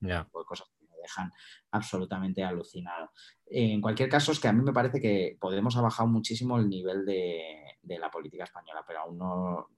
cosas 0.47 0.69
que 0.79 0.87
me 0.87 0.97
dejan 0.99 1.33
absolutamente 1.71 2.45
alucinado. 2.45 3.11
En 3.47 3.81
cualquier 3.81 4.09
caso, 4.09 4.33
es 4.33 4.41
que 4.41 4.49
a 4.49 4.53
mí 4.53 4.63
me 4.63 4.73
parece 4.73 5.01
que 5.01 5.37
Podemos 5.41 5.77
ha 5.77 5.81
bajado 5.81 6.09
muchísimo 6.09 6.59
el 6.59 6.69
nivel 6.69 7.05
de, 7.05 7.79
de 7.83 7.99
la 7.99 8.11
política 8.11 8.45
española, 8.45 8.85
pero 8.87 9.01
aún 9.01 9.19
no, 9.19 9.69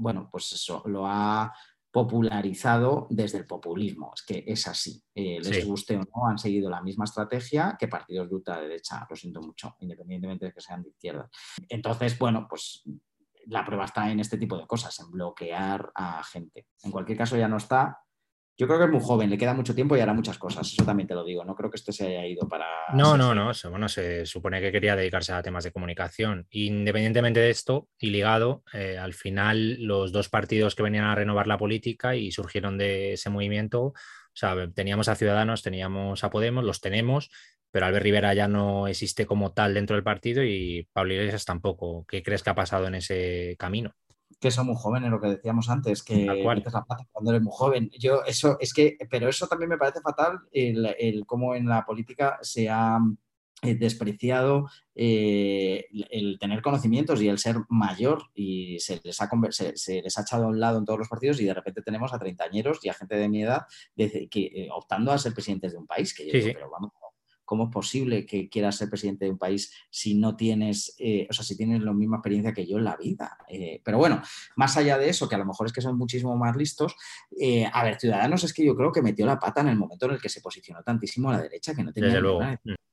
bueno, 0.00 0.28
pues 0.30 0.52
eso, 0.52 0.82
lo 0.86 1.06
ha 1.06 1.52
popularizado 1.90 3.06
desde 3.10 3.38
el 3.38 3.46
populismo. 3.46 4.12
Es 4.14 4.22
que 4.22 4.44
es 4.46 4.66
así. 4.66 5.02
Eh, 5.14 5.38
les 5.42 5.66
guste 5.66 5.96
o 5.96 6.00
no, 6.00 6.26
han 6.28 6.38
seguido 6.38 6.70
la 6.70 6.82
misma 6.82 7.04
estrategia 7.04 7.76
que 7.78 7.88
partidos 7.88 8.28
de 8.28 8.36
ultraderecha, 8.36 9.06
lo 9.08 9.16
siento 9.16 9.40
mucho, 9.40 9.76
independientemente 9.80 10.46
de 10.46 10.52
que 10.52 10.60
sean 10.60 10.82
de 10.82 10.90
izquierda. 10.90 11.28
Entonces, 11.68 12.18
bueno, 12.18 12.46
pues 12.48 12.84
la 13.46 13.64
prueba 13.64 13.84
está 13.84 14.10
en 14.10 14.20
este 14.20 14.38
tipo 14.38 14.56
de 14.56 14.66
cosas, 14.66 14.98
en 15.00 15.10
bloquear 15.10 15.90
a 15.94 16.22
gente. 16.22 16.68
En 16.82 16.90
cualquier 16.90 17.18
caso, 17.18 17.36
ya 17.36 17.48
no 17.48 17.56
está, 17.56 17.98
yo 18.60 18.66
creo 18.66 18.78
que 18.78 18.84
es 18.84 18.90
muy 18.90 19.00
joven, 19.00 19.30
le 19.30 19.38
queda 19.38 19.54
mucho 19.54 19.74
tiempo 19.74 19.96
y 19.96 20.00
hará 20.00 20.12
muchas 20.12 20.36
cosas, 20.36 20.70
eso 20.70 20.84
también 20.84 21.06
te 21.06 21.14
lo 21.14 21.24
digo. 21.24 21.42
No 21.46 21.56
creo 21.56 21.70
que 21.70 21.78
este 21.78 21.92
se 21.92 22.08
haya 22.08 22.26
ido 22.26 22.46
para. 22.46 22.66
No, 22.92 23.16
no, 23.16 23.34
no. 23.34 23.52
Bueno, 23.70 23.88
se 23.88 24.26
supone 24.26 24.60
que 24.60 24.70
quería 24.70 24.94
dedicarse 24.94 25.32
a 25.32 25.42
temas 25.42 25.64
de 25.64 25.72
comunicación. 25.72 26.46
Independientemente 26.50 27.40
de 27.40 27.48
esto 27.48 27.88
y 27.98 28.10
ligado, 28.10 28.62
eh, 28.74 28.98
al 28.98 29.14
final 29.14 29.82
los 29.82 30.12
dos 30.12 30.28
partidos 30.28 30.74
que 30.74 30.82
venían 30.82 31.06
a 31.06 31.14
renovar 31.14 31.46
la 31.46 31.56
política 31.56 32.16
y 32.16 32.32
surgieron 32.32 32.76
de 32.76 33.14
ese 33.14 33.30
movimiento, 33.30 33.82
o 33.82 33.94
sea, 34.34 34.54
teníamos 34.74 35.08
a 35.08 35.14
Ciudadanos, 35.14 35.62
teníamos 35.62 36.22
a 36.22 36.28
Podemos, 36.28 36.62
los 36.62 36.82
tenemos, 36.82 37.30
pero 37.70 37.86
Albert 37.86 38.04
Rivera 38.04 38.34
ya 38.34 38.46
no 38.46 38.88
existe 38.88 39.24
como 39.24 39.54
tal 39.54 39.72
dentro 39.72 39.96
del 39.96 40.04
partido 40.04 40.44
y 40.44 40.86
Pablo 40.92 41.14
Iglesias 41.14 41.46
tampoco. 41.46 42.04
¿Qué 42.06 42.22
crees 42.22 42.42
que 42.42 42.50
ha 42.50 42.54
pasado 42.54 42.88
en 42.88 42.96
ese 42.96 43.56
camino? 43.58 43.94
Que 44.38 44.50
somos 44.50 44.80
jóvenes, 44.80 45.10
lo 45.10 45.20
que 45.20 45.28
decíamos 45.28 45.68
antes, 45.68 46.02
que 46.02 46.26
metes 46.26 46.72
la 46.72 46.84
pata 46.84 47.06
cuando 47.10 47.30
eres 47.30 47.42
muy 47.42 47.52
joven. 47.54 47.90
Yo, 47.98 48.24
eso 48.24 48.56
es 48.60 48.72
que, 48.72 48.96
pero 49.10 49.28
eso 49.28 49.46
también 49.46 49.68
me 49.68 49.78
parece 49.78 50.00
fatal, 50.00 50.38
el, 50.52 51.24
cómo 51.26 51.54
en 51.54 51.66
la 51.66 51.84
política 51.84 52.38
se 52.42 52.68
ha 52.68 52.98
eh, 53.62 53.74
despreciado 53.74 54.70
eh, 54.94 55.86
el 56.10 56.38
tener 56.38 56.62
conocimientos 56.62 57.20
y 57.20 57.28
el 57.28 57.38
ser 57.38 57.56
mayor 57.68 58.30
y 58.34 58.78
se 58.80 59.00
les, 59.04 59.20
ha, 59.20 59.28
se, 59.50 60.02
les 60.02 60.18
ha 60.18 60.22
echado 60.22 60.44
a 60.44 60.48
un 60.48 60.58
lado 60.58 60.78
en 60.78 60.86
todos 60.86 60.98
los 60.98 61.08
partidos 61.08 61.38
y 61.40 61.44
de 61.44 61.52
repente 61.52 61.82
tenemos 61.82 62.14
a 62.14 62.18
treintañeros 62.18 62.78
y 62.82 62.88
a 62.88 62.94
gente 62.94 63.16
de 63.16 63.28
mi 63.28 63.42
edad 63.42 63.66
que, 63.96 64.28
eh, 64.32 64.68
optando 64.72 65.12
a 65.12 65.18
ser 65.18 65.34
presidentes 65.34 65.72
de 65.72 65.78
un 65.78 65.86
país, 65.86 66.14
que 66.14 66.26
yo 66.26 66.32
digo, 66.32 66.52
pero 66.54 66.70
vamos, 66.70 66.92
¿Cómo 67.50 67.64
es 67.64 67.70
posible 67.70 68.24
que 68.24 68.48
quieras 68.48 68.76
ser 68.76 68.88
presidente 68.88 69.24
de 69.24 69.32
un 69.32 69.36
país 69.36 69.74
si 69.90 70.14
no 70.14 70.36
tienes, 70.36 70.94
eh, 71.00 71.26
o 71.28 71.32
sea, 71.32 71.44
si 71.44 71.56
tienes 71.56 71.82
la 71.82 71.92
misma 71.92 72.18
experiencia 72.18 72.54
que 72.54 72.64
yo 72.64 72.78
en 72.78 72.84
la 72.84 72.96
vida? 72.96 73.38
Eh, 73.48 73.82
pero 73.84 73.98
bueno, 73.98 74.22
más 74.54 74.76
allá 74.76 74.96
de 74.96 75.08
eso, 75.08 75.28
que 75.28 75.34
a 75.34 75.38
lo 75.38 75.44
mejor 75.44 75.66
es 75.66 75.72
que 75.72 75.80
son 75.80 75.98
muchísimo 75.98 76.36
más 76.36 76.54
listos, 76.54 76.94
eh, 77.40 77.68
a 77.72 77.82
ver, 77.82 77.98
Ciudadanos 77.98 78.44
es 78.44 78.54
que 78.54 78.64
yo 78.64 78.76
creo 78.76 78.92
que 78.92 79.02
metió 79.02 79.26
la 79.26 79.40
pata 79.40 79.62
en 79.62 79.66
el 79.66 79.76
momento 79.76 80.06
en 80.06 80.12
el 80.12 80.20
que 80.20 80.28
se 80.28 80.40
posicionó 80.40 80.84
tantísimo 80.84 81.30
a 81.30 81.32
la 81.32 81.42
derecha 81.42 81.74
que 81.74 81.82
no 81.82 81.92
tenía 81.92 82.10
Desde 82.10 82.20
luego. 82.20 82.40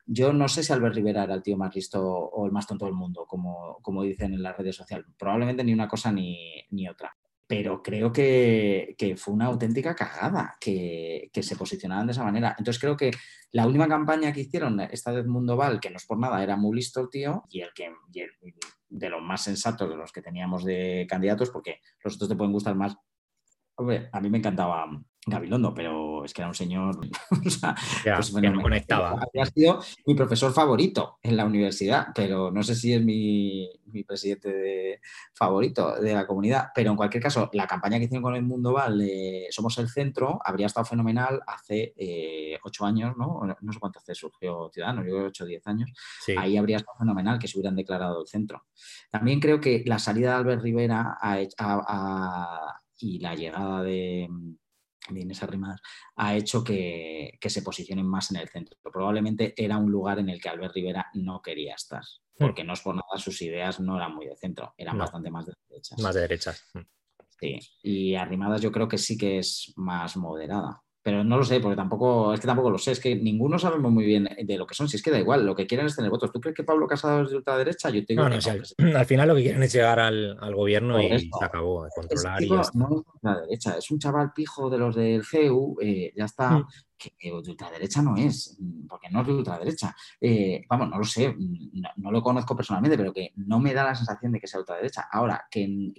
Yo 0.08 0.34
no 0.34 0.48
sé 0.48 0.64
si 0.64 0.74
Albert 0.74 0.96
Rivera 0.96 1.26
era 1.26 1.36
el 1.36 1.44
tío 1.44 1.56
más 1.56 1.76
listo 1.76 2.04
o 2.04 2.46
el 2.48 2.52
más 2.52 2.66
tonto 2.66 2.86
del 2.86 2.96
mundo, 2.96 3.28
como, 3.28 3.78
como 3.84 4.02
dicen 4.02 4.34
en 4.34 4.42
las 4.42 4.58
redes 4.58 4.76
sociales. 4.76 5.06
Probablemente 5.20 5.64
ni 5.64 5.72
una 5.72 5.88
cosa 5.88 6.12
ni, 6.12 6.66
ni 6.72 6.90
otra 6.90 7.16
pero 7.48 7.82
creo 7.82 8.12
que, 8.12 8.96
fue 9.18 9.34
una 9.34 9.46
auténtica 9.46 9.96
cagada 9.96 10.58
que, 10.60 11.32
se 11.34 11.56
posicionaran 11.56 12.06
de 12.06 12.12
esa 12.12 12.24
manera. 12.24 12.56
Entonces 12.58 12.80
creo 12.80 12.98
que 12.98 13.12
la 13.54 13.66
última 13.66 13.88
campaña 13.88 14.34
que 14.34 14.42
hicieron, 14.42 14.80
esta 14.82 15.14
de 15.14 15.24
Mundo 15.24 15.56
Val, 15.56 15.80
que 15.80 15.90
no 15.90 15.96
es 15.96 16.06
por 16.06 16.20
nada, 16.20 16.44
era 16.44 16.58
muy 16.58 16.76
listo 16.76 17.00
el 17.00 17.10
tío, 17.10 17.46
y 17.50 17.62
el 17.62 17.70
que 17.74 17.90
de 18.90 19.10
los 19.10 19.22
más 19.22 19.44
sensatos 19.44 19.90
de 19.90 19.96
los 19.96 20.12
que 20.12 20.22
teníamos 20.22 20.66
de 20.66 21.08
candidatos, 21.10 21.50
porque 21.50 21.80
los 22.04 22.16
otros 22.16 22.30
te 22.30 22.36
pueden 22.36 22.52
gustar 22.52 22.76
más. 22.76 22.98
A 24.12 24.20
mí 24.20 24.30
me 24.30 24.40
encantaba 24.40 24.86
Gabilondo, 25.28 25.74
pero 25.74 26.24
es 26.24 26.34
que 26.34 26.42
era 26.42 26.48
un 26.48 26.56
señor 26.56 26.98
pues, 27.30 28.32
que 28.32 28.50
no 28.50 28.62
conectaba. 28.62 29.20
Había 29.22 29.46
sido 29.46 29.82
mi 30.06 30.16
profesor 30.16 30.54
favorito 30.54 31.20
en 31.22 31.36
la 31.36 31.46
universidad, 31.46 32.08
pero 32.16 32.50
no 32.50 32.64
sé 32.64 32.76
si 32.76 32.94
es 32.94 33.04
mi, 33.04 33.70
presidente 34.08 35.02
favorito 35.34 36.00
de 36.00 36.14
la 36.14 36.26
comunidad. 36.26 36.70
Pero 36.74 36.92
en 36.92 36.98
cualquier 36.98 37.22
caso, 37.22 37.50
la 37.54 37.68
campaña 37.68 37.98
que 37.98 38.06
hicieron 38.06 38.24
con 38.24 38.36
el 38.36 38.44
Mundo 38.44 38.74
Val 38.74 39.02
Somos 39.50 39.78
el 39.80 39.90
Centro 39.90 40.40
habría 40.46 40.68
estado 40.68 40.86
fenomenal 40.86 41.42
hace 41.46 41.94
eh, 41.98 42.58
ocho 42.64 42.86
años, 42.86 43.18
¿no? 43.18 43.42
No 43.60 43.74
sé 43.74 43.80
cuánto 43.80 44.00
hace 44.00 44.16
surgió 44.16 44.70
Ciudadanos, 44.72 45.06
yo 45.06 45.12
creo 45.12 45.28
ocho 45.28 45.44
o 45.44 45.48
diez 45.48 45.66
años. 45.68 45.92
Ahí 46.38 46.56
habría 46.56 46.78
estado 46.78 46.98
fenomenal 46.98 47.38
que 47.38 47.50
se 47.50 47.58
hubieran 47.58 47.76
declarado 47.76 48.22
el 48.22 48.28
centro. 48.28 48.66
También 49.12 49.42
creo 49.42 49.60
que 49.60 49.84
la 49.86 50.00
salida 50.00 50.30
de 50.30 50.36
Albert 50.38 50.62
Rivera 50.62 51.18
y 53.00 53.20
la 53.20 53.36
llegada 53.36 53.84
de 53.84 54.30
Inés 55.16 55.44
Arrimadas, 55.44 55.82
ha 56.16 56.36
hecho 56.36 56.64
que, 56.64 57.38
se 57.42 57.62
posicionen 57.62 58.08
más 58.08 58.32
en 58.32 58.38
el 58.38 58.50
centro. 58.50 58.78
Probablemente 58.82 59.54
era 59.56 59.78
un 59.78 59.92
lugar 59.92 60.20
en 60.20 60.30
el 60.30 60.42
que 60.42 60.50
Albert 60.50 60.74
Rivera 60.74 61.08
no 61.14 61.42
quería 61.42 61.76
estar, 61.76 62.02
hmm. 62.02 62.46
porque 62.46 62.64
no 62.64 62.74
es 62.74 62.82
por 62.82 62.96
nada, 62.96 63.18
sus 63.18 63.42
ideas 63.42 63.80
no 63.80 63.96
eran 63.96 64.16
muy 64.16 64.26
de 64.26 64.36
centro, 64.36 64.74
eran 64.78 64.98
bastante 64.98 65.30
más 65.30 65.46
de 65.46 65.54
derechas. 65.70 66.00
Más 66.00 66.16
de 66.16 66.22
derechas. 66.22 66.64
Hmm. 66.74 66.82
Sí, 67.40 67.60
y 67.84 68.16
Arrimadas 68.16 68.62
yo 68.62 68.72
creo 68.72 68.88
que 68.88 68.98
sí 68.98 69.16
que 69.16 69.38
es 69.38 69.72
más 69.76 70.18
moderada 70.18 70.84
pero 71.08 71.24
no 71.24 71.38
lo 71.38 71.46
sé, 71.46 71.62
porque 71.62 71.78
tampoco, 71.78 72.34
es 72.34 72.42
que 72.42 72.48
tampoco 72.48 72.70
lo 72.70 72.78
sé, 72.78 72.92
es 72.92 73.00
que 73.00 73.16
ninguno 73.16 73.58
sabemos 73.58 73.94
muy 73.94 74.04
bien 74.04 74.28
de 74.44 74.58
lo 74.58 74.68
que 74.68 74.76
son, 74.76 74.90
si 74.90 74.98
es 74.98 75.02
que 75.02 75.10
da 75.10 75.18
igual, 75.18 75.46
lo 75.46 75.56
que 75.56 75.66
quieren 75.66 75.86
es 75.86 75.96
tener 75.96 76.12
votos. 76.12 76.34
¿Tú 76.34 76.42
crees 76.42 76.54
que 76.54 76.66
Pablo 76.66 76.86
Casado 76.86 77.24
es 77.24 77.30
de 77.30 77.38
ultraderecha? 77.38 77.90
Yo 77.92 78.06
tengo 78.06 78.24
al 78.24 79.06
final 79.06 79.28
lo 79.30 79.36
que 79.36 79.44
quieren 79.44 79.64
es 79.64 79.72
llegar 79.72 80.02
al, 80.02 80.38
gobierno 80.54 81.02
y 81.02 81.18
se 81.18 81.46
acabó, 81.46 81.88
controlar 81.96 82.44
y 82.44 82.50
ya 82.50 82.60
está. 82.60 82.78
No 82.78 82.88
es 82.88 83.06
ultraderecha, 83.14 83.78
es 83.78 83.90
un 83.90 84.00
chaval 84.00 84.34
pijo 84.34 84.70
de 84.70 84.80
los 84.80 84.98
del 84.98 85.24
CEU, 85.24 85.78
eh, 85.82 86.12
ya 86.14 86.26
está, 86.26 86.50
mm. 86.50 86.68
Que, 86.98 87.14
de 87.20 87.32
ultraderecha 87.32 88.02
no 88.02 88.16
es, 88.16 88.58
porque 88.88 89.10
no 89.10 89.22
es 89.22 89.28
de 89.28 89.34
ultraderecha. 89.34 89.96
Eh, 90.20 90.64
vamos, 90.70 90.90
no 90.90 90.98
lo 90.98 91.04
sé, 91.04 91.36
no, 91.98 92.12
lo 92.12 92.22
conozco 92.22 92.56
personalmente, 92.56 92.98
pero 92.98 93.14
que 93.14 93.32
no 93.36 93.60
me 93.60 93.74
da 93.74 93.84
la 93.84 93.96
sensación 93.96 94.32
de 94.32 94.40
que 94.40 94.48
sea 94.48 94.60
ultraderecha. 94.60 95.08
Ahora, 95.12 95.46
que, 95.50 95.94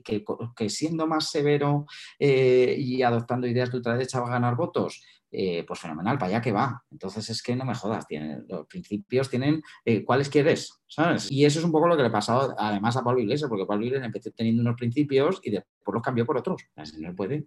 que, 0.57 0.71
siendo 0.71 1.07
más 1.07 1.31
severo 1.31 1.87
eh, 2.19 2.77
y 2.79 3.03
adoptando 3.03 3.47
ideas 3.47 3.71
de 3.71 3.79
ultraderecha 3.79 4.21
va 4.21 4.29
a 4.29 4.33
ganar 4.33 4.57
votos, 4.57 5.03
eh, 5.31 5.63
pues 5.67 5.79
fenomenal, 5.79 6.17
para 6.17 6.31
allá 6.31 6.41
que 6.41 6.53
va. 6.53 6.83
Entonces 6.91 7.29
es 7.29 7.43
que 7.43 7.55
no 7.55 7.65
me 7.65 7.75
jodas, 7.75 8.07
tienen, 8.07 8.47
los 8.49 8.67
principios 8.67 9.29
tienen 9.29 9.63
eh, 9.85 10.03
cuáles 10.03 10.31
quieres, 10.31 10.81
¿sabes? 10.87 11.31
Y 11.31 11.45
eso 11.45 11.59
es 11.59 11.65
un 11.67 11.73
poco 11.73 11.87
lo 11.87 11.97
que 11.97 12.03
le 12.03 12.11
pasado 12.11 12.55
además 12.59 12.97
a 12.97 13.05
Pablo 13.05 13.21
Iglesias, 13.21 13.49
porque 13.49 13.67
Pablo 13.67 13.85
Iglesias 13.85 14.07
empezó 14.07 14.31
teniendo 14.31 14.63
unos 14.63 14.77
principios 14.77 15.41
y 15.43 15.51
después 15.51 15.95
los 15.95 16.03
cambió 16.03 16.25
por 16.25 16.39
otros. 16.39 16.63
Así 16.77 16.99
no 17.01 17.15
puede. 17.15 17.47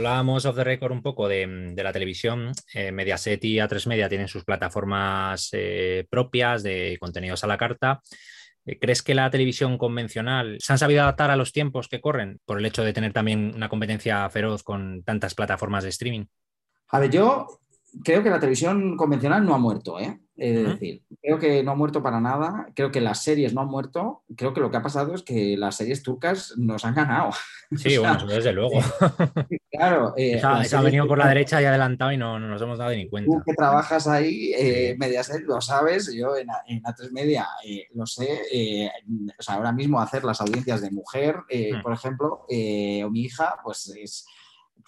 Hablábamos 0.00 0.46
of 0.46 0.56
the 0.56 0.64
record 0.64 0.92
un 0.92 1.02
poco 1.02 1.28
de, 1.28 1.46
mm, 1.46 1.76
la 1.76 1.92
televisión. 1.92 2.52
Eh, 2.72 2.90
Mediaset 2.90 3.44
y 3.44 3.58
A3 3.58 3.86
Media 3.86 4.08
tienen 4.08 4.28
sus 4.28 4.44
plataformas 4.44 5.50
eh, 5.52 6.06
propias 6.08 6.62
de 6.62 6.96
contenidos 6.98 7.44
a 7.44 7.46
la 7.46 7.58
carta. 7.58 8.00
Eh, 8.64 8.78
¿Crees 8.78 9.02
que 9.02 9.14
la 9.14 9.30
televisión 9.30 9.76
convencional 9.76 10.56
se 10.58 10.72
han 10.72 10.78
sabido 10.78 11.02
adaptar 11.02 11.30
a 11.30 11.36
los 11.36 11.52
tiempos 11.52 11.86
que 11.86 12.00
corren 12.00 12.38
por 12.46 12.58
el 12.58 12.64
hecho 12.64 12.82
de 12.82 12.94
tener 12.94 13.12
también 13.12 13.52
una 13.54 13.68
competencia 13.68 14.26
feroz 14.30 14.62
con 14.62 15.02
tantas 15.02 15.34
plataformas 15.34 15.84
de 15.84 15.90
streaming? 15.90 16.24
A 16.88 16.98
ver, 16.98 17.10
yo 17.10 17.60
creo 18.04 18.22
que 18.22 18.30
la 18.30 18.40
televisión 18.40 18.96
convencional 18.96 19.44
no 19.44 19.54
ha 19.54 19.58
muerto, 19.58 19.98
¿eh? 19.98 20.20
Es 20.40 20.66
decir, 20.66 21.02
creo 21.20 21.38
que 21.38 21.62
no 21.62 21.72
ha 21.72 21.74
muerto 21.74 22.02
para 22.02 22.18
nada, 22.18 22.68
creo 22.74 22.90
que 22.90 23.02
las 23.02 23.22
series 23.22 23.52
no 23.52 23.60
han 23.60 23.68
muerto, 23.68 24.22
creo 24.34 24.54
que 24.54 24.62
lo 24.62 24.70
que 24.70 24.78
ha 24.78 24.82
pasado 24.82 25.14
es 25.14 25.22
que 25.22 25.54
las 25.58 25.76
series 25.76 26.02
turcas 26.02 26.54
nos 26.56 26.84
han 26.84 26.94
ganado. 26.94 27.30
Sí, 27.76 27.98
bueno, 27.98 28.26
desde 28.26 28.52
luego. 28.52 28.80
claro. 29.70 30.12
Eh, 30.16 30.42
ha 30.42 30.82
venido 30.82 31.06
por 31.06 31.18
la 31.18 31.28
derecha 31.28 31.62
y 31.62 31.66
adelantado 31.66 32.10
y 32.10 32.16
no, 32.16 32.36
nos 32.40 32.60
hemos 32.60 32.78
dado 32.78 32.90
ni 32.90 33.08
cuenta. 33.08 33.30
Tú 33.30 33.40
que 33.46 33.54
trabajas 33.54 34.08
ahí, 34.08 34.52
eh, 34.58 34.96
Mediaset, 34.98 35.42
lo 35.42 35.60
sabes, 35.60 36.12
yo 36.12 36.36
en, 36.36 36.48
en 36.66 36.82
A3 36.82 37.12
Media 37.12 37.46
eh, 37.64 37.86
lo 37.94 38.06
sé, 38.06 38.42
eh, 38.52 38.90
o 39.38 39.40
sea, 39.40 39.54
ahora 39.54 39.70
mismo 39.70 40.00
hacer 40.00 40.24
las 40.24 40.40
audiencias 40.40 40.80
de 40.80 40.90
mujer, 40.90 41.36
hmm. 41.48 41.80
por 41.80 41.92
ejemplo, 41.92 42.44
o 42.48 43.10
mi 43.10 43.20
hija, 43.20 43.54
pues 43.62 43.94
es 43.96 44.26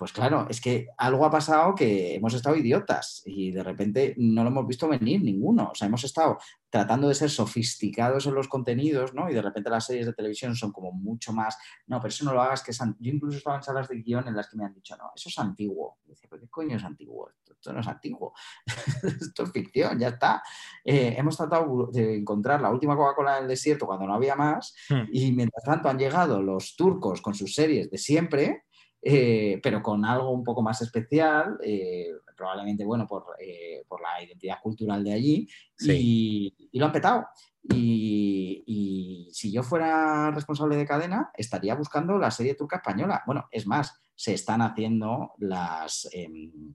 pues 0.02 0.12
claro, 0.12 0.48
es 0.50 0.60
que 0.60 0.88
algo 0.98 1.24
ha 1.24 1.30
pasado 1.30 1.76
que 1.76 2.16
hemos 2.16 2.34
estado 2.34 2.56
idiotas 2.56 3.22
y 3.24 3.52
de 3.52 3.62
repente 3.62 4.16
no 4.18 4.42
lo 4.42 4.50
hemos 4.50 4.66
visto 4.66 4.88
venir 4.88 5.22
ninguno. 5.22 5.68
O 5.70 5.74
sea, 5.76 5.86
hemos 5.86 6.02
estado 6.02 6.38
tratando 6.68 7.06
de 7.06 7.14
ser 7.14 7.30
sofisticados 7.30 8.26
en 8.26 8.34
los 8.34 8.48
contenidos, 8.48 9.14
¿no? 9.14 9.30
Y 9.30 9.34
de 9.34 9.40
repente 9.40 9.70
las 9.70 9.86
series 9.86 10.06
de 10.06 10.12
televisión 10.12 10.56
son 10.56 10.72
como 10.72 10.90
mucho 10.90 11.32
más, 11.32 11.56
no, 11.86 12.00
pero 12.00 12.08
eso 12.08 12.24
no 12.24 12.32
lo 12.32 12.42
hagas, 12.42 12.64
que 12.64 12.72
es 12.72 12.80
Yo 12.98 13.12
incluso 13.12 13.38
estaba 13.38 13.58
en 13.58 13.62
salas 13.62 13.86
de 13.86 14.02
guion 14.02 14.26
en 14.26 14.34
las 14.34 14.48
que 14.48 14.56
me 14.56 14.64
han 14.64 14.74
dicho, 14.74 14.96
no, 14.96 15.12
eso 15.14 15.28
es 15.28 15.38
antiguo. 15.38 15.98
Y 16.04 16.08
dice, 16.08 16.26
¿pero 16.28 16.42
qué 16.42 16.48
coño 16.48 16.76
es 16.78 16.82
antiguo? 16.82 17.30
Esto, 17.48 17.72
no 17.72 17.78
es 17.78 17.86
antiguo, 17.86 18.34
esto 19.20 19.44
es 19.44 19.52
ficción, 19.52 20.00
ya 20.00 20.08
está. 20.08 20.42
Eh, 20.84 21.14
hemos 21.16 21.36
tratado 21.36 21.90
de 21.92 22.16
encontrar 22.16 22.60
la 22.60 22.70
última 22.70 22.96
Coca-Cola 22.96 23.36
en 23.36 23.44
el 23.44 23.48
desierto 23.50 23.86
cuando 23.86 24.04
no 24.04 24.14
había 24.14 24.34
más 24.34 24.74
hmm. 24.90 25.10
y 25.12 25.30
mientras 25.30 25.62
tanto 25.62 25.88
han 25.88 25.96
llegado 25.96 26.42
los 26.42 26.74
turcos 26.74 27.22
con 27.22 27.34
sus 27.34 27.54
series 27.54 27.88
de 27.88 27.98
siempre 27.98 28.64
eh, 29.04 29.58
pero 29.60 29.82
con 29.82 30.04
algo 30.04 30.30
un 30.30 30.44
poco 30.44 30.62
más 30.62 30.80
especial, 30.80 31.58
eh, 31.62 32.12
probablemente, 32.36 32.84
bueno, 32.84 33.06
eh, 33.40 33.84
por, 33.88 34.00
la 34.00 34.22
identidad 34.22 34.60
cultural 34.62 35.02
de 35.02 35.12
allí, 35.12 35.48
y, 35.80 36.78
lo 36.78 36.86
han 36.86 36.92
petado. 36.92 37.26
Y, 37.64 38.62
y, 38.66 39.28
si 39.32 39.52
yo 39.52 39.62
fuera 39.64 40.30
responsable 40.30 40.76
de 40.76 40.86
cadena, 40.86 41.30
estaría 41.34 41.74
buscando 41.74 42.16
la 42.16 42.30
serie 42.30 42.54
turca 42.54 42.76
española. 42.76 43.22
Bueno, 43.26 43.48
es 43.50 43.66
más, 43.66 44.00
se 44.14 44.34
están 44.34 44.62
haciendo 44.62 45.32
las, 45.38 46.08
em, 46.12 46.74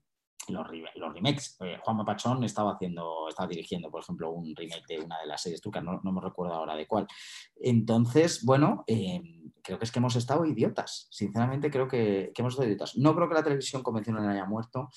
los, 0.49 0.67
los 0.95 1.13
remakes. 1.13 1.57
Eh, 1.61 1.77
Juan 1.83 1.97
Mapachón 1.97 2.43
estaba 2.43 2.73
haciendo, 2.73 3.27
estaba 3.29 3.47
dirigiendo, 3.47 3.89
por 3.89 4.01
ejemplo, 4.01 4.31
un 4.31 4.55
remake 4.55 4.85
de 4.87 4.99
una 4.99 5.19
de 5.19 5.27
las 5.27 5.41
series 5.41 5.61
turcas, 5.61 5.83
no, 5.83 5.99
me 6.03 6.21
recuerdo 6.21 6.53
ahora 6.53 6.75
de 6.75 6.87
cuál. 6.87 7.07
Entonces, 7.55 8.43
bueno, 8.45 8.83
em, 8.87 9.36
creo 9.67 9.77
que 9.77 9.85
es 9.85 9.91
que 9.91 9.99
hemos 9.99 10.15
estado 10.15 10.45
idiotas. 10.45 11.07
Sinceramente, 11.11 11.69
creo 11.69 11.89
que, 11.89 12.31
hemos 12.35 12.53
estado 12.53 12.67
idiotas. 12.67 12.95
No 12.95 13.13
creo 13.13 13.27
que 13.27 13.35
la 13.35 13.43
televisión 13.43 13.83
convencional 13.83 14.27
haya 14.29 14.45
muerto. 14.45 14.89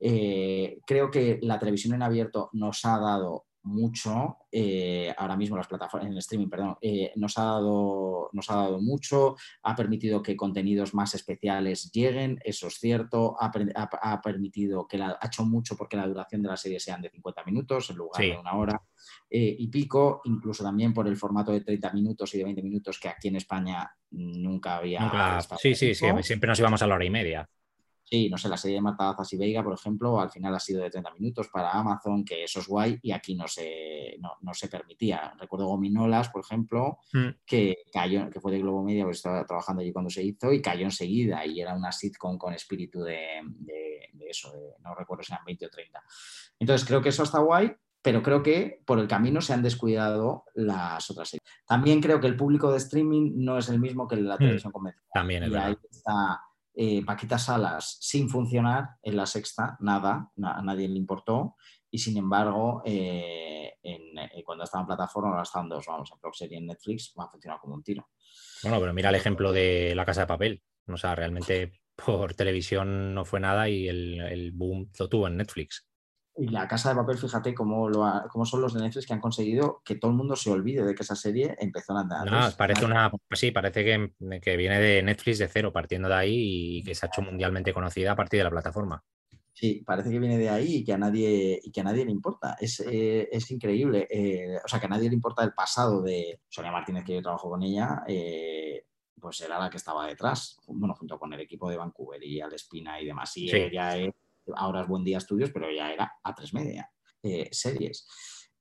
Eh, 0.00 0.80
creo 0.84 1.12
que 1.12 1.38
la 1.42 1.60
televisión 1.60 1.94
en 1.94 2.02
abierto 2.02 2.50
nos 2.52 2.84
ha 2.84 2.98
dado 2.98 3.45
mucho, 3.66 4.38
eh, 4.50 5.12
ahora 5.18 5.36
mismo 5.36 5.56
las 5.56 5.66
plataformas, 5.66 6.06
en 6.06 6.12
el 6.12 6.18
streaming, 6.18 6.48
perdón, 6.48 6.76
eh, 6.80 7.12
nos, 7.16 7.36
ha 7.36 7.44
dado, 7.44 8.30
nos 8.32 8.50
ha 8.50 8.56
dado 8.56 8.80
mucho, 8.80 9.36
ha 9.62 9.74
permitido 9.74 10.22
que 10.22 10.36
contenidos 10.36 10.94
más 10.94 11.14
especiales 11.14 11.90
lleguen, 11.92 12.38
eso 12.44 12.68
es 12.68 12.74
cierto, 12.74 13.36
ha, 13.38 13.50
permitido 14.22 14.86
que 14.86 14.98
la, 14.98 15.18
ha 15.20 15.26
hecho 15.26 15.44
mucho 15.44 15.76
porque 15.76 15.96
la 15.96 16.06
duración 16.06 16.42
de 16.42 16.48
la 16.48 16.56
serie 16.56 16.80
sean 16.80 17.02
de 17.02 17.10
50 17.10 17.44
minutos 17.44 17.90
en 17.90 17.96
lugar 17.96 18.22
de 18.22 18.38
una 18.38 18.54
hora 18.54 18.82
eh, 19.28 19.56
y 19.58 19.68
pico, 19.68 20.20
incluso 20.24 20.62
también 20.62 20.94
por 20.94 21.08
el 21.08 21.16
formato 21.16 21.52
de 21.52 21.60
30 21.60 21.92
minutos 21.92 22.34
y 22.34 22.38
de 22.38 22.44
20 22.44 22.62
minutos 22.62 22.98
que 23.00 23.08
aquí 23.08 23.28
en 23.28 23.36
España 23.36 23.90
nunca 24.10 24.76
había. 24.76 25.40
sí, 25.58 25.74
sí, 25.74 25.94
sí, 25.94 26.06
siempre 26.22 26.48
nos 26.48 26.58
íbamos 26.58 26.80
a 26.82 26.86
la 26.86 26.94
hora 26.94 27.04
y 27.04 27.10
media. 27.10 27.48
Sí, 28.08 28.28
no 28.30 28.38
sé, 28.38 28.48
la 28.48 28.56
serie 28.56 28.76
de 28.76 28.82
Marta 28.82 29.16
y 29.28 29.36
Veiga, 29.36 29.64
por 29.64 29.74
ejemplo, 29.74 30.20
al 30.20 30.30
final 30.30 30.54
ha 30.54 30.60
sido 30.60 30.80
de 30.80 30.90
30 30.90 31.12
minutos 31.14 31.48
para 31.52 31.72
Amazon, 31.72 32.24
que 32.24 32.44
eso 32.44 32.60
es 32.60 32.68
guay, 32.68 33.00
y 33.02 33.10
aquí 33.10 33.34
no 33.34 33.48
se, 33.48 34.16
no, 34.20 34.54
se 34.54 34.68
permitía. 34.68 35.34
Recuerdo 35.40 35.66
Gominolas, 35.66 36.28
por 36.28 36.44
ejemplo, 36.44 37.00
mm. 37.12 37.28
que 37.44 37.78
cayó, 37.92 38.30
que 38.30 38.40
fue 38.40 38.52
de 38.52 38.60
Globo 38.60 38.84
Media, 38.84 39.02
porque 39.02 39.16
estaba 39.16 39.44
trabajando 39.44 39.82
allí 39.82 39.92
cuando 39.92 40.08
se 40.08 40.22
hizo, 40.22 40.52
y 40.52 40.62
cayó 40.62 40.84
enseguida, 40.84 41.44
y 41.44 41.60
era 41.60 41.74
una 41.74 41.90
sitcom 41.90 42.38
con 42.38 42.54
espíritu 42.54 43.02
de, 43.02 43.40
eso, 44.30 44.52
no 44.84 44.94
recuerdo 44.94 45.24
si 45.24 45.32
eran 45.32 45.44
20 45.44 45.66
o 45.66 45.70
30. 45.70 46.02
Entonces 46.60 46.86
creo 46.86 47.02
que 47.02 47.08
eso 47.08 47.24
está 47.24 47.40
guay, 47.40 47.74
pero 48.02 48.22
creo 48.22 48.40
que 48.40 48.82
por 48.86 49.00
el 49.00 49.08
camino 49.08 49.40
se 49.40 49.52
han 49.52 49.64
descuidado 49.64 50.44
las 50.54 51.10
otras 51.10 51.30
series. 51.30 51.42
También 51.66 52.00
creo 52.00 52.20
que 52.20 52.28
el 52.28 52.36
público 52.36 52.70
de 52.70 52.78
streaming 52.78 53.32
no 53.34 53.58
es 53.58 53.68
el 53.68 53.80
mismo 53.80 54.06
que 54.06 54.14
el 54.14 54.22
de 54.22 54.28
la 54.28 54.36
mm. 54.36 54.38
televisión 54.38 54.72
convencional. 54.72 55.10
También 55.12 55.42
es 55.42 55.50
y 55.50 55.56
ahí 55.56 55.76
está 55.90 56.40
eh, 56.78 57.02
Paquita 57.04 57.38
Salas 57.38 57.96
sin 58.00 58.28
funcionar 58.28 58.90
en 59.02 59.16
la 59.16 59.24
sexta, 59.24 59.78
nada, 59.80 60.30
a 60.42 60.62
nadie 60.62 60.86
le 60.88 60.98
importó. 60.98 61.56
Y 61.90 61.98
sin 61.98 62.18
embargo, 62.18 62.82
eh, 62.84 63.72
eh, 63.82 64.42
cuando 64.44 64.64
estaba 64.64 64.82
en 64.82 64.88
plataforma, 64.88 65.30
ahora 65.30 65.42
están 65.42 65.70
dos, 65.70 65.86
vamos, 65.86 66.10
en 66.12 66.18
Proxy 66.18 66.48
y 66.50 66.56
en 66.56 66.66
Netflix, 66.66 67.14
va 67.18 67.24
a 67.24 67.28
funcionar 67.30 67.58
como 67.60 67.74
un 67.74 67.82
tiro. 67.82 68.10
Bueno, 68.62 68.78
pero 68.78 68.92
mira 68.92 69.08
el 69.08 69.14
ejemplo 69.14 69.52
de 69.52 69.94
La 69.94 70.04
Casa 70.04 70.22
de 70.22 70.26
Papel. 70.26 70.62
O 70.86 70.98
sea, 70.98 71.14
realmente 71.14 71.80
por 72.04 72.34
televisión 72.34 73.14
no 73.14 73.24
fue 73.24 73.40
nada 73.40 73.70
y 73.70 73.88
el, 73.88 74.20
el 74.20 74.52
boom 74.52 74.90
lo 74.98 75.08
tuvo 75.08 75.28
en 75.28 75.38
Netflix. 75.38 75.88
Y 76.38 76.48
la 76.48 76.68
casa 76.68 76.90
de 76.90 76.96
papel, 76.96 77.16
fíjate 77.16 77.54
cómo, 77.54 77.88
lo 77.88 78.04
cómo 78.30 78.44
son 78.44 78.60
los 78.60 78.74
de 78.74 78.80
Netflix 78.80 79.06
que 79.06 79.14
han 79.14 79.20
conseguido 79.20 79.80
que 79.84 79.96
todo 79.96 80.10
el 80.10 80.16
mundo 80.16 80.36
se 80.36 80.50
olvide 80.50 80.84
de 80.84 80.94
que 80.94 81.02
esa 81.02 81.16
serie 81.16 81.56
empezó 81.58 81.96
a 81.96 82.00
andar. 82.00 82.30
No, 82.30 82.50
parece 82.56 82.84
una, 82.84 83.10
sí, 83.32 83.50
parece 83.52 83.84
que, 83.84 84.12
que, 84.40 84.56
viene 84.56 84.78
de 84.78 85.02
Netflix 85.02 85.38
de 85.38 85.48
cero, 85.48 85.72
partiendo 85.72 86.08
de 86.08 86.14
ahí 86.14 86.78
y 86.78 86.82
que 86.82 86.94
se 86.94 87.06
ha 87.06 87.08
hecho 87.08 87.22
mundialmente 87.22 87.72
conocida 87.72 88.12
a 88.12 88.16
partir 88.16 88.40
de 88.40 88.44
la 88.44 88.50
plataforma. 88.50 89.02
Sí, 89.56 89.82
parece 89.86 90.10
que 90.10 90.18
viene 90.18 90.36
de 90.36 90.50
ahí 90.50 90.76
y 90.76 90.84
que 90.84 90.92
a 90.92 90.98
nadie, 90.98 91.58
y 91.62 91.72
que 91.72 91.80
a 91.80 91.84
nadie 91.84 92.04
le 92.04 92.10
importa. 92.10 92.58
Es, 92.60 92.80
eh, 92.80 93.26
es 93.32 93.50
increíble. 93.50 94.06
Eh, 94.10 94.58
o 94.62 94.68
sea, 94.68 94.78
que 94.78 94.84
a 94.84 94.90
nadie 94.90 95.08
le 95.08 95.14
importa 95.14 95.42
el 95.42 95.54
pasado 95.54 96.02
de 96.02 96.42
Sonia 96.46 96.70
Martínez, 96.70 97.04
que 97.06 97.14
yo 97.14 97.22
trabajo 97.22 97.48
con 97.48 97.62
ella. 97.62 98.02
Eh, 98.06 98.84
pues 99.18 99.40
era 99.40 99.58
la 99.58 99.70
que 99.70 99.78
estaba 99.78 100.06
detrás, 100.06 100.58
bueno, 100.66 100.94
junto 100.94 101.18
con 101.18 101.32
el 101.32 101.40
equipo 101.40 101.70
de 101.70 101.78
Vancouver 101.78 102.22
y 102.22 102.38
Al 102.42 102.52
Espina 102.52 103.00
y 103.00 103.06
demás. 103.06 103.34
Y 103.38 103.50
ella 103.50 103.96
es 103.96 104.12
ahora 104.54 104.82
es 104.82 104.88
Buen 104.88 105.04
Día 105.04 105.18
Estudios, 105.18 105.50
pero 105.52 105.70
ya 105.70 105.92
era 105.92 106.12
a 106.22 106.34
tres 106.34 106.54
media 106.54 106.90
eh, 107.22 107.48
series. 107.50 108.06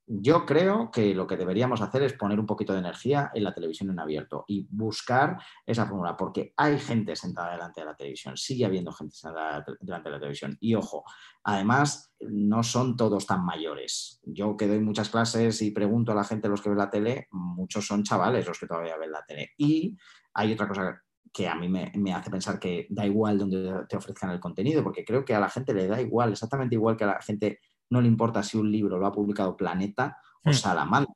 Yo 0.07 0.45
creo 0.45 0.91
que 0.91 1.15
lo 1.15 1.25
que 1.25 1.35
deberíamos 1.35 1.81
hacer 1.81 2.03
es 2.03 2.13
poner 2.13 2.39
un 2.39 2.45
poquito 2.45 2.73
de 2.73 2.79
energía 2.79 3.31
en 3.33 3.43
la 3.43 3.55
televisión 3.55 3.89
en 3.89 3.99
abierto 3.99 4.45
y 4.47 4.67
buscar 4.69 5.37
esa 5.65 5.87
fórmula, 5.87 6.15
porque 6.15 6.53
hay 6.57 6.77
gente 6.77 7.15
sentada 7.15 7.53
delante 7.53 7.81
de 7.81 7.87
la 7.87 7.95
televisión, 7.95 8.37
sigue 8.37 8.65
habiendo 8.65 8.91
gente 8.91 9.15
sentada 9.15 9.65
delante 9.79 10.09
de 10.09 10.13
la 10.13 10.19
televisión. 10.19 10.57
Y 10.59 10.75
ojo, 10.75 11.03
además, 11.43 12.13
no 12.19 12.61
son 12.61 12.95
todos 12.95 13.25
tan 13.25 13.43
mayores. 13.43 14.21
Yo 14.23 14.55
que 14.55 14.67
doy 14.67 14.79
muchas 14.79 15.09
clases 15.09 15.59
y 15.63 15.71
pregunto 15.71 16.11
a 16.11 16.15
la 16.15 16.23
gente, 16.23 16.49
los 16.49 16.61
que 16.61 16.69
ven 16.69 16.77
la 16.77 16.91
tele, 16.91 17.27
muchos 17.31 17.87
son 17.87 18.03
chavales 18.03 18.45
los 18.45 18.59
que 18.59 18.67
todavía 18.67 18.97
ven 18.97 19.11
la 19.11 19.25
tele. 19.25 19.53
Y 19.57 19.97
hay 20.35 20.53
otra 20.53 20.67
cosa 20.67 21.01
que 21.33 21.47
a 21.47 21.55
mí 21.55 21.67
me, 21.67 22.13
hace 22.13 22.29
pensar 22.29 22.59
que 22.59 22.87
da 22.89 23.05
igual 23.05 23.37
donde 23.37 23.85
te 23.89 23.97
ofrezcan 23.97 24.31
el 24.31 24.39
contenido, 24.39 24.83
porque 24.83 25.03
creo 25.03 25.25
que 25.25 25.35
a 25.35 25.39
la 25.39 25.49
gente 25.49 25.73
le 25.73 25.87
da 25.87 26.01
igual, 26.01 26.31
exactamente 26.31 26.75
igual 26.75 26.95
que 26.95 27.03
a 27.03 27.07
la 27.07 27.21
gente 27.21 27.59
no 27.89 28.01
le 28.01 28.07
importa 28.07 28.41
si 28.41 28.57
un 28.57 28.71
libro 28.71 28.97
lo 28.97 29.05
ha 29.05 29.11
publicado 29.11 29.57
Planeta 29.57 30.17
o 30.43 30.49
hmm. 30.49 30.53
Salamandra 30.53 31.13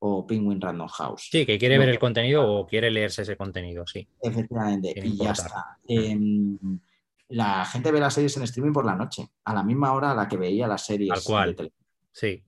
o 0.00 0.26
Penguin 0.26 0.60
Random 0.60 0.88
House. 0.88 1.28
Sí, 1.30 1.46
que 1.46 1.58
quiere 1.58 1.78
ver 1.78 1.88
el 1.88 1.98
contenido 1.98 2.44
o 2.44 2.66
quiere 2.66 2.90
leerse 2.90 3.22
ese 3.22 3.36
contenido, 3.36 3.86
sí. 3.86 4.06
Efectivamente, 4.20 4.92
y 4.96 5.16
ya 5.16 5.30
está. 5.30 5.78
Em, 5.86 6.58
la 7.28 7.64
gente 7.64 7.92
ve 7.92 8.00
las 8.00 8.14
series 8.14 8.36
en 8.36 8.42
streaming 8.42 8.72
por 8.72 8.84
la 8.84 8.96
noche, 8.96 9.28
a 9.44 9.54
la 9.54 9.62
misma 9.62 9.92
hora 9.92 10.10
a 10.10 10.14
la 10.14 10.28
que 10.28 10.36
veía 10.36 10.66
las 10.66 10.84
series. 10.84 11.08
Tal 11.08 11.22
cual. 11.22 11.72
Sí. 12.10 12.42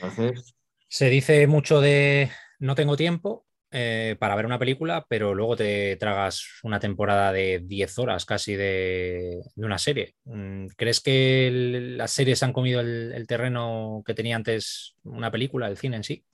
Entonces. 0.00 0.54
Se 0.88 1.10
dice 1.10 1.46
mucho 1.46 1.80
de 1.80 2.30
no 2.58 2.74
tengo 2.74 2.96
tiempo 2.96 3.44
eh, 3.70 4.16
para 4.18 4.34
ver 4.34 4.46
una 4.46 4.58
película, 4.58 5.04
pero 5.08 5.34
luego 5.34 5.54
te 5.54 5.96
tragas 5.96 6.60
una 6.62 6.80
temporada 6.80 7.32
de 7.32 7.60
10 7.62 7.98
horas 7.98 8.24
casi 8.24 8.56
de, 8.56 9.42
una 9.56 9.76
serie. 9.76 10.14
Mm, 10.24 10.68
¿Crees 10.76 11.00
que 11.00 11.50
las 11.96 12.10
series 12.10 12.42
han 12.42 12.54
comido 12.54 12.80
el, 12.80 13.26
terreno 13.26 14.02
que 14.06 14.14
tenía 14.14 14.36
antes 14.36 14.96
una 15.04 15.30
película, 15.30 15.68
el 15.68 15.76
cine 15.76 15.96
en 15.96 16.04
sí? 16.04 16.24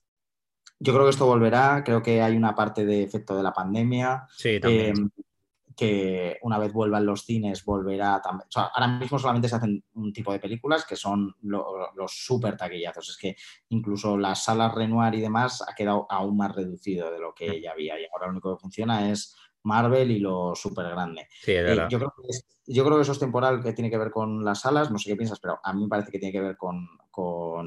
Yo 0.79 0.93
creo 0.93 1.05
que 1.05 1.11
esto 1.11 1.27
volverá, 1.27 1.83
creo 1.85 2.03
que 2.03 2.23
hay 2.23 2.37
una 2.37 2.55
parte 2.55 2.85
de 2.85 3.03
efecto 3.03 3.37
de 3.37 3.43
la 3.43 3.53
pandemia. 3.53 4.27
Sí, 4.37 4.61
también. 4.61 4.97
Em, 4.97 5.11
que 5.77 6.39
una 6.43 6.59
vez 6.59 6.73
vuelvan 6.73 7.07
los 7.07 7.25
cines 7.25 7.65
volverá 7.65 8.21
también. 8.23 8.49
ahora 8.55 8.99
mismo 8.99 9.19
solamente 9.19 9.49
se 9.49 9.57
hacen 9.57 9.85
un 9.95 10.13
tipo 10.13 10.33
de 10.33 10.39
películas 10.39 10.85
que 10.85 10.97
son 10.97 11.35
los 11.43 12.13
súper 12.13 12.57
taquillazos. 12.57 13.11
Es 13.11 13.17
que 13.17 13.37
incluso 13.69 14.17
las 14.17 14.45
salas 14.45 14.75
Renoir 14.75 15.15
y 15.15 15.21
demás 15.21 15.63
ha 15.67 15.75
quedado 15.75 16.07
aún 16.11 16.37
más 16.37 16.55
reducido 16.55 17.11
de 17.11 17.19
lo 17.19 17.35
que 17.35 17.61
ya 17.61 17.73
había. 17.73 18.01
Y 18.01 18.07
ahora 18.13 18.27
lo 18.27 18.33
único 18.33 18.55
que 18.55 18.61
funciona 18.61 19.11
es 19.11 19.35
Marvel 19.65 20.11
y 20.11 20.19
lo 20.19 20.55
súper 20.55 20.89
grande. 20.89 21.29
Eh, 21.47 21.87
yo, 21.91 21.99
creo 21.99 22.15
que 22.17 22.29
yo 22.67 22.85
creo 22.85 22.97
que 22.97 23.03
eso 23.03 23.13
es 23.13 23.19
temporal, 23.19 23.63
que 23.63 23.73
tiene 23.73 23.91
que 23.91 23.99
ver 23.99 24.11
con 24.11 24.45
las 24.45 24.61
salas, 24.61 24.91
no 24.91 24.99
sé 24.99 25.11
qué 25.11 25.17
piensas, 25.17 25.39
pero 25.41 25.59
a 25.63 25.73
mí 25.73 25.83
me 25.83 25.89
parece 25.89 26.11
que 26.11 26.19
tiene 26.19 26.33
que 26.33 26.41
ver 26.41 26.57
con, 26.57 26.89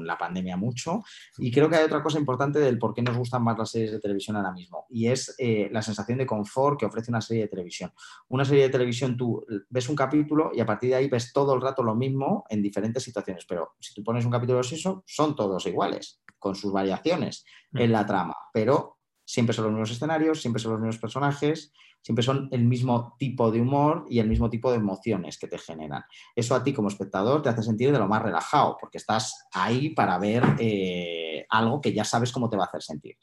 la 0.04 0.18
pandemia 0.18 0.58
mucho. 0.58 1.02
Y 1.38 1.50
creo 1.50 1.70
que 1.70 1.76
hay 1.76 1.84
otra 1.84 2.02
cosa 2.02 2.18
importante 2.18 2.58
del 2.58 2.78
por 2.78 2.92
qué 2.92 3.00
nos 3.00 3.16
gustan 3.16 3.42
más 3.42 3.56
las 3.56 3.70
series 3.70 3.92
de 3.92 3.98
televisión 3.98 4.36
ahora 4.36 4.52
mismo, 4.52 4.86
y 4.90 5.08
es 5.08 5.34
eh, 5.38 5.68
la 5.72 5.80
sensación 5.80 6.18
de 6.18 6.26
confort 6.26 6.78
que 6.78 6.84
ofrece 6.84 7.10
una 7.10 7.22
serie 7.22 7.44
de 7.44 7.48
televisión. 7.48 7.92
Una 8.28 8.44
serie 8.44 8.64
de 8.64 8.68
televisión, 8.68 9.16
tú 9.16 9.46
ves 9.70 9.88
un 9.88 9.96
capítulo 9.96 10.50
y 10.52 10.60
a 10.60 10.66
partir 10.66 10.90
de 10.90 10.96
ahí 10.96 11.08
ves 11.08 11.32
todo 11.32 11.54
el 11.54 11.62
rato 11.62 11.82
lo 11.82 11.94
mismo 11.94 12.44
en 12.50 12.60
diferentes 12.62 13.02
situaciones, 13.02 13.46
pero 13.48 13.74
si 13.80 13.94
tú 13.94 14.04
pones 14.04 14.24
un 14.26 14.32
capítulo 14.32 14.60
de 14.60 14.68
eso, 14.68 15.02
son 15.06 15.34
todos 15.34 15.64
iguales, 15.66 16.20
con 16.38 16.54
sus 16.54 16.70
variaciones 16.70 17.44
en 17.72 17.88
mm. 17.88 17.92
la 17.92 18.06
trama, 18.06 18.36
pero 18.52 18.97
siempre 19.28 19.54
son 19.54 19.64
los 19.64 19.72
mismos 19.72 19.90
escenarios, 19.90 20.40
siempre 20.40 20.62
son 20.62 20.72
los 20.72 20.80
mismos 20.80 20.98
personajes 20.98 21.72
siempre 22.02 22.22
son 22.22 22.48
el 22.52 22.64
mismo 22.64 23.16
tipo 23.18 23.50
de 23.50 23.60
humor 23.60 24.06
y 24.08 24.18
el 24.18 24.28
mismo 24.28 24.48
tipo 24.48 24.70
de 24.70 24.78
emociones 24.78 25.38
que 25.38 25.48
te 25.48 25.58
generan. 25.58 26.04
Eso 26.34 26.54
a 26.54 26.62
ti 26.62 26.72
como 26.72 26.88
espectador 26.88 27.42
te 27.42 27.48
hace 27.48 27.62
sentir 27.62 27.92
de 27.92 27.98
lo 27.98 28.08
más 28.08 28.22
relajado, 28.22 28.76
porque 28.80 28.98
estás 28.98 29.46
ahí 29.52 29.90
para 29.90 30.18
ver 30.18 30.42
eh, 30.58 31.44
algo 31.50 31.80
que 31.80 31.92
ya 31.92 32.04
sabes 32.04 32.32
cómo 32.32 32.48
te 32.48 32.56
va 32.56 32.64
a 32.64 32.66
hacer 32.66 32.82
sentir. 32.82 33.16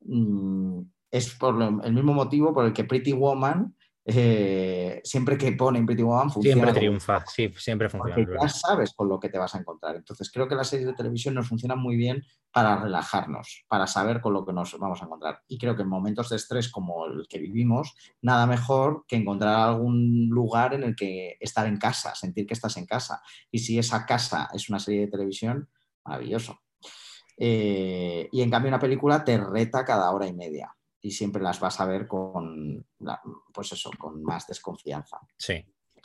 Mm, 0.00 0.80
es 1.10 1.34
por 1.34 1.60
el 1.62 1.92
mismo 1.92 2.14
motivo 2.14 2.52
por 2.52 2.64
el 2.64 2.72
que 2.72 2.84
Pretty 2.84 3.12
Woman 3.12 3.76
eh, 4.04 5.00
siempre 5.04 5.38
que 5.38 5.52
ponen 5.52 5.86
Pretty 5.86 6.02
Woman 6.02 6.30
funciona. 6.30 6.62
Siempre 6.62 6.80
triunfa, 6.80 7.24
sí, 7.26 7.52
siempre 7.56 7.88
funciona. 7.88 8.14
Porque 8.14 8.36
ya 8.40 8.48
sabes 8.48 8.92
con 8.94 9.08
lo 9.08 9.20
que 9.20 9.28
te 9.28 9.38
vas 9.38 9.54
a 9.54 9.58
encontrar. 9.58 9.94
Entonces 9.94 10.30
creo 10.32 10.48
que 10.48 10.56
las 10.56 10.68
series 10.68 10.88
de 10.88 10.94
televisión 10.94 11.34
nos 11.34 11.48
funcionan 11.48 11.78
muy 11.78 11.96
bien 11.96 12.22
para 12.50 12.76
relajarnos, 12.76 13.64
para 13.68 13.86
saber 13.86 14.20
con 14.20 14.32
lo 14.32 14.44
que 14.44 14.52
nos 14.52 14.76
vamos 14.78 15.00
a 15.02 15.04
encontrar. 15.04 15.42
Y 15.46 15.56
creo 15.56 15.76
que 15.76 15.82
en 15.82 15.88
momentos 15.88 16.30
de 16.30 16.36
estrés 16.36 16.68
como 16.68 17.06
el 17.06 17.26
que 17.28 17.38
vivimos, 17.38 17.94
nada 18.20 18.46
mejor 18.46 19.04
que 19.06 19.16
encontrar 19.16 19.54
algún 19.54 20.28
lugar 20.28 20.74
en 20.74 20.82
el 20.82 20.96
que 20.96 21.36
estar 21.38 21.66
en 21.66 21.76
casa, 21.76 22.14
sentir 22.14 22.46
que 22.46 22.54
estás 22.54 22.76
en 22.76 22.86
casa. 22.86 23.22
Y 23.50 23.60
si 23.60 23.78
esa 23.78 24.04
casa 24.04 24.48
es 24.52 24.68
una 24.68 24.80
serie 24.80 25.02
de 25.02 25.08
televisión, 25.08 25.68
maravilloso. 26.04 26.58
Eh, 27.38 28.28
y 28.32 28.42
en 28.42 28.50
cambio 28.50 28.68
una 28.68 28.78
película 28.78 29.24
te 29.24 29.38
reta 29.38 29.84
cada 29.84 30.10
hora 30.10 30.26
y 30.26 30.32
media 30.32 30.74
y 31.02 31.10
siempre 31.10 31.42
las 31.42 31.58
vas 31.58 31.80
a 31.80 31.86
ver 31.86 32.06
con, 32.06 32.86
pues 33.52 33.72
eso, 33.72 33.90
con 33.98 34.22
más 34.22 34.46
desconfianza. 34.46 35.18
Sí. 35.36 35.54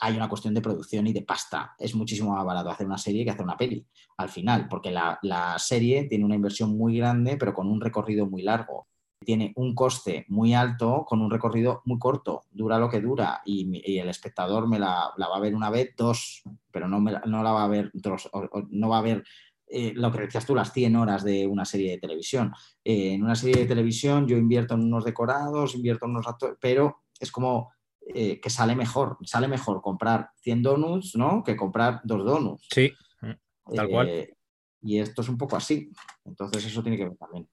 Hay 0.00 0.16
una 0.16 0.28
cuestión 0.28 0.54
de 0.54 0.60
producción 0.60 1.06
y 1.06 1.12
de 1.12 1.22
pasta. 1.22 1.74
Es 1.78 1.94
muchísimo 1.94 2.32
más 2.32 2.44
barato 2.44 2.70
hacer 2.70 2.86
una 2.86 2.98
serie 2.98 3.24
que 3.24 3.30
hacer 3.30 3.44
una 3.44 3.56
peli 3.56 3.86
al 4.16 4.28
final, 4.28 4.68
porque 4.68 4.90
la, 4.90 5.56
serie 5.58 6.04
tiene 6.04 6.24
una 6.24 6.34
inversión 6.34 6.76
muy 6.76 6.98
grande, 6.98 7.36
pero 7.36 7.54
con 7.54 7.68
un 7.68 7.80
recorrido 7.80 8.26
muy 8.26 8.42
largo. 8.42 8.88
Tiene 9.24 9.52
un 9.56 9.74
coste 9.74 10.24
muy 10.28 10.54
alto 10.54 11.04
con 11.06 11.20
un 11.20 11.30
recorrido 11.30 11.82
muy 11.84 11.98
corto. 11.98 12.42
Dura 12.50 12.78
lo 12.78 12.88
que 12.88 13.00
dura 13.00 13.42
y, 13.44 13.98
el 13.98 14.08
espectador 14.08 14.68
me 14.68 14.78
la, 14.78 15.12
va 15.18 15.36
a 15.36 15.40
ver 15.40 15.54
una 15.54 15.70
vez, 15.70 15.94
dos, 15.96 16.42
pero 16.70 16.88
no, 16.88 17.00
no 17.00 17.42
la 17.42 17.52
va 17.52 17.64
a 17.64 17.68
ver 17.68 17.90
dos, 17.94 18.30
no 18.70 18.88
va 18.88 18.98
a 18.98 19.02
ver 19.02 19.24
eh, 19.70 19.92
lo 19.94 20.10
que 20.10 20.20
decías 20.22 20.46
tú, 20.46 20.54
las 20.54 20.72
100 20.72 20.96
horas 20.96 21.24
de 21.24 21.46
una 21.46 21.64
serie 21.64 21.92
de 21.92 21.98
televisión. 21.98 22.52
Eh, 22.84 23.14
en 23.14 23.22
una 23.22 23.34
serie 23.34 23.62
de 23.62 23.66
televisión 23.66 24.26
yo 24.26 24.36
invierto 24.36 24.74
en 24.74 24.84
unos 24.84 25.04
decorados, 25.04 25.74
invierto 25.74 26.06
en 26.06 26.12
unos 26.12 26.26
actores, 26.26 26.56
pero 26.60 27.02
es 27.18 27.30
como 27.30 27.72
eh, 28.14 28.40
que 28.40 28.50
sale 28.50 28.74
mejor, 28.74 29.18
sale 29.24 29.48
mejor 29.48 29.82
comprar 29.82 30.30
100 30.40 30.62
donuts, 30.62 31.16
¿no? 31.16 31.44
Que 31.44 31.56
comprar 31.56 32.00
dos 32.04 32.24
donuts. 32.24 32.68
Sí, 32.72 32.92
tal 33.74 33.88
cual. 33.88 34.28
Y 34.80 34.98
esto 34.98 35.22
es 35.22 35.28
un 35.28 35.36
poco 35.36 35.56
así. 35.56 35.90
Entonces 36.24 36.64
eso 36.64 36.82
tiene 36.82 36.96
que 36.96 37.04
ver 37.04 37.16
también. 37.16 37.48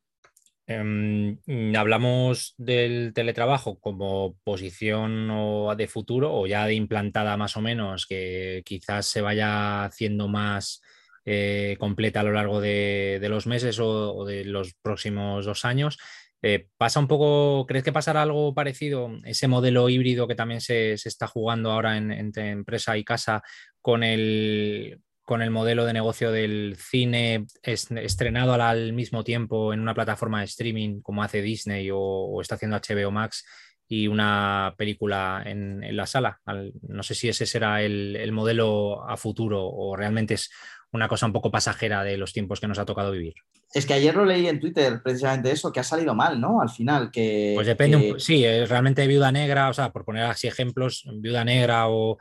Em, 0.67 1.37
hablamos 1.75 2.55
del 2.57 3.13
teletrabajo 3.13 3.79
como 3.79 4.35
posición 4.43 5.29
o 5.29 5.75
de 5.75 5.87
futuro 5.87 6.33
o 6.33 6.47
ya 6.47 6.65
de 6.65 6.73
implantada 6.73 7.37
más 7.37 7.55
o 7.55 7.61
menos, 7.61 8.07
que 8.07 8.63
quizás 8.65 9.05
se 9.05 9.21
vaya 9.21 9.83
haciendo 9.83 10.27
más 10.27 10.81
eh, 11.27 11.75
completa 11.79 12.19
a 12.19 12.23
lo 12.23 12.33
largo 12.33 12.61
de, 12.61 13.19
los 13.27 13.47
meses 13.47 13.79
o, 13.79 14.25
de 14.25 14.45
los 14.45 14.75
próximos 14.75 15.45
dos 15.45 15.65
años. 15.65 15.97
Eh, 16.43 16.67
¿Pasa 16.77 16.99
un 16.99 17.07
poco, 17.07 17.65
crees 17.65 17.83
que 17.83 17.91
pasará 17.91 18.21
algo 18.21 18.53
parecido, 18.53 19.09
ese 19.23 19.47
modelo 19.47 19.89
híbrido 19.89 20.27
que 20.27 20.35
también 20.35 20.61
se, 20.61 20.93
está 20.93 21.25
jugando 21.25 21.71
ahora 21.71 21.97
entre 21.97 22.51
empresa 22.51 22.95
y 22.95 23.03
casa 23.03 23.41
con 23.81 24.03
el, 24.03 25.01
con 25.23 25.41
el 25.41 25.49
modelo 25.49 25.85
de 25.85 25.93
negocio 25.93 26.31
del 26.31 26.75
cine 26.77 27.47
estrenado 27.63 28.53
al, 28.53 28.93
mismo 28.93 29.23
tiempo 29.23 29.73
en 29.73 29.79
una 29.79 29.95
plataforma 29.95 30.41
de 30.41 30.45
streaming 30.45 31.01
como 31.01 31.23
hace 31.23 31.41
Disney 31.41 31.89
o, 31.91 32.39
está 32.39 32.55
haciendo 32.55 32.77
HBO 32.77 33.09
Max 33.09 33.43
y 33.87 34.07
una 34.07 34.75
película 34.77 35.41
en, 35.43 35.95
la 35.95 36.05
sala? 36.05 36.39
no 36.83 37.01
sé 37.01 37.15
si 37.15 37.29
ese 37.29 37.47
será 37.47 37.81
el 37.81 38.31
modelo 38.31 39.03
a 39.09 39.17
futuro 39.17 39.65
o 39.65 39.95
realmente 39.95 40.35
es 40.35 40.51
una 40.95 41.07
cosa 41.07 41.25
un 41.25 41.33
poco 41.33 41.51
pasajera 41.51 42.03
de 42.03 42.17
los 42.17 42.33
tiempos 42.33 42.59
que 42.59 42.67
nos 42.67 42.79
ha 42.79 42.85
tocado 42.85 43.11
vivir. 43.11 43.35
Es 43.73 43.85
que 43.85 43.93
ayer 43.93 44.15
lo 44.15 44.25
leí 44.25 44.47
en 44.47 44.59
Twitter 44.59 45.01
precisamente 45.03 45.51
eso, 45.51 45.71
que 45.71 45.79
ha 45.79 45.83
salido 45.83 46.15
mal, 46.15 46.39
¿no? 46.39 46.61
Al 46.61 46.69
final, 46.69 47.11
que... 47.11 47.51
Pues 47.55 47.67
depende, 47.67 48.15
sí, 48.17 48.43
eh, 48.45 48.65
realmente 48.65 49.05
Viuda 49.07 49.31
Negra, 49.31 49.69
o 49.69 49.73
sea, 49.73 49.91
por 49.91 50.05
poner 50.05 50.23
así 50.23 50.47
ejemplos, 50.47 51.05
Viuda 51.19 51.43
Negra 51.43 51.87
o 51.89 52.17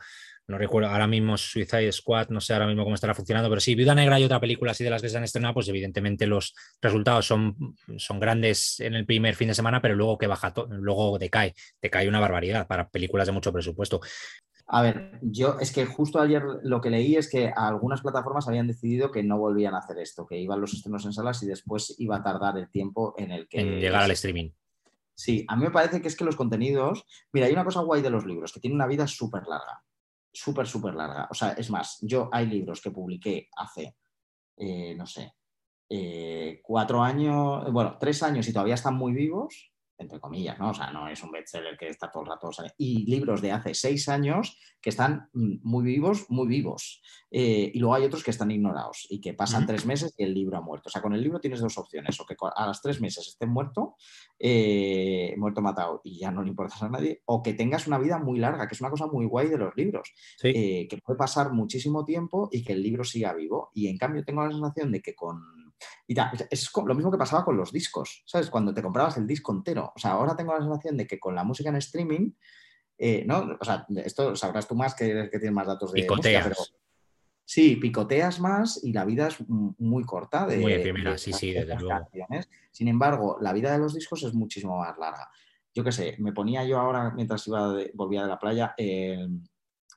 no 0.47 0.57
recuerdo 0.59 0.89
ahora 0.89 1.07
mismo 1.07 1.37
Suicide 1.37 1.91
Squad, 1.91 2.29
no 2.29 2.39
sé 2.39 2.53
ahora 2.53 2.67
mismo 2.67 2.83
cómo 2.83 2.93
estará 2.93 3.15
funcionando, 3.15 3.49
pero 3.49 3.59
sí, 3.59 3.73
Viuda 3.73 3.95
Negra 3.95 4.19
y 4.19 4.23
otra 4.23 4.39
película 4.39 4.71
así 4.71 4.83
de 4.83 4.91
las 4.91 5.01
que 5.01 5.09
se 5.09 5.17
han 5.17 5.23
estrenado, 5.23 5.55
pues 5.55 5.67
evidentemente 5.69 6.27
los 6.27 6.53
resultados 6.81 7.25
son, 7.25 7.75
son 7.97 8.19
grandes 8.19 8.79
en 8.79 8.93
el 8.93 9.05
primer 9.05 9.35
fin 9.35 9.47
de 9.47 9.55
semana, 9.55 9.81
pero 9.81 9.95
luego 9.95 10.17
que 10.17 10.27
baja, 10.27 10.53
luego 10.69 11.17
decae, 11.17 11.55
decae 11.81 12.07
una 12.07 12.19
barbaridad 12.19 12.67
para 12.67 12.89
películas 12.89 13.25
de 13.25 13.33
mucho 13.33 13.51
presupuesto. 13.51 14.01
A 14.67 14.81
ver, 14.81 15.19
yo 15.21 15.57
es 15.59 15.71
que 15.71 15.85
justo 15.85 16.19
ayer 16.19 16.43
lo 16.63 16.81
que 16.81 16.89
leí 16.89 17.15
es 17.15 17.29
que 17.29 17.53
algunas 17.55 18.01
plataformas 18.01 18.47
habían 18.47 18.67
decidido 18.67 19.11
que 19.11 19.21
no 19.21 19.37
volvían 19.37 19.75
a 19.75 19.79
hacer 19.79 19.99
esto, 19.99 20.25
que 20.25 20.39
iban 20.39 20.59
los 20.59 20.73
estrenos 20.73 21.05
en 21.05 21.13
salas 21.13 21.43
y 21.43 21.45
después 21.45 21.95
iba 21.99 22.15
a 22.15 22.23
tardar 22.23 22.57
el 22.57 22.69
tiempo 22.71 23.13
en 23.17 23.31
el 23.31 23.47
que... 23.47 23.59
En 23.59 23.79
llegar 23.79 24.01
al 24.01 24.11
streaming. 24.11 24.49
Sí, 25.13 25.45
a 25.47 25.55
mí 25.55 25.63
me 25.63 25.71
parece 25.71 26.01
que 26.01 26.07
es 26.07 26.15
que 26.15 26.25
los 26.25 26.35
contenidos... 26.35 27.05
Mira, 27.31 27.45
hay 27.45 27.53
una 27.53 27.63
cosa 27.63 27.81
guay 27.81 28.01
de 28.01 28.09
los 28.09 28.25
libros, 28.25 28.51
que 28.51 28.59
tiene 28.59 28.75
una 28.75 28.87
vida 28.87 29.05
súper 29.05 29.43
larga, 29.45 29.83
súper, 30.33 30.65
súper 30.65 30.95
larga. 30.95 31.27
O 31.29 31.35
sea, 31.35 31.51
es 31.51 31.69
más, 31.69 31.99
yo 32.01 32.29
hay 32.31 32.47
libros 32.47 32.81
que 32.81 32.89
publiqué 32.89 33.49
hace, 33.55 33.95
eh, 34.57 34.95
no 34.95 35.05
sé, 35.05 35.35
eh, 35.89 36.59
cuatro 36.63 37.03
años, 37.03 37.71
bueno, 37.71 37.97
tres 37.99 38.23
años 38.23 38.47
y 38.47 38.53
todavía 38.53 38.73
están 38.73 38.95
muy 38.95 39.13
vivos 39.13 39.74
entre 39.97 40.19
comillas, 40.19 40.59
¿no? 40.59 40.71
O 40.71 40.73
sea, 40.73 40.91
no 40.91 41.07
es 41.07 41.23
un 41.23 41.31
bestseller 41.31 41.77
que 41.77 41.87
está 41.87 42.11
todo 42.11 42.23
el 42.23 42.29
rato. 42.29 42.49
y 42.77 43.05
libros 43.09 43.41
de 43.41 43.51
hace 43.51 43.73
seis 43.73 44.09
años 44.09 44.57
que 44.81 44.89
están 44.89 45.29
mm, 45.33 45.55
muy 45.63 45.83
vivos, 45.83 46.25
muy 46.29 46.47
vivos. 46.47 47.01
Eh, 47.31 47.71
y 47.73 47.79
luego 47.79 47.95
hay 47.95 48.03
otros 48.03 48.23
que 48.23 48.31
están 48.31 48.51
ignorados 48.51 49.07
y 49.09 49.19
que 49.19 49.33
pasan 49.33 49.65
tres 49.65 49.85
meses 49.85 50.13
y 50.17 50.23
el 50.23 50.33
libro 50.33 50.57
ha 50.57 50.61
muerto. 50.61 50.89
O 50.89 50.91
sea, 50.91 51.01
con 51.01 51.13
el 51.13 51.21
libro 51.21 51.39
tienes 51.39 51.59
dos 51.59 51.77
opciones: 51.77 52.19
o 52.19 52.25
que 52.25 52.35
a 52.55 52.67
las 52.67 52.81
tres 52.81 53.01
meses 53.01 53.27
esté 53.27 53.45
muerto, 53.45 53.95
eh, 54.37 55.33
muerto, 55.37 55.61
matado 55.61 56.01
y 56.03 56.19
ya 56.19 56.31
no 56.31 56.43
le 56.43 56.49
importas 56.49 56.83
a 56.83 56.89
nadie, 56.89 57.21
o 57.25 57.41
que 57.41 57.53
tengas 57.53 57.87
una 57.87 57.97
vida 57.97 58.19
muy 58.19 58.37
larga, 58.37 58.67
que 58.67 58.75
es 58.75 58.81
una 58.81 58.91
cosa 58.91 59.07
muy 59.07 59.25
guay 59.25 59.47
de 59.47 59.57
los 59.57 59.75
libros, 59.75 60.13
eh, 60.43 60.87
que 60.87 60.97
puede 60.97 61.17
pasar 61.17 61.51
muchísimo 61.51 62.05
tiempo 62.05 62.49
y 62.51 62.63
que 62.63 62.73
el 62.73 62.83
libro 62.83 63.03
siga 63.03 63.33
vivo. 63.33 63.71
Y 63.73 63.87
en 63.87 63.97
cambio, 63.97 64.23
tengo 64.23 64.43
la 64.43 64.51
sensación 64.51 64.91
de 64.91 65.01
que 65.01 65.15
con 65.15 65.64
y 66.07 66.15
es 66.49 66.71
lo 66.85 66.95
mismo 66.95 67.11
que 67.11 67.17
pasaba 67.17 67.43
con 67.43 67.57
los 67.57 67.71
discos, 67.71 68.23
¿sabes? 68.25 68.49
Cuando 68.49 68.73
te 68.73 68.81
comprabas 68.81 69.17
el 69.17 69.25
disco 69.27 69.51
entero. 69.53 69.91
O 69.95 69.99
sea, 69.99 70.11
ahora 70.11 70.35
tengo 70.35 70.53
la 70.53 70.61
sensación 70.61 70.97
de 70.97 71.07
que 71.07 71.19
con 71.19 71.35
la 71.35 71.43
música 71.43 71.69
en 71.69 71.75
streaming 71.77 72.31
Eh, 72.97 73.25
¿no? 73.27 73.57
O 73.59 73.65
sea, 73.65 73.85
esto 74.05 74.37
sabrás 74.37 74.69
tú 74.69 74.75
más 74.75 74.95
que, 74.95 75.07
que 75.29 75.37
tienes 75.39 75.51
más 75.51 75.67
datos 75.67 75.91
de 75.91 76.01
Picoteas. 76.03 76.45
música, 76.45 76.63
pero 76.63 76.79
sí, 77.43 77.75
picoteas 77.75 78.39
más 78.39 78.81
y 78.83 78.93
la 78.93 79.03
vida 79.03 79.27
es 79.27 79.35
muy 79.49 80.05
corta. 80.05 80.47
De, 80.47 80.59
Muy 80.59 80.71
efímera, 80.71 81.11
de 81.11 81.17
sí, 81.17 81.33
sí, 81.33 81.51
desde 81.51 81.75
luego. 81.75 82.07
Sin 82.71 82.87
embargo, 82.87 83.37
la 83.41 83.51
vida 83.51 83.73
de 83.73 83.79
los 83.79 83.93
discos 83.93 84.23
es 84.23 84.33
muchísimo 84.33 84.77
más 84.77 84.97
larga. 84.97 85.29
Yo 85.73 85.83
qué 85.83 85.91
sé, 85.91 86.15
me 86.19 86.31
ponía 86.31 86.63
yo 86.63 86.79
ahora, 86.79 87.11
mientras 87.11 87.45
iba 87.47 87.73
de- 87.73 87.91
volvía 87.93 88.21
de 88.21 88.29
la 88.29 88.39
playa, 88.39 88.73
eh, 88.77 89.27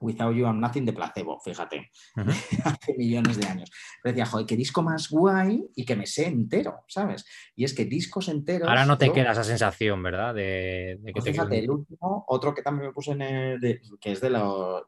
Without 0.01 0.35
You 0.35 0.47
I'm 0.47 0.61
Nothing 0.61 0.85
de 0.87 0.93
Placebo, 0.93 1.41
fíjate, 1.41 1.91
hace 2.65 2.95
millones 2.97 3.39
de 3.41 3.47
años. 3.47 3.71
Pero 4.03 4.13
decía, 4.13 4.27
joder, 4.27 4.47
qué 4.47 4.57
disco 4.57 4.83
más 4.83 5.09
guay 5.11 5.69
y 5.75 5.85
que 5.85 5.97
me 5.97 6.07
sé 6.07 6.27
entero, 6.27 6.85
¿sabes? 6.87 7.25
Y 7.57 7.65
es 7.65 7.75
que 7.75 7.85
discos 7.85 8.29
enteros... 8.29 8.69
Ahora 8.69 8.87
no 8.87 8.97
te 8.97 9.07
yo- 9.07 9.13
queda 9.13 9.33
esa 9.33 9.45
sensación, 9.45 10.03
¿verdad? 10.03 10.35
De, 10.35 10.99
de 11.01 11.07
que 11.07 11.13
pues 11.13 11.25
te 11.25 11.33
fíjate, 11.33 11.59
el 11.59 11.71
último, 11.71 12.25
otro 12.29 12.55
que 12.55 12.63
también 12.63 12.89
me 12.89 12.93
puse 12.93 13.13
en 13.13 13.23
el 13.23 13.61
de- 13.61 13.81
que 14.01 14.13
es 14.13 14.21
de 14.21 14.31
los, 14.31 14.83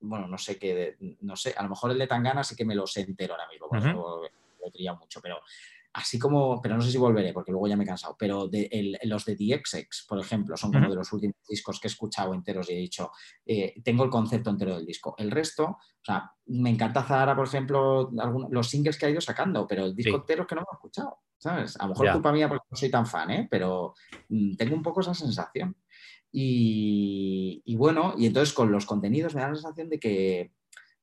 bueno, 0.00 0.26
no 0.26 0.38
sé 0.38 0.58
qué, 0.58 0.74
de- 0.98 1.16
no 1.20 1.36
sé, 1.36 1.54
a 1.56 1.62
lo 1.62 1.68
mejor 1.68 1.90
el 1.90 1.98
de 1.98 2.06
Tangana 2.06 2.42
sí 2.44 2.56
que 2.56 2.64
me 2.64 2.74
lo 2.74 2.86
sé 2.86 3.02
entero 3.02 3.34
ahora 3.34 3.48
mismo, 3.48 3.68
por 3.68 3.78
eso 3.78 4.22
lo 4.82 4.96
mucho, 4.96 5.20
pero 5.20 5.40
así 5.94 6.18
como, 6.18 6.60
pero 6.60 6.76
no 6.76 6.82
sé 6.82 6.90
si 6.90 6.98
volveré 6.98 7.32
porque 7.32 7.52
luego 7.52 7.68
ya 7.68 7.76
me 7.76 7.84
he 7.84 7.86
cansado, 7.86 8.16
pero 8.18 8.48
de, 8.48 8.68
el- 8.70 8.98
los 9.04 9.24
de 9.24 9.36
The 9.36 9.62
XX, 9.64 10.04
por 10.08 10.18
ejemplo, 10.20 10.56
son 10.56 10.72
como 10.72 10.88
de 10.90 10.96
los 10.96 11.12
últimos 11.12 11.36
discos 11.48 11.80
que 11.80 11.86
he 11.88 11.90
escuchado 11.90 12.34
enteros 12.34 12.68
y 12.68 12.74
he 12.74 12.76
dicho, 12.78 13.10
eh, 13.46 13.74
tengo 13.82 14.04
el 14.04 14.10
concepto 14.10 14.50
entero 14.50 14.74
del 14.76 14.84
disco. 14.84 15.14
El 15.16 15.30
resto, 15.30 15.64
o 15.64 16.04
sea, 16.04 16.30
me 16.46 16.70
encanta 16.70 17.02
Zahara, 17.04 17.34
por 17.36 17.46
ejemplo, 17.46 18.10
los 18.50 18.68
singles 18.68 18.98
que 18.98 19.06
ha 19.06 19.10
ido 19.10 19.20
sacando, 19.20 19.66
pero 19.66 19.84
el 19.86 19.94
disco 19.94 20.10
Sí. 20.16 20.20
entero 20.20 20.42
es 20.42 20.48
que 20.48 20.54
no 20.56 20.60
lo 20.62 20.66
he 20.72 20.76
escuchado, 20.76 21.18
¿sabes? 21.38 21.76
A 21.78 21.84
lo 21.84 21.90
mejor 21.90 22.06
es 22.06 22.12
culpa 22.12 22.32
mía 22.32 22.48
porque 22.48 22.66
no 22.70 22.76
soy 22.76 22.90
tan 22.90 23.06
fan, 23.06 23.30
¿eh? 23.30 23.48
Pero 23.50 23.94
mm, 24.28 24.56
tengo 24.56 24.74
un 24.74 24.82
poco 24.82 25.00
esa 25.00 25.14
sensación. 25.14 25.76
Y, 26.32 27.62
y 27.64 27.76
bueno, 27.76 28.14
y 28.18 28.26
entonces 28.26 28.52
con 28.52 28.72
los 28.72 28.86
contenidos 28.86 29.34
me 29.34 29.40
da 29.42 29.48
la 29.50 29.54
sensación 29.54 29.88
de 29.88 30.00
que, 30.00 30.52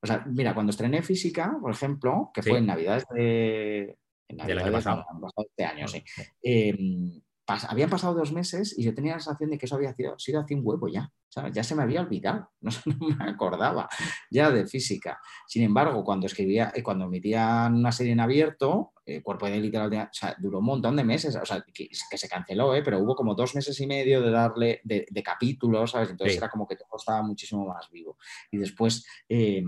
o 0.02 0.06
sea, 0.06 0.24
mira, 0.26 0.52
cuando 0.52 0.70
estrené 0.70 1.02
física, 1.02 1.56
por 1.60 1.70
ejemplo, 1.70 2.30
que 2.34 2.42
Sí. 2.42 2.50
fue 2.50 2.58
en 2.58 2.66
Navidades 2.66 3.04
de... 3.14 3.96
Del 4.46 4.58
año 4.58 4.72
pasado. 4.72 5.04
este 5.46 5.64
año, 5.64 5.88
sí. 5.88 6.02
Eh, 6.42 6.76
pas- 7.46 7.66
habían 7.68 7.90
pasado 7.90 8.14
dos 8.14 8.32
meses 8.32 8.74
y 8.78 8.84
yo 8.84 8.94
tenía 8.94 9.14
la 9.14 9.20
sensación 9.20 9.50
de 9.50 9.58
que 9.58 9.66
eso 9.66 9.74
había 9.76 9.92
sido, 9.94 10.18
sido 10.18 10.40
hace 10.40 10.54
un 10.54 10.62
huevo 10.64 10.88
ya. 10.88 11.10
¿sabes? 11.28 11.54
Ya 11.54 11.64
se 11.64 11.74
me 11.74 11.82
había 11.82 12.02
olvidado, 12.02 12.50
no, 12.60 12.70
no 12.84 13.16
me 13.16 13.30
acordaba 13.30 13.88
ya 14.30 14.50
de 14.50 14.66
física. 14.66 15.18
Sin 15.48 15.62
embargo, 15.62 16.04
cuando 16.04 16.26
escribía, 16.26 16.70
eh, 16.74 16.82
cuando 16.82 17.06
emitían 17.06 17.74
una 17.74 17.90
serie 17.90 18.12
en 18.12 18.20
abierto, 18.20 18.92
eh, 19.06 19.22
Cuerpo 19.22 19.46
de 19.46 19.58
Literal, 19.58 19.88
de- 19.88 19.98
o 20.02 20.08
sea, 20.12 20.36
duró 20.38 20.58
un 20.58 20.66
montón 20.66 20.94
de 20.94 21.04
meses, 21.04 21.34
o 21.36 21.46
sea, 21.46 21.64
que, 21.72 21.88
que 21.88 22.18
se 22.18 22.28
canceló, 22.28 22.74
¿eh? 22.74 22.82
pero 22.84 22.98
hubo 22.98 23.14
como 23.16 23.34
dos 23.34 23.54
meses 23.54 23.80
y 23.80 23.86
medio 23.86 24.20
de 24.20 24.30
darle, 24.30 24.82
de, 24.84 25.06
de 25.10 25.22
capítulos, 25.22 25.92
¿sabes? 25.92 26.10
Entonces 26.10 26.34
Sí. 26.34 26.38
era 26.38 26.50
como 26.50 26.66
que 26.68 26.76
todo 26.76 26.98
estaba 26.98 27.22
muchísimo 27.22 27.66
más 27.66 27.88
vivo. 27.90 28.18
Y 28.50 28.58
después, 28.58 29.06
eh, 29.26 29.64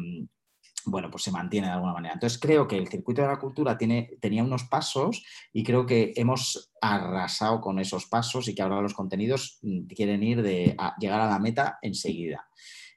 bueno, 0.87 1.11
pues 1.11 1.23
se 1.23 1.31
mantiene 1.31 1.67
de 1.67 1.75
alguna 1.75 1.93
manera. 1.93 2.15
Entonces 2.15 2.39
creo 2.39 2.67
que 2.67 2.77
el 2.77 2.89
circuito 2.89 3.23
de 3.23 3.29
la 3.29 3.39
cultura 3.39 3.77
tiene, 3.77 4.17
tenía 4.21 4.45
unos 4.45 4.65
pasos 4.65 5.25
y 5.53 5.63
creo 5.65 5.87
que 5.87 6.13
hemos 6.17 6.73
arrasado 6.81 7.61
con 7.61 7.79
esos 7.79 8.07
pasos 8.07 8.49
y 8.49 8.55
que 8.55 8.63
ahora 8.63 8.81
los 8.81 8.95
contenidos 8.95 9.59
mm, 9.63 9.87
quieren 9.87 10.23
ir 10.23 10.43
de 10.43 10.75
a 10.79 10.95
llegar 10.99 11.21
a 11.21 11.31
la 11.31 11.39
meta 11.39 11.79
enseguida. 11.83 12.49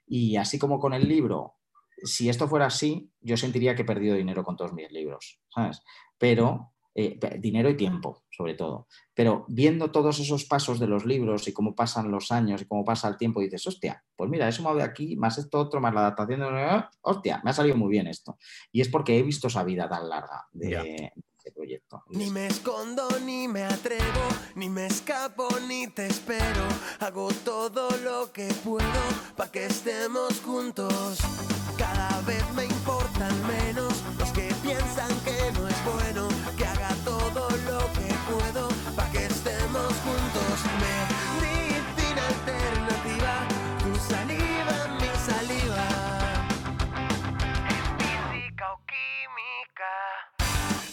Y 0.06 0.36
así 0.36 0.58
como 0.58 0.78
con 0.78 0.94
el 0.94 1.08
libro, 1.08 1.56
si 2.02 2.28
esto 2.28 2.48
fuera 2.48 2.66
así, 2.66 3.10
yo 3.20 3.36
sentiría 3.36 3.74
que 3.74 3.82
he 3.82 3.86
perdido 3.86 4.16
dinero 4.16 4.44
con 4.44 4.56
todos 4.56 4.72
mis 4.72 4.90
libros, 4.90 5.40
¿sabes? 5.54 5.82
Pero 6.16 6.72
eh, 7.00 7.16
dinero 7.38 7.70
y 7.70 7.76
tiempo, 7.76 8.24
sobre 8.28 8.54
todo. 8.54 8.88
Pero 9.14 9.44
viendo 9.46 9.92
todos 9.92 10.18
esos 10.18 10.46
pasos 10.46 10.80
de 10.80 10.88
los 10.88 11.06
libros 11.06 11.46
y 11.46 11.52
cómo 11.52 11.76
pasan 11.76 12.10
los 12.10 12.32
años 12.32 12.60
y 12.60 12.64
cómo 12.64 12.84
pasa 12.84 13.06
el 13.06 13.16
tiempo, 13.16 13.40
dices, 13.40 13.64
hostia, 13.68 14.02
pues 14.16 14.28
mira, 14.28 14.48
eso 14.48 14.74
de 14.74 14.82
aquí, 14.82 15.14
más 15.14 15.38
esto 15.38 15.60
otro, 15.60 15.80
más 15.80 15.94
la 15.94 16.00
adaptación 16.00 16.40
de... 16.40 16.84
Hostia, 17.02 17.40
me 17.44 17.50
ha 17.50 17.52
salido 17.52 17.76
muy 17.76 17.88
bien 17.88 18.08
esto. 18.08 18.36
Y 18.72 18.80
es 18.80 18.88
porque 18.88 19.16
he 19.16 19.22
visto 19.22 19.46
esa 19.46 19.62
vida 19.62 19.88
tan 19.88 20.08
larga 20.08 20.48
de 20.50 21.12
este 21.36 21.52
proyecto. 21.52 22.02
Ni 22.08 22.30
me 22.30 22.48
escondo, 22.48 23.08
ni 23.24 23.46
me 23.46 23.62
atrevo, 23.62 24.28
ni 24.56 24.68
me 24.68 24.86
escapo, 24.86 25.46
ni 25.68 25.86
te 25.86 26.08
espero. 26.08 26.66
Hago 26.98 27.28
todo 27.44 27.90
lo 28.02 28.32
que 28.32 28.48
puedo 28.64 29.04
para 29.36 29.52
que 29.52 29.66
estemos 29.66 30.40
juntos. 30.40 31.18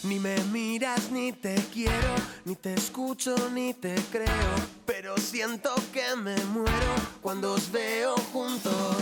Ni 0.08 0.20
me 0.20 0.38
miras 0.52 1.10
ni 1.10 1.32
te 1.32 1.56
quiero, 1.74 2.16
ni 2.46 2.56
te 2.56 2.76
escucho 2.76 3.36
ni 3.52 3.74
te 3.74 3.96
creo, 4.12 4.54
pero 4.86 5.18
siento 5.18 5.74
que 5.92 6.16
me 6.16 6.36
muero 6.46 6.94
cuando 7.24 7.54
os 7.54 7.72
veo 7.72 8.16
juntos. 8.32 8.98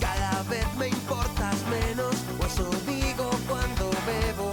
Cada 0.00 0.42
vez 0.44 0.66
me 0.78 0.88
importas 0.88 1.56
menos, 1.68 2.14
o 2.40 2.46
eso 2.46 2.70
digo 2.86 3.30
cuando 3.46 3.90
bebo, 4.06 4.49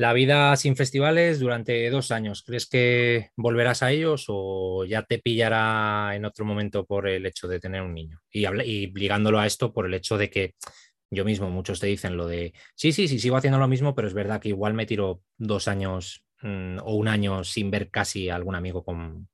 La 0.00 0.14
vida 0.14 0.56
sin 0.56 0.76
festivales 0.76 1.40
durante 1.40 1.90
dos 1.90 2.10
años. 2.10 2.42
¿Crees 2.42 2.66
que 2.66 3.32
volverás 3.36 3.82
a 3.82 3.90
ellos 3.90 4.24
o 4.28 4.86
ya 4.86 5.02
te 5.02 5.18
pillará 5.18 6.16
en 6.16 6.24
otro 6.24 6.46
momento 6.46 6.86
por 6.86 7.06
el 7.06 7.26
hecho 7.26 7.48
de 7.48 7.60
tener 7.60 7.82
un 7.82 7.92
niño? 7.92 8.18
Y, 8.32 8.46
y 8.46 8.86
ligándolo 8.94 9.38
a 9.38 9.44
esto 9.44 9.74
por 9.74 9.84
el 9.84 9.92
hecho 9.92 10.16
de 10.16 10.30
que 10.30 10.54
yo 11.10 11.26
mismo, 11.26 11.50
muchos 11.50 11.80
te 11.80 11.86
dicen 11.86 12.16
lo 12.16 12.26
de, 12.26 12.54
sí, 12.74 12.92
sí, 12.92 13.08
sí, 13.08 13.18
sigo 13.18 13.36
haciendo 13.36 13.58
lo 13.58 13.68
mismo, 13.68 13.94
pero 13.94 14.08
es 14.08 14.14
verdad 14.14 14.40
que 14.40 14.48
igual 14.48 14.72
me 14.72 14.86
tiro 14.86 15.20
dos 15.36 15.68
años 15.68 16.24
mm, 16.40 16.78
o 16.82 16.94
un 16.94 17.06
año 17.06 17.44
sin 17.44 17.70
ver 17.70 17.90
casi 17.90 18.30
a 18.30 18.36
algún 18.36 18.54
amigo 18.54 18.82
con... 18.82 19.28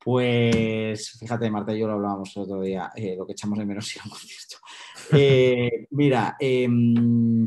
Pues 0.00 1.16
fíjate, 1.20 1.48
Marta 1.48 1.76
y 1.76 1.78
yo 1.78 1.86
lo 1.86 1.92
hablábamos 1.92 2.36
el 2.36 2.42
otro 2.42 2.60
día, 2.60 2.90
eh, 2.96 3.14
lo 3.16 3.24
que 3.24 3.34
echamos 3.34 3.56
de 3.56 3.66
menos 3.66 3.94
ir 3.94 4.02
a. 4.02 5.16
Eh, 5.16 5.86
mira, 5.90 6.34
em, 6.40 7.46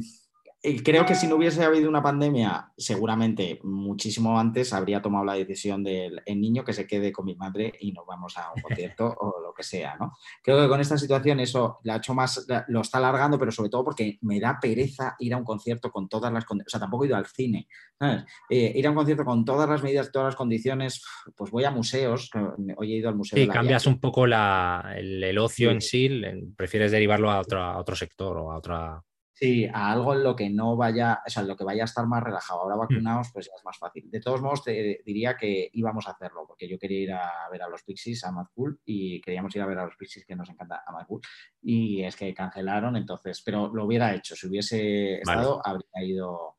creo 0.84 1.06
que 1.06 1.16
si 1.16 1.28
no 1.28 1.36
hubiese 1.36 1.64
habido 1.64 1.90
una 1.90 2.02
pandemia, 2.02 2.72
seguramente 2.78 3.60
muchísimo 3.64 4.40
antes 4.40 4.74
habría 4.74 5.02
tomado 5.02 5.26
la 5.26 5.34
decisión 5.34 5.84
del 5.84 6.22
el 6.26 6.40
niño 6.42 6.64
que 6.64 6.74
se 6.74 6.88
quede 6.88 7.12
con 7.12 7.26
mi 7.26 7.36
madre 7.36 7.74
y 7.80 7.92
nos 7.92 8.06
vamos 8.06 8.38
a 8.38 8.52
un 8.56 8.62
concierto 8.62 9.06
o 9.20 9.42
lo 9.42 9.54
que 9.54 9.64
sea, 9.64 9.96
¿no? 10.00 10.14
Creo 10.44 10.62
que 10.62 10.68
con 10.68 10.80
esta 10.82 10.98
situación 10.98 11.40
eso 11.40 11.80
la 11.84 11.96
ha 11.96 11.98
hecho 11.98 12.14
más, 12.14 12.46
lo 12.68 12.82
está 12.82 12.98
alargando, 12.98 13.38
pero 13.38 13.52
sobre 13.52 13.70
todo 13.70 13.84
porque 13.84 14.18
me 14.22 14.40
da 14.40 14.60
pereza 14.60 15.16
ir 15.20 15.34
a 15.34 15.38
un 15.38 15.44
concierto 15.44 15.92
con 15.92 16.08
todas 16.10 16.32
las 16.32 16.46
condiciones, 16.46 16.68
o 16.68 16.72
sea, 16.72 16.80
tampoco 16.80 17.04
he 17.04 17.08
ido 17.08 17.18
al 17.18 17.26
cine, 17.28 17.68
¿sabes? 18.00 18.24
Eh, 18.50 18.74
ir 18.76 18.88
a 18.88 18.90
un 18.90 18.96
concierto 18.96 19.26
con 19.26 19.46
todas 19.46 19.70
las 19.70 19.84
medidas, 19.84 20.12
todas 20.12 20.28
las 20.28 20.36
condiciones, 20.36 21.04
pues 21.36 21.52
voy 21.52 21.64
a 21.64 21.72
museos, 21.72 22.30
que 22.32 22.40
hoy 22.78 22.94
he 22.94 22.98
ido 22.98 23.10
al 23.10 23.16
museo. 23.16 23.36
Sí, 23.38 23.42
de 23.42 23.48
la 23.48 23.54
cambias 23.54 23.84
Vía- 23.86 23.94
un 23.94 24.00
poco 24.00 24.26
la- 24.28 24.94
el, 24.98 25.24
el 25.24 25.38
ocio 25.38 25.70
Sí. 25.70 25.74
en 25.76 25.82
sí, 25.82 26.22
prefieres 26.56 26.92
derivarlo 26.92 27.30
a 27.32 27.40
otro, 27.40 27.62
a 27.62 27.78
otro 27.78 27.96
sector 27.96 28.38
o 28.38 28.52
a 28.52 28.58
otra... 28.58 29.02
Sí, 29.38 29.66
a 29.66 29.92
algo 29.92 30.14
en 30.14 30.24
lo 30.24 30.34
que 30.34 30.50
no 30.50 30.78
vaya, 30.78 31.22
o 31.28 31.30
sea, 31.30 31.42
en 31.44 31.50
lo 31.50 31.58
que 31.58 31.66
vaya 31.66 31.84
a 31.84 31.86
estar 31.86 32.08
más 32.08 32.24
relajado. 32.24 32.62
Ahora 32.62 32.76
Mm. 32.78 32.80
vacunados, 32.80 33.32
pues 33.34 33.48
ya 33.48 33.52
es 33.58 33.66
más 33.66 33.78
fácil. 33.78 34.10
De 34.10 34.22
todos 34.22 34.42
modos, 34.42 34.64
te 34.64 35.02
diría 35.06 35.36
que 35.36 35.70
íbamos 35.74 36.08
a 36.08 36.12
hacerlo, 36.12 36.46
porque 36.48 36.70
yo 36.70 36.80
quería 36.80 37.00
ir 37.02 37.12
a 37.12 37.50
ver 37.52 37.62
a 37.62 37.68
los 37.68 37.84
Pixies 37.84 38.24
a 38.24 38.32
Mad 38.32 38.48
Cool 38.56 38.80
y 38.86 39.20
queríamos 39.20 39.54
ir 39.54 39.62
a 39.62 39.66
ver 39.66 39.78
a 39.80 39.86
los 39.86 39.98
Pixies 39.98 40.26
que 40.26 40.38
nos 40.38 40.50
encanta 40.50 40.84
a 40.88 40.92
Mad 40.94 41.06
Cool. 41.06 41.20
Y 41.62 42.02
es 42.04 42.16
que 42.16 42.34
cancelaron, 42.34 42.96
entonces, 42.96 43.42
pero 43.46 43.68
lo 43.74 43.86
hubiera 43.86 44.16
hecho. 44.16 44.38
Si 44.38 44.48
hubiese 44.48 45.20
Vale. 45.26 45.42
estado, 45.42 45.62
habría 45.68 46.04
ido. 46.04 46.56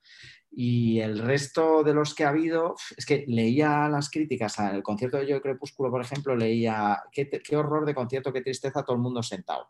Y 0.51 1.01
el 1.01 1.19
resto 1.19 1.83
de 1.83 1.93
los 1.93 2.15
que 2.15 2.25
ha 2.25 2.31
habido, 2.31 2.77
es 2.97 3.05
que 3.05 3.25
leía 3.27 3.89
las 3.89 4.11
críticas 4.11 4.59
al 4.59 4.83
concierto 4.83 5.19
de 5.19 5.27
Yo 5.27 5.43
Crepúsculo, 5.43 5.91
por 5.91 6.01
ejemplo, 6.01 6.35
leía 6.35 7.03
qué, 7.13 7.29
horror 7.57 7.85
de 7.85 7.95
concierto, 7.95 8.33
qué 8.33 8.41
tristeza, 8.41 8.83
todo 8.83 8.97
el 8.97 9.03
mundo 9.03 9.23
sentado. 9.23 9.69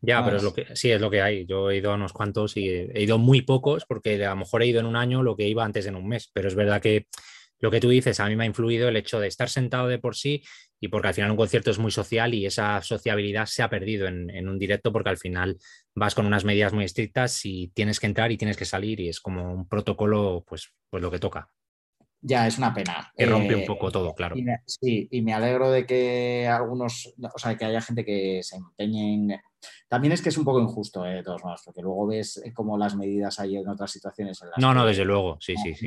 Ya, 0.00 0.24
pero 0.24 0.36
es 0.36 0.44
lo 0.44 0.54
que, 0.54 0.76
sí, 0.76 0.92
es 0.92 1.00
lo 1.00 1.10
que 1.10 1.22
hay. 1.22 1.44
Yo 1.44 1.70
he 1.70 1.78
ido 1.78 1.90
a 1.90 1.96
unos 1.96 2.12
cuantos 2.12 2.56
y 2.56 2.68
he 2.68 3.02
ido 3.02 3.18
muy 3.18 3.42
pocos 3.42 3.84
porque 3.84 4.24
a 4.24 4.30
lo 4.30 4.36
mejor 4.36 4.62
he 4.62 4.66
ido 4.66 4.78
en 4.78 4.86
un 4.86 4.94
año 4.94 5.24
lo 5.24 5.36
que 5.36 5.48
iba 5.48 5.64
antes 5.64 5.86
en 5.86 5.96
un 5.96 6.06
mes, 6.06 6.30
pero 6.32 6.46
es 6.46 6.54
verdad 6.54 6.80
que 6.80 7.08
lo 7.60 7.70
que 7.70 7.80
tú 7.80 7.88
dices 7.88 8.20
a 8.20 8.26
mí 8.28 8.36
me 8.36 8.44
ha 8.44 8.46
influido 8.46 8.88
el 8.88 8.96
hecho 8.96 9.20
de 9.20 9.28
estar 9.28 9.48
sentado 9.48 9.88
de 9.88 9.98
por 9.98 10.14
sí 10.16 10.42
y 10.80 10.88
porque 10.88 11.08
al 11.08 11.14
final 11.14 11.30
un 11.32 11.36
concierto 11.36 11.70
es 11.70 11.78
muy 11.78 11.90
social 11.90 12.34
y 12.34 12.46
esa 12.46 12.80
sociabilidad 12.82 13.46
se 13.46 13.62
ha 13.62 13.68
perdido 13.70 14.06
en, 14.06 14.30
en 14.30 14.48
un 14.48 14.58
directo 14.58 14.92
porque 14.92 15.10
al 15.10 15.16
final 15.18 15.58
vas 15.94 16.14
con 16.14 16.26
unas 16.26 16.44
medidas 16.44 16.72
muy 16.72 16.84
estrictas 16.84 17.44
y 17.44 17.68
tienes 17.74 17.98
que 17.98 18.06
entrar 18.06 18.30
y 18.30 18.36
tienes 18.36 18.56
que 18.56 18.64
salir 18.64 19.00
y 19.00 19.08
es 19.08 19.20
como 19.20 19.52
un 19.52 19.68
protocolo, 19.68 20.44
pues, 20.46 20.72
pues 20.88 21.02
lo 21.02 21.10
que 21.10 21.18
toca. 21.18 21.48
Ya, 22.20 22.46
es 22.46 22.58
una 22.58 22.74
pena. 22.74 23.12
Que 23.16 23.26
rompe 23.26 23.54
un 23.54 23.62
Eh, 23.62 23.66
poco 23.66 23.90
todo, 23.92 24.14
claro. 24.14 24.36
Y 24.36 24.42
me- 24.42 24.58
sí, 24.66 25.08
y 25.10 25.22
me 25.22 25.34
alegro 25.34 25.70
de 25.70 25.86
que 25.86 26.46
algunos, 26.48 27.14
o 27.34 27.38
sea, 27.38 27.56
que 27.56 27.64
haya 27.64 27.80
gente 27.80 28.04
que 28.04 28.40
se 28.42 28.56
empeñen. 28.56 29.40
También 29.88 30.12
es 30.12 30.22
que 30.22 30.28
es 30.28 30.38
un 30.38 30.44
poco 30.44 30.60
injusto, 30.60 31.04
eh, 31.06 31.14
de 31.14 31.22
todos 31.22 31.42
modos, 31.42 31.62
porque 31.64 31.80
luego 31.82 32.06
ves 32.06 32.36
eh, 32.44 32.52
como 32.52 32.76
las 32.76 32.94
medidas 32.94 33.40
hay 33.40 33.56
en 33.56 33.68
otras 33.68 33.90
situaciones. 33.90 34.40
En 34.42 34.50
las 34.50 34.58
No, 34.58 34.74
no, 34.74 34.82
que- 34.82 34.88
desde 34.88 35.04
luego, 35.04 35.36
sí, 35.40 35.56
sí, 35.56 35.74
sí. 35.74 35.86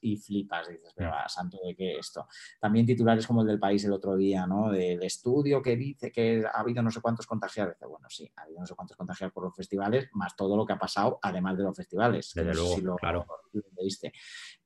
Y 0.00 0.16
flipas, 0.16 0.68
dices, 0.68 0.92
pero 0.96 1.10
Mm. 1.10 1.12
va, 1.12 1.28
santo 1.28 1.58
de 1.64 1.74
qué 1.74 1.98
esto. 1.98 2.26
También 2.60 2.86
titulares 2.86 3.26
como 3.26 3.42
el 3.42 3.48
del 3.48 3.58
país 3.58 3.84
el 3.84 3.92
otro 3.92 4.16
día, 4.16 4.46
¿no? 4.46 4.70
Del 4.70 5.02
estudio 5.02 5.60
que 5.62 5.76
dice 5.76 6.12
que 6.12 6.44
ha 6.46 6.60
habido 6.60 6.82
no 6.82 6.90
sé 6.90 7.00
cuántos 7.00 7.26
contagiados. 7.26 7.74
Dice, 7.74 7.86
bueno, 7.86 8.06
sí, 8.08 8.30
ha 8.36 8.42
habido 8.42 8.60
no 8.60 8.66
sé 8.66 8.74
cuántos 8.74 8.96
contagiados 8.96 9.32
por 9.32 9.44
los 9.44 9.54
festivales, 9.56 10.08
más 10.12 10.36
todo 10.36 10.56
lo 10.56 10.64
que 10.64 10.72
ha 10.74 10.78
pasado, 10.78 11.18
además 11.22 11.56
de 11.56 11.64
los 11.64 11.76
festivales. 11.76 12.32
Desde 12.34 12.48
no 12.50 12.54
luego, 12.54 12.74
si 12.74 12.80
lo- 12.82 12.96
claro. 12.96 13.26
lo. 13.28 13.36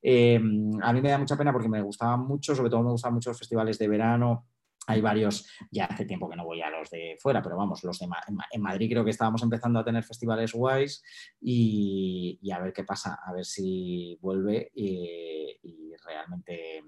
Eh, 0.03 0.37
a 0.83 0.93
mí 0.93 1.01
me 1.01 1.11
da 1.11 1.19
mucha 1.19 1.37
pena 1.37 1.53
porque 1.53 1.69
me 1.69 1.83
gustaban 1.83 2.21
mucho, 2.27 2.55
sobre 2.55 2.71
todo 2.71 2.83
me 2.83 2.91
gustaban 2.91 3.15
mucho 3.15 3.31
los 3.31 3.39
festivales 3.39 3.79
de 3.79 3.89
verano. 3.89 4.47
Hay 4.91 5.01
varios, 5.01 5.49
ya 5.71 5.85
hace 5.87 6.05
tiempo 6.05 6.29
que 6.29 6.37
no 6.37 6.45
voy 6.45 6.61
a 6.63 6.71
los 6.71 6.91
de 6.91 7.17
fuera, 7.21 7.43
pero 7.43 7.57
vamos, 7.57 7.83
los 7.85 7.99
de 7.99 8.05
en 8.05 8.11
Ma- 8.35 8.47
en 8.51 8.63
Madrid 8.63 8.91
creo 8.91 9.05
que 9.05 9.11
estábamos 9.11 9.43
empezando 9.43 9.79
a 9.79 9.85
tener 9.85 10.03
festivales 10.03 10.53
guays 10.53 11.03
y, 11.41 12.39
a 12.53 12.59
ver 12.61 12.73
qué 12.73 12.85
pasa, 12.85 13.19
a 13.25 13.33
ver 13.33 13.45
si 13.45 14.19
vuelve 14.21 14.71
y, 14.75 15.59
y 15.63 15.93
realmente 16.05 16.83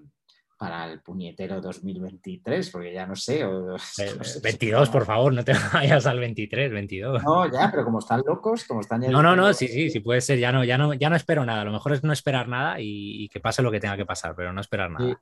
para 0.57 0.91
el 0.91 1.01
puñetero 1.01 1.59
2023, 1.61 2.69
porque 2.69 2.93
ya 2.93 3.05
no 3.05 3.15
sé. 3.15 3.43
o- 3.45 3.75
Eh, 3.99 4.13
no 4.17 4.23
sé, 4.23 4.39
22, 4.41 4.89
por 4.89 5.05
favor, 5.05 5.33
no 5.33 5.43
te 5.43 5.53
vayas 5.73 6.05
al 6.05 6.19
23, 6.19 6.71
22. 6.71 7.23
No, 7.23 7.51
ya, 7.51 7.69
pero 7.71 7.83
como 7.83 7.99
están 7.99 8.21
locos, 8.25 8.63
como 8.65 8.81
están 8.81 9.01
ya 9.01 9.09
No, 9.11 9.21
no, 9.21 9.35
no, 9.35 9.53
sí, 9.53 9.67
sí, 9.67 9.89
sí 9.89 9.99
puede 9.99 10.21
ser. 10.21 10.39
Ya 10.39 10.51
no, 10.51 10.63
ya 10.63 10.77
no, 10.77 10.93
ya 10.93 11.09
no 11.09 11.15
espero 11.15 11.45
nada. 11.45 11.63
Lo 11.65 11.71
mejor 11.71 11.93
es 11.93 12.03
no 12.03 12.13
esperar 12.13 12.47
nada 12.47 12.79
y, 12.79 13.23
y 13.23 13.29
que 13.29 13.39
pase 13.39 13.61
lo 13.61 13.71
que 13.71 13.79
tenga 13.79 13.97
que 13.97 14.05
pasar, 14.05 14.35
pero 14.35 14.51
no 14.53 14.61
esperar 14.61 14.89
nada. 14.91 15.05
Sí, 15.09 15.15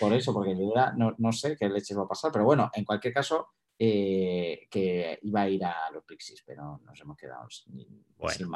por 0.00 0.12
eso, 0.14 0.32
porque 0.32 0.56
yo 0.56 0.72
ya 0.74 0.92
no, 0.92 1.14
no 1.18 1.32
sé 1.32 1.56
qué 1.56 1.68
leches 1.68 1.96
va 1.98 2.02
a 2.04 2.08
pasar, 2.08 2.30
pero 2.32 2.44
bueno, 2.44 2.70
en 2.74 2.84
cualquier 2.84 3.12
caso, 3.14 3.48
eh, 3.78 4.66
que 4.70 5.18
iba 5.22 5.42
a 5.42 5.48
ir 5.48 5.64
a 5.64 5.90
los 5.92 6.04
Pixies, 6.04 6.42
pero 6.46 6.80
nos 6.84 7.00
hemos 7.00 7.16
quedado 7.16 7.48
sin, 7.50 8.04
Bueno. 8.16 8.36
sin. 8.36 8.48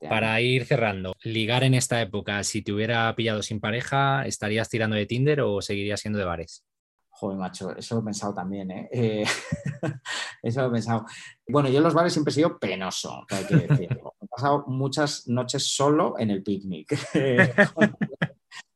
Para 0.00 0.40
ir 0.40 0.64
cerrando, 0.64 1.14
ligar 1.22 1.64
en 1.64 1.74
esta 1.74 2.00
época, 2.00 2.44
si 2.44 2.62
te 2.62 2.72
hubiera 2.72 3.12
pillado 3.16 3.42
sin 3.42 3.58
pareja, 3.58 4.24
¿estarías 4.26 4.68
tirando 4.68 4.94
de 4.94 5.06
Tinder 5.06 5.40
o 5.40 5.60
seguirías 5.60 6.00
siendo 6.00 6.18
de 6.18 6.24
bares? 6.24 6.64
Joder, 7.10 7.36
macho, 7.36 7.74
eso 7.76 7.96
lo 7.96 8.02
he 8.02 8.04
pensado 8.04 8.32
también, 8.32 8.70
¿eh? 8.70 8.88
Eh, 8.92 9.24
eso 10.42 10.62
lo 10.62 10.68
he 10.68 10.70
pensado. 10.70 11.04
Bueno, 11.48 11.68
yo 11.68 11.78
en 11.78 11.82
los 11.82 11.94
bares 11.94 12.12
siempre 12.12 12.30
he 12.30 12.34
sido 12.34 12.58
penoso, 12.60 13.26
hay 13.30 13.44
que 13.44 13.56
decirlo. 13.56 14.14
He 14.20 14.26
pasado 14.28 14.64
muchas 14.68 15.26
noches 15.26 15.74
solo 15.74 16.14
en 16.18 16.30
el 16.30 16.44
picnic, 16.44 16.96
con, 17.74 17.96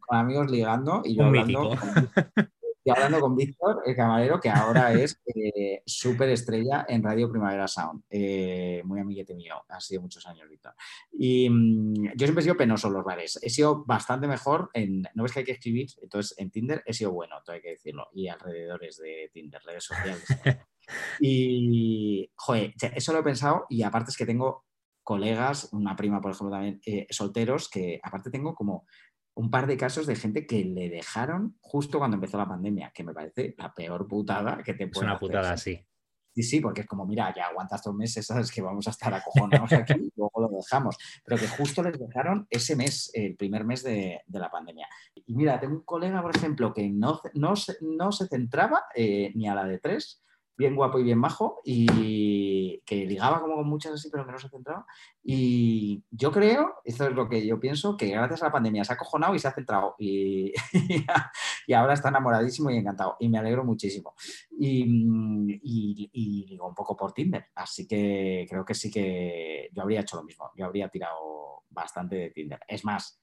con 0.00 0.18
amigos 0.18 0.50
ligando 0.50 1.02
y 1.04 1.14
yo 1.14 1.22
Un 1.22 1.28
hablando 1.28 1.70
mítico. 1.70 1.86
con, 1.86 2.50
y 2.84 2.90
hablando 2.90 3.20
con 3.20 3.36
Víctor, 3.36 3.82
el 3.86 3.94
camarero, 3.94 4.40
que 4.40 4.50
ahora 4.50 4.92
es 4.92 5.20
eh, 5.26 5.82
súper 5.86 6.30
estrella 6.30 6.84
en 6.88 7.02
Radio 7.02 7.30
Primavera 7.30 7.68
Sound. 7.68 8.02
Eh, 8.10 8.82
muy 8.84 8.98
amiguete 8.98 9.34
mío, 9.34 9.64
ha 9.68 9.80
sido 9.80 10.02
muchos 10.02 10.26
años, 10.26 10.48
Víctor. 10.48 10.74
Y 11.12 11.48
mm, 11.48 12.12
yo 12.16 12.26
siempre 12.26 12.40
he 12.40 12.44
sido 12.44 12.56
penoso 12.56 12.88
en 12.88 12.94
los 12.94 13.04
bares. 13.04 13.38
He 13.42 13.50
sido 13.50 13.84
bastante 13.84 14.26
mejor 14.26 14.70
en. 14.74 15.02
¿No 15.14 15.22
ves 15.22 15.32
que 15.32 15.40
hay 15.40 15.44
que 15.44 15.52
escribir? 15.52 15.90
Entonces, 16.02 16.36
en 16.38 16.50
Tinder 16.50 16.82
he 16.84 16.92
sido 16.92 17.12
bueno, 17.12 17.36
todo 17.44 17.54
hay 17.54 17.62
que 17.62 17.70
decirlo. 17.70 18.08
Y 18.12 18.28
alrededores 18.28 18.98
de 18.98 19.30
Tinder, 19.32 19.62
redes 19.64 19.84
sociales. 19.84 20.24
y, 21.20 22.30
joder, 22.34 22.74
eso 22.94 23.12
lo 23.12 23.20
he 23.20 23.24
pensado. 23.24 23.66
Y 23.68 23.82
aparte 23.82 24.10
es 24.10 24.16
que 24.16 24.26
tengo 24.26 24.64
colegas, 25.02 25.68
una 25.72 25.96
prima, 25.96 26.20
por 26.20 26.32
ejemplo, 26.32 26.54
también, 26.54 26.80
eh, 26.86 27.06
solteros, 27.10 27.68
que 27.68 28.00
aparte 28.02 28.30
tengo 28.30 28.54
como 28.54 28.86
un 29.34 29.50
par 29.50 29.66
de 29.66 29.76
casos 29.76 30.06
de 30.06 30.16
gente 30.16 30.46
que 30.46 30.64
le 30.64 30.88
dejaron 30.88 31.56
justo 31.60 31.98
cuando 31.98 32.16
empezó 32.16 32.38
la 32.38 32.48
pandemia, 32.48 32.92
que 32.94 33.04
me 33.04 33.14
parece 33.14 33.54
la 33.58 33.72
peor 33.74 34.06
putada 34.06 34.62
que 34.62 34.74
te 34.74 34.84
Es 34.84 34.90
puede 34.90 35.06
una 35.06 35.18
putada, 35.18 35.56
sí. 35.56 35.80
Sí, 36.34 36.42
sí, 36.42 36.60
porque 36.60 36.80
es 36.82 36.86
como, 36.86 37.04
mira, 37.04 37.32
ya 37.34 37.46
aguantas 37.46 37.82
dos 37.82 37.94
meses, 37.94 38.26
sabes 38.26 38.50
que 38.50 38.62
vamos 38.62 38.86
a 38.86 38.90
estar 38.90 39.12
acojonados 39.12 39.70
aquí 39.72 39.94
y 39.94 40.12
luego 40.16 40.40
lo 40.40 40.48
dejamos. 40.48 40.96
Pero 41.24 41.38
que 41.38 41.48
justo 41.48 41.82
les 41.82 41.98
dejaron 41.98 42.46
ese 42.48 42.74
mes, 42.74 43.10
el 43.12 43.36
primer 43.36 43.64
mes 43.64 43.82
de, 43.82 44.22
de 44.26 44.38
la 44.38 44.50
pandemia. 44.50 44.88
Y 45.14 45.34
mira, 45.34 45.60
tengo 45.60 45.74
un 45.74 45.84
colega, 45.84 46.22
por 46.22 46.34
ejemplo, 46.34 46.72
que 46.72 46.88
no, 46.88 47.20
no, 47.34 47.54
se, 47.56 47.76
no 47.82 48.12
se 48.12 48.28
centraba 48.28 48.84
eh, 48.94 49.30
ni 49.34 49.46
a 49.46 49.54
la 49.54 49.64
de 49.64 49.78
tres, 49.78 50.22
bien 50.56 50.76
guapo 50.76 50.98
y 50.98 51.02
bien 51.02 51.18
majo, 51.18 51.60
y 51.64 52.80
que 52.84 53.06
ligaba 53.06 53.40
como 53.40 53.56
con 53.56 53.68
muchas 53.68 53.92
así, 53.92 54.10
pero 54.10 54.26
que 54.26 54.32
no 54.32 54.38
se 54.38 54.48
centraba. 54.48 54.86
Y 55.22 56.04
yo 56.10 56.30
creo, 56.32 56.74
eso 56.84 57.06
es 57.06 57.14
lo 57.14 57.28
que 57.28 57.46
yo 57.46 57.58
pienso, 57.58 57.96
que 57.96 58.08
gracias 58.08 58.42
a 58.42 58.46
la 58.46 58.52
pandemia 58.52 58.84
se 58.84 58.92
ha 58.92 58.96
acojonado 58.96 59.34
y 59.34 59.38
se 59.38 59.48
ha 59.48 59.52
centrado. 59.52 59.94
Y, 59.98 60.52
y 61.66 61.72
ahora 61.72 61.94
está 61.94 62.08
enamoradísimo 62.08 62.70
y 62.70 62.76
encantado. 62.76 63.16
Y 63.20 63.28
me 63.28 63.38
alegro 63.38 63.64
muchísimo. 63.64 64.14
Y, 64.50 64.82
y, 65.62 66.10
y, 66.12 66.46
digo 66.46 66.68
un 66.68 66.74
poco 66.74 66.96
por 66.96 67.12
Tinder. 67.12 67.46
Así 67.54 67.86
que 67.86 68.46
creo 68.48 68.64
que 68.64 68.74
sí 68.74 68.90
que 68.90 69.70
yo 69.72 69.82
habría 69.82 70.00
hecho 70.00 70.16
lo 70.16 70.24
mismo. 70.24 70.50
Yo 70.56 70.66
habría 70.66 70.88
tirado 70.88 71.64
bastante 71.70 72.16
de 72.16 72.30
Tinder. 72.30 72.60
Es 72.68 72.84
más, 72.84 73.20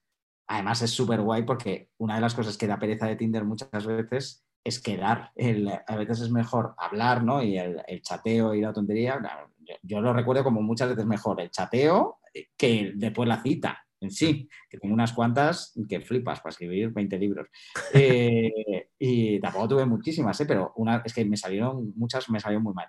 además 0.48 0.82
es 0.82 0.92
súper 0.92 1.22
guay 1.22 1.44
porque 1.44 1.92
una 1.98 2.16
de 2.16 2.22
las 2.22 2.34
cosas 2.34 2.58
que 2.58 2.68
da 2.68 2.80
pereza 2.80 3.08
de 3.08 3.16
Tinder 3.16 3.44
muchas 3.44 3.86
veces 3.86 4.46
es 4.64 4.80
quedar. 4.80 5.32
El, 5.36 5.70
a 5.70 5.96
veces 5.96 6.22
es 6.22 6.32
mejor 6.32 6.74
hablar, 6.78 7.24
¿no? 7.24 7.42
Y 7.44 7.58
el, 7.58 7.82
el 7.88 8.02
chateo 8.02 8.54
y 8.54 8.62
la 8.62 8.74
tontería. 8.74 9.20
Yo, 9.60 9.76
yo, 9.84 10.02
lo 10.02 10.14
recuerdo 10.14 10.44
como 10.44 10.62
muchas 10.62 10.90
veces 10.90 11.06
mejor 11.06 11.42
el 11.42 11.52
chateo 11.52 12.20
que 12.58 12.92
después 12.96 13.28
la 13.28 13.42
cita 13.42 13.86
en 14.02 14.12
sí, 14.12 14.48
que 14.70 14.78
tengo 14.78 14.94
unas 14.94 15.14
cuantas 15.14 15.78
que 15.88 16.02
flipas 16.02 16.40
para 16.40 16.52
escribir 16.52 16.90
20 16.90 17.18
libros. 17.18 17.48
Eh, 17.94 18.88
y 19.00 19.40
tampoco 19.40 19.70
tuve 19.70 19.86
muchísimas, 19.86 20.40
¿eh? 20.40 20.46
pero 20.46 20.74
una, 20.76 21.02
es 21.04 21.14
que 21.14 21.26
me 21.26 21.38
salieron 21.38 21.94
muchas, 21.96 22.30
me 22.30 22.40
salieron 22.40 22.64
muy 22.64 22.74
mal. 22.74 22.88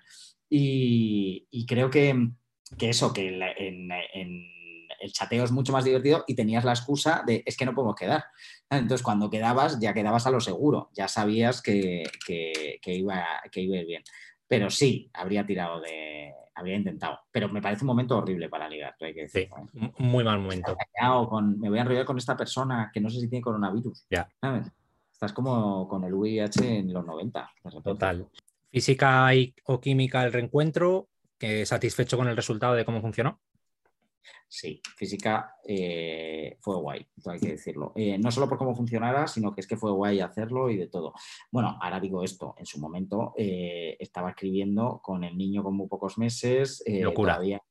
Y, 0.49 1.47
y 1.49 1.65
creo 1.65 1.89
que, 1.89 2.29
que, 2.77 2.89
eso, 2.89 3.11
que 3.13 3.27
en, 3.27 3.89
en, 4.13 4.45
el 5.01 5.11
chateo 5.11 5.43
es 5.43 5.51
mucho 5.51 5.73
más 5.73 5.83
divertido 5.83 6.23
y 6.27 6.35
tenías 6.35 6.63
la 6.63 6.71
excusa 6.71 7.23
de 7.25 7.43
es 7.45 7.57
que 7.57 7.65
no 7.65 7.73
podemos 7.73 7.95
quedar. 7.95 8.25
Entonces, 8.69 9.03
cuando 9.03 9.29
quedabas, 9.29 9.79
ya 9.79 9.93
quedabas 9.93 10.27
a 10.27 10.31
lo 10.31 10.39
seguro, 10.39 10.89
ya 10.93 11.07
sabías 11.07 11.61
que, 11.61 12.03
que, 12.25 12.79
que 12.81 12.93
iba, 12.93 13.25
que 13.51 13.61
iba 13.61 13.75
a 13.75 13.79
ir 13.79 13.87
bien. 13.87 14.03
Pero 14.51 14.69
sí, 14.69 15.09
habría 15.13 15.45
tirado 15.45 15.79
de. 15.79 16.33
Habría 16.55 16.75
intentado. 16.75 17.19
Pero 17.31 17.47
me 17.47 17.61
parece 17.61 17.85
un 17.85 17.87
momento 17.87 18.17
horrible 18.17 18.49
para 18.49 18.67
ligar, 18.67 18.93
hay 18.99 19.13
que 19.13 19.21
decir. 19.21 19.49
Sí, 19.71 19.91
muy 19.97 20.25
mal 20.25 20.39
momento. 20.39 20.75
Con, 21.29 21.57
me 21.57 21.69
voy 21.69 21.79
a 21.79 21.83
enrollar 21.83 22.03
con 22.05 22.17
esta 22.17 22.35
persona 22.35 22.91
que 22.93 22.99
no 22.99 23.09
sé 23.09 23.21
si 23.21 23.29
tiene 23.29 23.41
coronavirus. 23.41 24.05
Ya. 24.09 24.27
¿sabes? 24.41 24.67
Estás 25.09 25.31
como 25.31 25.87
con 25.87 26.03
el 26.03 26.13
VIH 26.13 26.79
en 26.79 26.91
los 26.91 27.05
90. 27.05 27.49
Total. 27.81 28.27
Física 28.69 29.33
y, 29.33 29.55
o 29.63 29.79
química 29.79 30.25
el 30.25 30.33
reencuentro, 30.33 31.07
que 31.37 31.65
satisfecho 31.65 32.17
con 32.17 32.27
el 32.27 32.35
resultado 32.35 32.73
de 32.73 32.83
cómo 32.83 32.99
funcionó. 32.99 33.39
Sí, 34.47 34.81
física 34.95 35.55
eh, 35.65 36.57
fue 36.59 36.75
guay, 36.77 37.07
hay 37.25 37.39
que 37.39 37.51
decirlo. 37.51 37.93
Eh, 37.95 38.17
no 38.17 38.31
solo 38.31 38.49
por 38.49 38.57
cómo 38.57 38.75
funcionara, 38.75 39.27
sino 39.27 39.53
que 39.53 39.61
es 39.61 39.67
que 39.67 39.77
fue 39.77 39.91
guay 39.91 40.19
hacerlo 40.19 40.69
y 40.69 40.77
de 40.77 40.87
todo. 40.87 41.13
Bueno, 41.51 41.77
ahora 41.81 41.99
digo 41.99 42.23
esto, 42.23 42.55
en 42.57 42.65
su 42.65 42.79
momento 42.79 43.33
eh, 43.37 43.97
estaba 43.99 44.29
escribiendo 44.29 44.99
con 45.03 45.23
el 45.23 45.37
niño 45.37 45.63
con 45.63 45.75
muy 45.75 45.87
pocos 45.87 46.17
meses. 46.17 46.83
Locura. 46.85 47.33
Todavía 47.33 47.61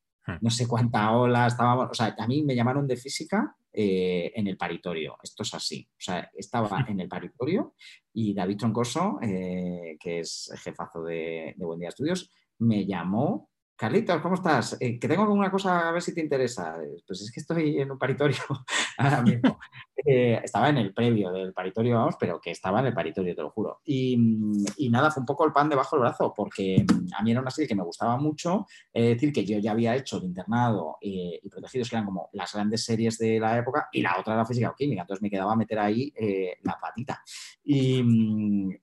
no 0.41 0.51
sé 0.51 0.69
cuánta 0.69 1.11
ola 1.13 1.47
estábamos. 1.47 1.89
O 1.91 1.95
sea, 1.95 2.15
a 2.19 2.27
mí 2.27 2.43
me 2.43 2.55
llamaron 2.55 2.87
de 2.87 2.97
física 2.97 3.57
eh, 3.73 4.33
en 4.35 4.47
el 4.47 4.57
paritorio. 4.57 5.17
Esto 5.23 5.43
es 5.43 5.55
así. 5.55 5.89
O 5.93 6.01
sea, 6.01 6.31
estaba 6.35 6.87
en 6.89 7.01
el 7.01 7.09
paritorio 7.09 7.75
y 8.13 8.35
David 8.35 8.59
Troncoso, 8.59 9.19
eh, 9.23 9.97
que 9.99 10.21
es 10.21 10.53
jefazo 10.63 11.03
de, 11.03 11.55
de 11.57 11.65
Buen 11.65 11.81
Día 11.81 11.89
Estudios, 11.89 12.31
me 12.59 12.87
llamó 12.87 13.51
Carlitos, 13.81 14.21
¿cómo 14.21 14.35
estás? 14.35 14.77
Eh, 14.79 14.99
que 14.99 15.09
tengo 15.09 15.25
una 15.33 15.51
cosa 15.51 15.89
a 15.89 15.93
ver 15.93 16.03
si 16.03 16.13
te 16.13 16.21
interesa. 16.21 16.77
Pues 17.07 17.23
es 17.23 17.33
que 17.33 17.41
estoy 17.41 17.79
en 17.79 17.91
un 17.91 17.97
paritorio 17.97 18.37
ahora 18.99 19.23
mismo. 19.23 19.59
Eh, 20.05 20.39
estaba 20.45 20.69
en 20.69 20.77
el 20.77 20.93
previo 20.93 21.33
del 21.33 21.55
paritorio, 21.55 21.97
vamos, 21.97 22.17
pero 22.21 22.39
que 22.39 22.51
estaba 22.51 22.81
en 22.81 22.87
el 22.87 22.93
paritorio, 22.93 23.35
te 23.35 23.41
lo 23.41 23.49
juro. 23.49 23.81
Y, 23.87 24.19
nada, 24.91 25.11
fue 25.11 25.23
un 25.23 25.27
poco 25.27 25.47
el 25.47 25.53
pan 25.53 25.71
debajo 25.71 25.97
del 25.97 26.03
brazo, 26.03 26.35
porque 26.37 26.85
a 27.17 27.23
mí 27.23 27.31
era 27.31 27.41
una 27.41 27.51
serie 27.51 27.69
que 27.69 27.75
me 27.75 27.83
gustaba 27.83 28.19
mucho. 28.19 28.67
Es 28.93 29.15
decir, 29.15 29.33
que 29.33 29.47
yo 29.47 29.59
ya 29.59 29.73
había 29.73 29.97
hecho 29.97 30.19
el 30.19 30.25
internado 30.25 30.99
eh, 31.01 31.41
y 31.43 31.49
protegidos, 31.49 31.89
que 31.89 31.97
eran 31.97 32.05
como 32.05 32.29
las 32.35 32.53
grandes 32.53 32.85
series 32.85 33.17
de 33.17 33.41
la 33.41 33.57
época, 33.57 33.89
y 33.93 34.03
la 34.03 34.15
otra 34.19 34.35
era 34.35 34.45
física 34.45 34.69
o 34.69 34.75
química, 34.75 35.03
entonces 35.03 35.23
me 35.23 35.31
quedaba 35.31 35.57
meter 35.57 35.79
ahí 35.79 36.13
la 36.65 36.79
patita. 36.79 37.23
Y, 37.65 38.03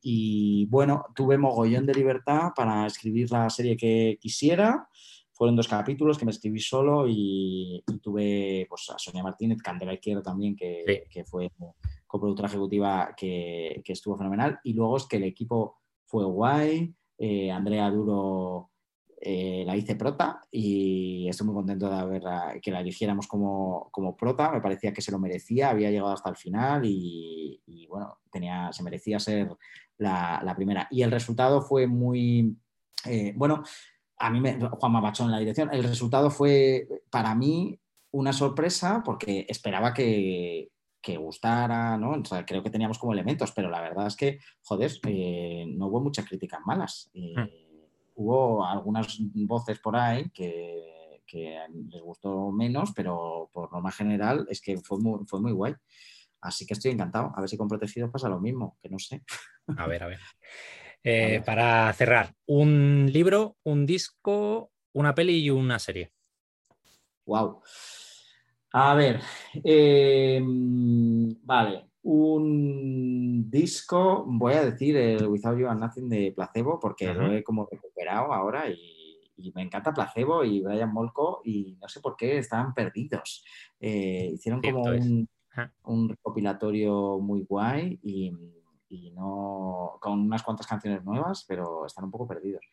y 0.02 0.66
bueno, 0.66 1.06
tuve 1.14 1.38
mogollón 1.38 1.86
de 1.86 1.93
libertad 1.93 2.52
para 2.56 2.88
escribir 2.88 3.32
la 3.32 3.48
serie 3.52 3.78
que 3.78 4.18
quisiera 4.20 4.87
fueron 5.32 5.56
dos 5.56 5.68
capítulos 5.68 6.18
que 6.18 6.26
me 6.26 6.32
escribí 6.32 6.60
solo 6.60 7.06
y, 7.08 7.84
tuve 8.02 8.66
pues, 8.68 8.90
a 8.90 8.98
Sonia 8.98 9.24
Martínez, 9.24 9.62
Candela 9.62 9.94
Izquierdo 9.94 10.24
también, 10.24 10.56
que, 10.56 11.08
fue 11.26 11.52
coproductora 12.08 12.48
ejecutiva, 12.48 13.14
que, 13.16 13.84
estuvo 13.86 14.18
fenomenal. 14.18 14.60
Y 14.64 14.74
luego 14.74 14.98
es 14.98 15.06
que 15.06 15.18
el 15.18 15.24
equipo 15.24 15.78
fue 16.06 16.26
guay, 16.26 16.94
eh, 17.20 17.52
Andrea 17.52 17.90
Duro 17.92 18.72
eh, 19.20 19.64
la 19.66 19.76
hice 19.76 19.96
prota 19.96 20.42
y 20.52 21.28
estoy 21.28 21.48
muy 21.48 21.56
contento 21.56 21.90
de 21.90 21.96
haber 21.96 22.24
que 22.62 22.70
la 22.70 22.82
eligiéramos 22.82 23.28
como, 23.28 23.92
prota. 24.18 24.52
Me 24.52 24.62
parecía 24.62 24.94
que 24.94 25.02
se 25.02 25.12
lo 25.12 25.18
merecía, 25.18 25.70
había 25.70 25.90
llegado 25.90 26.14
hasta 26.14 26.30
el 26.30 26.36
final 26.36 26.84
y, 26.86 27.88
bueno, 27.90 28.20
tenía, 28.32 28.72
se 28.72 28.84
merecía 28.84 29.20
ser 29.20 29.50
la, 29.98 30.54
primera. 30.56 30.88
Y 30.92 31.02
el 31.02 31.12
resultado 31.12 31.62
fue 31.62 31.88
muy, 31.88 32.56
eh, 33.06 33.34
bueno, 33.36 33.64
a 34.18 34.30
mí, 34.30 34.39
me, 34.39 34.59
Juan 34.59 34.91
Mabachón 34.91 35.28
en 35.28 35.32
la 35.32 35.39
dirección, 35.39 35.70
el 35.72 35.84
resultado 35.84 36.30
fue 36.30 36.88
para 37.09 37.36
mí 37.36 37.80
una 38.11 38.34
sorpresa 38.34 39.01
porque 39.05 39.45
esperaba 39.47 39.93
que, 39.93 40.70
gustara, 41.20 41.97
¿no? 41.97 42.22
creo 42.45 42.61
que 42.61 42.70
teníamos 42.70 42.99
como 42.99 43.13
elementos, 43.13 43.53
pero 43.53 43.70
la 43.70 43.80
verdad 43.80 44.07
es 44.07 44.18
que, 44.18 44.39
joder, 44.61 44.91
eh, 45.07 45.65
no 45.65 45.88
hubo 45.88 46.01
muchas 46.01 46.26
críticas 46.26 46.59
malas. 46.65 47.09
Eh, 47.13 47.34
hmm. 47.34 47.49
Hubo 48.15 48.65
algunas 48.65 49.18
voces 49.22 49.80
por 49.80 49.95
ahí 49.95 50.30
que, 50.32 50.84
les 51.32 52.01
gustó 52.01 52.51
menos, 52.51 52.91
pero 52.93 53.49
por 53.53 53.72
norma 53.72 53.91
general 53.91 54.47
es 54.49 54.59
que 54.59 54.78
fue 54.80 54.99
muy, 54.99 55.26
fue 55.26 55.39
muy 55.39 55.53
guay. 55.53 55.76
Así 56.41 56.65
que 56.65 56.74
estoy 56.74 56.91
encantado. 56.91 57.32
A 57.36 57.39
ver 57.39 57.49
si 57.49 57.57
con 57.57 57.68
Protegidos 57.68 58.11
pasa 58.11 58.28
lo 58.28 58.39
mismo, 58.39 58.78
que 58.82 58.89
no 58.89 58.99
sé. 58.99 59.24
A 59.78 59.88
ver, 59.88 60.03
a 60.03 60.07
ver. 60.07 60.20
Eh, 61.10 61.41
para 61.45 61.93
cerrar, 61.93 62.34
un 62.47 63.10
libro, 63.10 63.55
un 63.64 63.86
disco, 63.86 64.72
una 64.91 65.16
peli 65.16 65.38
y 65.38 65.49
una 65.49 65.80
serie. 65.80 66.12
Wow. 67.26 67.62
A 68.74 68.93
ver, 68.93 69.22
em, 69.64 71.30
vale, 71.45 71.91
un 72.01 73.49
disco, 73.49 74.26
voy 74.28 74.55
a 74.55 74.66
decir 74.66 74.97
el 74.97 75.26
Without 75.28 75.58
You 75.58 75.70
and 75.70 75.80
Nothing 75.80 76.10
de 76.10 76.34
Placebo, 76.36 76.78
porque 76.78 77.14
lo 77.14 77.32
he 77.32 77.41
como 77.41 77.70
recuperado 77.72 78.34
ahora 78.34 78.70
y, 78.70 79.53
me 79.55 79.62
encanta 79.62 79.93
Placebo 79.93 80.43
y 80.43 80.60
Brian 80.60 80.91
Molko 80.91 81.41
y 81.45 81.78
no 81.80 81.88
sé 81.88 82.01
por 82.01 82.18
qué 82.18 82.39
estaban 82.39 82.74
perdidos. 82.74 83.45
Eh, 83.80 84.32
hicieron 84.34 84.62
como 84.62 84.82
un, 84.84 85.30
un, 85.84 86.10
recopilatorio 86.10 87.18
muy 87.20 87.45
guay 87.47 87.97
y, 88.03 88.34
y 88.90 89.12
no 89.12 89.98
con 90.02 90.20
unas 90.22 90.44
cuantas 90.44 90.68
canciones 90.68 91.04
nuevas, 91.04 91.46
pero 91.48 91.86
están 91.86 92.06
un 92.06 92.12
poco 92.12 92.28
perdidos. 92.28 92.66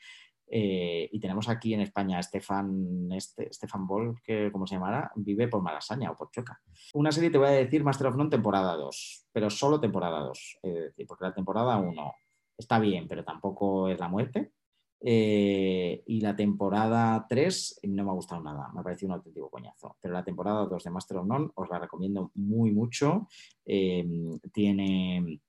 Eh, 0.47 1.09
y 1.11 1.19
tenemos 1.21 1.49
aquí 1.49 1.75
en 1.75 1.81
España 1.81 2.19
a 2.19 2.23
Stefan, 2.23 3.11
este, 3.13 3.53
Stefan 3.53 3.87
Boll, 3.87 4.21
que 4.23 4.53
como 4.53 4.67
se 4.67 4.75
llamará, 4.75 5.11
vive 5.17 5.49
por 5.49 5.63
Malasaña 5.63 6.11
o 6.11 6.17
por 6.17 6.31
Chueca. 6.31 6.61
Una 6.93 7.13
serie 7.13 7.31
te 7.31 7.39
voy 7.39 7.49
a 7.49 7.53
decir 7.53 7.83
Master 7.83 8.09
of 8.09 8.17
None 8.17 8.31
temporada 8.31 8.77
2, 8.77 9.29
pero 9.33 9.49
solo 9.51 9.81
temporada 9.81 10.21
2, 10.21 10.61
porque 11.09 11.25
la 11.25 11.35
temporada 11.35 11.77
1 11.79 12.13
está 12.57 12.79
bien, 12.79 13.09
pero 13.09 13.25
tampoco 13.25 13.89
es 13.89 13.99
la 13.99 14.09
muerte. 14.09 14.53
Eh, 15.07 16.03
y 16.07 16.21
la 16.23 16.35
temporada 16.35 17.27
3 17.29 17.81
no 17.83 18.05
me 18.05 18.11
ha 18.11 18.15
gustado 18.15 18.43
nada, 18.43 18.71
me 18.73 18.81
ha 18.81 18.83
parecido 18.83 19.11
un 19.11 19.19
auténtico 19.19 19.51
coñazo. 19.51 19.97
Pero 20.01 20.15
la 20.15 20.25
temporada 20.25 20.65
2 20.65 20.83
de 20.83 20.91
Master 20.91 21.19
of 21.19 21.27
None 21.27 21.51
os 21.55 21.69
la 21.69 21.79
recomiendo 21.79 22.31
muy 22.35 22.73
mucho. 22.73 23.29
Eh, 23.67 24.07
tiene 24.53 25.19
eh, 25.19 25.41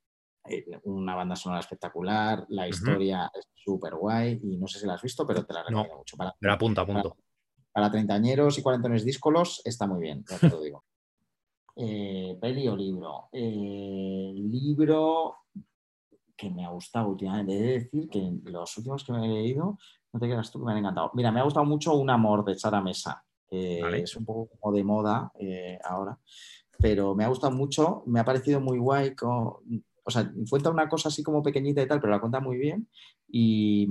una 0.83 1.15
banda 1.15 1.35
sonora 1.35 1.61
espectacular, 1.61 2.45
la 2.49 2.67
historia 2.67 3.31
es 3.33 3.47
súper 3.53 3.95
guay 3.95 4.39
y 4.43 4.57
no 4.57 4.67
sé 4.67 4.79
si 4.79 4.85
la 4.85 4.93
has 4.93 5.01
visto, 5.01 5.25
pero 5.25 5.45
te 5.45 5.53
la 5.53 5.63
recomiendo 5.63 5.97
mucho. 5.97 6.17
Para, 6.17 6.35
pero 6.39 6.53
apunto, 6.53 6.81
apunto. 6.81 7.17
Para, 7.71 7.91
treintañeros 7.91 8.57
y 8.57 8.61
cuarentones 8.61 9.03
díscolos 9.03 9.61
está 9.65 9.87
muy 9.87 10.01
bien, 10.01 10.23
ya 10.29 10.37
te 10.39 10.49
lo 10.49 10.61
digo. 10.61 10.83
Eh, 11.77 12.37
peli 12.39 12.69
o 12.69 12.73
libro. 12.73 13.27
Eh, 13.33 14.31
libro 14.33 15.39
que 16.37 16.49
me 16.49 16.63
ha 16.63 16.69
gustado 16.69 17.09
últimamente. 17.09 17.53
He 17.53 17.61
de 17.61 17.73
decir 17.79 18.07
que 18.09 18.31
los 18.45 18.77
últimos 18.77 19.03
que 19.03 19.11
me 19.11 19.25
he 19.25 19.27
leído, 19.27 19.77
no 20.13 20.17
te 20.17 20.25
quedas 20.25 20.49
tú 20.49 20.59
que 20.59 20.67
me 20.67 20.71
han 20.71 20.77
encantado. 20.77 21.11
Mira, 21.15 21.33
me 21.33 21.41
ha 21.41 21.43
gustado 21.43 21.65
mucho 21.65 21.93
Un 21.95 22.09
amor 22.09 22.45
de 22.45 22.55
Chara 22.55 22.79
Mesa. 22.79 23.25
Es 23.49 24.15
un 24.15 24.23
poco 24.23 24.47
como 24.57 24.73
de 24.73 24.85
moda 24.85 25.33
ahora, 25.83 26.17
pero 26.79 27.13
me 27.13 27.25
ha 27.25 27.27
gustado 27.27 27.51
mucho. 27.51 28.03
Me 28.05 28.21
ha 28.21 28.23
parecido 28.23 28.61
muy 28.61 28.77
guay. 28.77 29.13
Con, 29.13 29.57
o 30.06 30.12
sea, 30.12 30.32
cuenta 30.49 30.70
una 30.70 30.88
cosa 30.88 31.10
así 31.10 31.24
como 31.24 31.43
pequeñita 31.43 31.82
y 31.82 31.88
tal, 31.88 31.99
pero 31.99 32.14
la 32.14 32.20
cuenta 32.20 32.39
muy 32.39 32.58
bien 32.58 32.88
y, 33.28 33.88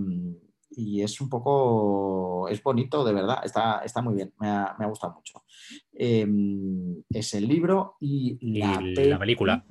es 0.77 1.21
un 1.21 1.29
poco, 1.29 2.49
es 2.49 2.61
bonito, 2.63 3.05
de 3.05 3.13
verdad, 3.13 3.39
está, 3.45 3.81
está 3.85 4.03
muy 4.03 4.15
bien, 4.15 4.33
me 4.41 4.49
ha, 4.49 4.87
gustado 4.87 5.15
mucho. 5.15 5.45
Em, 5.93 7.03
es 7.11 7.35
el 7.35 7.47
libro 7.47 7.97
y 8.01 8.39
la, 8.59 8.81
película. 9.19 9.65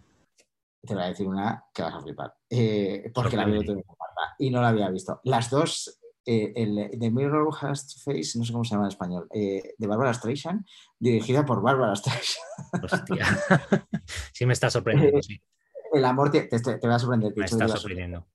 Te 0.81 0.93
voy 0.93 1.03
a 1.03 1.07
decir 1.07 1.27
una 1.27 1.65
que 1.73 1.81
vas 1.81 1.95
a 1.95 2.01
flipar, 2.01 2.33
eh, 2.49 3.11
porque 3.13 3.35
la 3.35 3.45
veo 3.45 3.61
y 4.39 4.49
no 4.49 4.61
la 4.61 4.69
había 4.69 4.89
visto. 4.89 5.19
Las 5.23 5.49
dos 5.49 5.99
eh, 6.25 6.53
el, 6.55 6.97
The 6.97 7.11
Mirror 7.11 7.53
Has 7.61 8.01
Face, 8.03 8.37
no 8.37 8.45
sé 8.45 8.53
cómo 8.53 8.63
se 8.63 8.71
llama 8.71 8.85
en 8.85 8.89
español, 8.89 9.27
eh, 9.33 9.73
de 9.77 9.87
Barbara 9.87 10.13
Streisand, 10.13 10.65
dirigida 10.97 11.45
por 11.45 11.61
Barbara 11.61 11.95
Streisand. 11.95 12.83
Hostia, 12.83 13.25
sí 14.33 14.45
me 14.45 14.53
está 14.53 14.69
sorprendiendo, 14.69 15.21
sí. 15.21 15.41
El 15.93 16.05
amor 16.05 16.31
te, 16.31 16.41
te, 16.41 16.59
te 16.59 16.87
va 16.87 16.95
a 16.95 16.99
sorprender. 16.99 17.33
Me 17.35 17.45
está 17.45 17.67
sorprendiendo. 17.67 18.25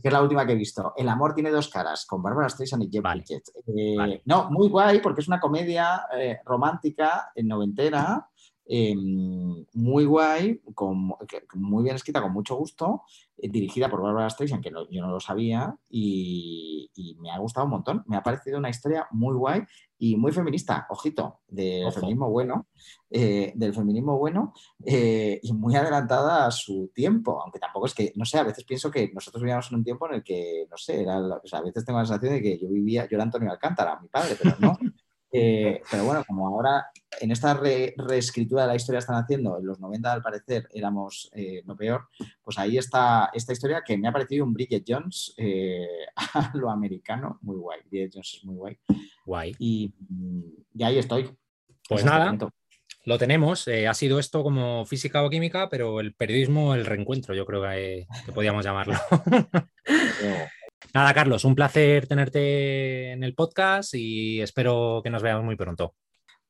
Que 0.00 0.08
es 0.08 0.12
la 0.12 0.22
última 0.22 0.46
que 0.46 0.52
he 0.52 0.56
visto. 0.56 0.92
El 0.96 1.08
amor 1.08 1.34
tiene 1.34 1.50
dos 1.50 1.68
caras, 1.68 2.06
con 2.06 2.22
Barbara 2.22 2.48
Streisand 2.48 2.84
y 2.84 2.90
Jeff 2.90 3.02
Bridges. 3.02 3.52
Eh, 3.66 4.22
no, 4.26 4.48
muy 4.50 4.68
guay, 4.68 5.00
porque 5.00 5.22
es 5.22 5.28
una 5.28 5.40
comedia 5.40 6.06
eh, 6.16 6.38
romántica, 6.44 7.32
eh, 7.34 7.42
noventera, 7.42 8.28
Em, 8.70 9.64
muy 9.72 10.04
guay, 10.04 10.60
muy 11.54 11.84
bien 11.84 11.96
escrita, 11.96 12.20
con 12.20 12.34
mucho 12.34 12.54
gusto, 12.54 13.02
eh, 13.38 13.48
dirigida 13.48 13.88
por 13.88 14.02
Barbara 14.02 14.28
Streisand, 14.28 14.62
que 14.62 14.70
yo 14.90 15.00
no 15.00 15.10
lo 15.10 15.20
sabía, 15.20 15.74
y, 15.88 16.90
me 17.18 17.30
ha 17.30 17.38
gustado 17.38 17.64
un 17.64 17.70
montón. 17.72 18.04
Me 18.06 18.16
ha 18.16 18.22
parecido 18.22 18.58
una 18.58 18.68
historia 18.68 19.06
muy 19.12 19.34
guay 19.34 19.62
y 19.98 20.16
muy 20.16 20.32
feminista, 20.32 20.86
ojito, 20.90 21.40
del 21.48 21.90
feminismo 21.92 22.30
bueno, 22.30 22.66
eh, 23.10 23.52
del 23.56 23.72
feminismo 23.72 24.18
bueno 24.18 24.52
eh, 24.84 25.40
y 25.42 25.52
muy 25.52 25.74
adelantada 25.74 26.46
a 26.46 26.50
su 26.50 26.90
tiempo, 26.94 27.40
aunque 27.42 27.58
tampoco 27.58 27.86
es 27.86 27.94
que, 27.94 28.12
no 28.16 28.24
sé, 28.24 28.38
a 28.38 28.44
veces 28.44 28.64
pienso 28.64 28.90
que 28.90 29.10
nosotros 29.12 29.42
vivíamos 29.42 29.70
en 29.70 29.78
un 29.78 29.84
tiempo 29.84 30.06
en 30.08 30.16
el 30.16 30.22
que, 30.22 30.66
no 30.70 30.76
sé, 30.76 31.02
era, 31.02 31.16
a 31.16 31.62
veces 31.62 31.84
tengo 31.84 31.98
la 31.98 32.04
sensación 32.04 32.34
de 32.34 32.42
que 32.42 32.58
yo 32.58 32.68
vivía, 32.68 33.08
yo 33.08 33.16
era 33.16 33.24
Antonio 33.24 33.50
Alcántara, 33.50 33.98
mi 34.00 34.08
padre, 34.08 34.36
pero 34.40 34.56
no. 34.60 34.76
Eh, 35.30 35.82
pero 35.90 36.04
bueno, 36.04 36.24
como 36.26 36.48
ahora 36.48 36.86
en 37.20 37.30
esta 37.30 37.54
reescritura 37.54 38.62
de 38.62 38.68
la 38.68 38.76
historia 38.76 38.98
están 38.98 39.22
haciendo, 39.22 39.58
en 39.58 39.66
los 39.66 39.78
90 39.78 40.12
al 40.12 40.22
parecer 40.22 40.68
éramos 40.72 41.30
eh, 41.34 41.62
lo 41.66 41.76
peor, 41.76 42.08
pues 42.42 42.58
ahí 42.58 42.78
está 42.78 43.30
esta 43.34 43.52
historia 43.52 43.82
que 43.84 43.98
me 43.98 44.08
ha 44.08 44.12
parecido 44.12 44.44
un 44.44 44.54
Bridget 44.54 44.84
Jones 44.86 45.34
eh, 45.36 45.86
a 46.34 46.50
lo 46.54 46.70
americano, 46.70 47.38
muy 47.42 47.56
guay. 47.56 47.80
Bridget 47.90 48.12
Jones 48.14 48.34
es 48.38 48.44
muy 48.44 48.56
guay. 48.56 48.78
Guay. 49.26 49.56
Y, 49.58 49.92
ahí 50.82 50.98
estoy. 50.98 51.30
Pues 51.88 52.04
nada, 52.04 52.36
lo 53.04 53.18
tenemos. 53.18 53.66
ha 53.68 53.94
sido 53.94 54.18
esto 54.18 54.42
como 54.42 54.84
física 54.84 55.22
o 55.22 55.30
química, 55.30 55.68
pero 55.70 56.00
el 56.00 56.14
periodismo, 56.14 56.74
el 56.74 56.84
reencuentro, 56.84 57.34
yo 57.34 57.46
creo 57.46 57.62
que, 57.62 58.06
que 58.26 58.32
podíamos 58.32 58.64
llamarlo. 58.64 58.94
Nada, 60.94 61.12
Carlos, 61.12 61.44
un 61.44 61.54
placer 61.54 62.06
tenerte 62.06 63.12
en 63.12 63.22
el 63.22 63.34
podcast 63.34 63.94
y 63.94 64.40
espero 64.40 65.00
que 65.02 65.10
nos 65.10 65.22
veamos 65.22 65.44
muy 65.44 65.56
pronto. 65.56 65.94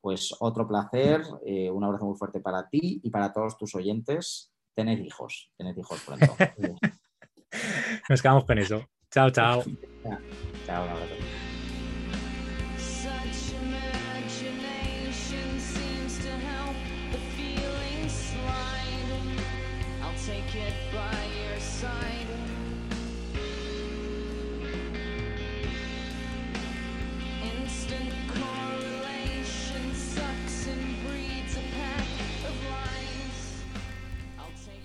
Pues 0.01 0.33
otro 0.39 0.67
placer, 0.67 1.21
eh, 1.45 1.69
un 1.69 1.83
abrazo 1.83 2.05
muy 2.05 2.17
fuerte 2.17 2.39
para 2.39 2.67
ti 2.69 3.01
y 3.03 3.09
para 3.09 3.33
todos 3.33 3.57
tus 3.57 3.75
oyentes. 3.75 4.53
Tened 4.73 4.99
hijos, 4.99 5.51
tened 5.57 5.75
hijos 5.77 6.01
pronto. 6.05 6.35
nos 8.09 8.21
quedamos 8.21 8.45
con 8.45 8.57
eso. 8.59 8.85
Chao, 9.11 9.29
chao. 9.29 9.63
chao, 10.65 10.83
un 10.83 10.89
abrazo. 10.89 11.38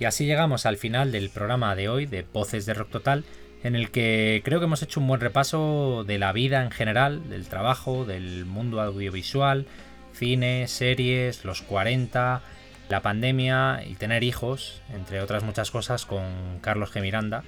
Y 0.04 0.06
así 0.06 0.26
llegamos 0.26 0.66
al 0.66 0.76
final 0.76 1.12
del 1.12 1.30
programa 1.30 1.74
de 1.74 1.88
hoy 1.88 2.04
de 2.04 2.26
Voces 2.30 2.66
de 2.66 2.74
Rock 2.74 2.90
Total, 2.90 3.24
en 3.62 3.74
el 3.74 3.90
que 3.90 4.42
creo 4.44 4.58
que 4.58 4.66
hemos 4.66 4.82
hecho 4.82 5.00
un 5.00 5.06
buen 5.06 5.22
repaso 5.22 6.04
de 6.06 6.18
la 6.18 6.30
vida 6.34 6.62
en 6.62 6.70
general, 6.70 7.30
del 7.30 7.48
trabajo, 7.48 8.04
del 8.04 8.44
mundo 8.44 8.82
audiovisual, 8.82 9.66
cine, 10.12 10.68
series, 10.68 11.46
los 11.46 11.62
40, 11.62 12.42
la 12.90 13.00
pandemia 13.00 13.82
y 13.86 13.94
tener 13.94 14.24
hijos, 14.24 14.82
entre 14.92 15.22
otras 15.22 15.42
muchas 15.42 15.70
cosas, 15.70 16.04
con 16.04 16.58
Carlos 16.60 16.94
G. 16.94 17.00
Miranda, 17.00 17.42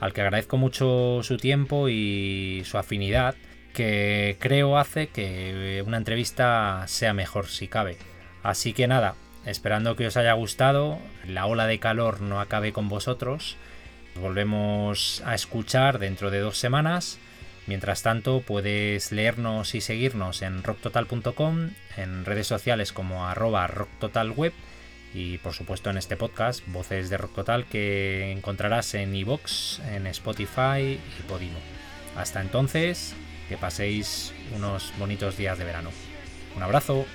al 0.00 0.14
que 0.14 0.22
agradezco 0.22 0.56
mucho 0.56 1.20
su 1.22 1.36
tiempo 1.36 1.90
y 1.90 2.62
su 2.64 2.78
afinidad, 2.78 3.34
que 3.74 4.38
creo 4.40 4.78
hace 4.78 5.08
que 5.08 5.84
una 5.86 5.98
entrevista 5.98 6.82
sea 6.86 7.12
mejor 7.12 7.48
si 7.48 7.68
cabe. 7.68 7.98
Así 8.42 8.72
que 8.72 8.88
nada, 8.88 9.16
esperando 9.46 9.96
que 9.96 10.06
os 10.06 10.16
haya 10.16 10.32
gustado, 10.32 10.98
la 11.26 11.46
ola 11.46 11.66
de 11.66 11.78
calor 11.78 12.20
no 12.20 12.40
acabe 12.40 12.72
con 12.72 12.88
vosotros, 12.88 13.56
volvemos 14.14 15.22
a 15.24 15.34
escuchar 15.34 15.98
dentro 15.98 16.30
de 16.30 16.40
dos 16.40 16.58
semanas. 16.58 17.18
Mientras 17.66 18.02
tanto, 18.02 18.40
puedes 18.40 19.12
leernos 19.12 19.74
y 19.74 19.80
seguirnos 19.80 20.42
en 20.42 20.62
rocktotal.com, 20.62 21.70
en 21.96 22.24
redes 22.24 22.46
sociales 22.46 22.92
como 22.92 23.26
arroba 23.26 23.66
rocktotalweb 23.66 24.52
y 25.14 25.38
por 25.38 25.52
supuesto 25.54 25.90
en 25.90 25.96
este 25.96 26.16
podcast, 26.16 26.64
Voces 26.68 27.10
de 27.10 27.18
Rock 27.18 27.34
Total, 27.34 27.64
que 27.66 28.32
encontrarás 28.32 28.94
en 28.94 29.14
iVoox, 29.14 29.80
en 29.92 30.06
Spotify 30.06 30.98
y 30.98 31.22
Podimo. 31.28 31.58
Hasta 32.16 32.40
entonces, 32.40 33.14
que 33.48 33.56
paséis 33.56 34.32
unos 34.54 34.92
bonitos 34.98 35.36
días 35.36 35.58
de 35.58 35.64
verano. 35.64 35.90
Un 36.56 36.62
abrazo. 36.62 37.06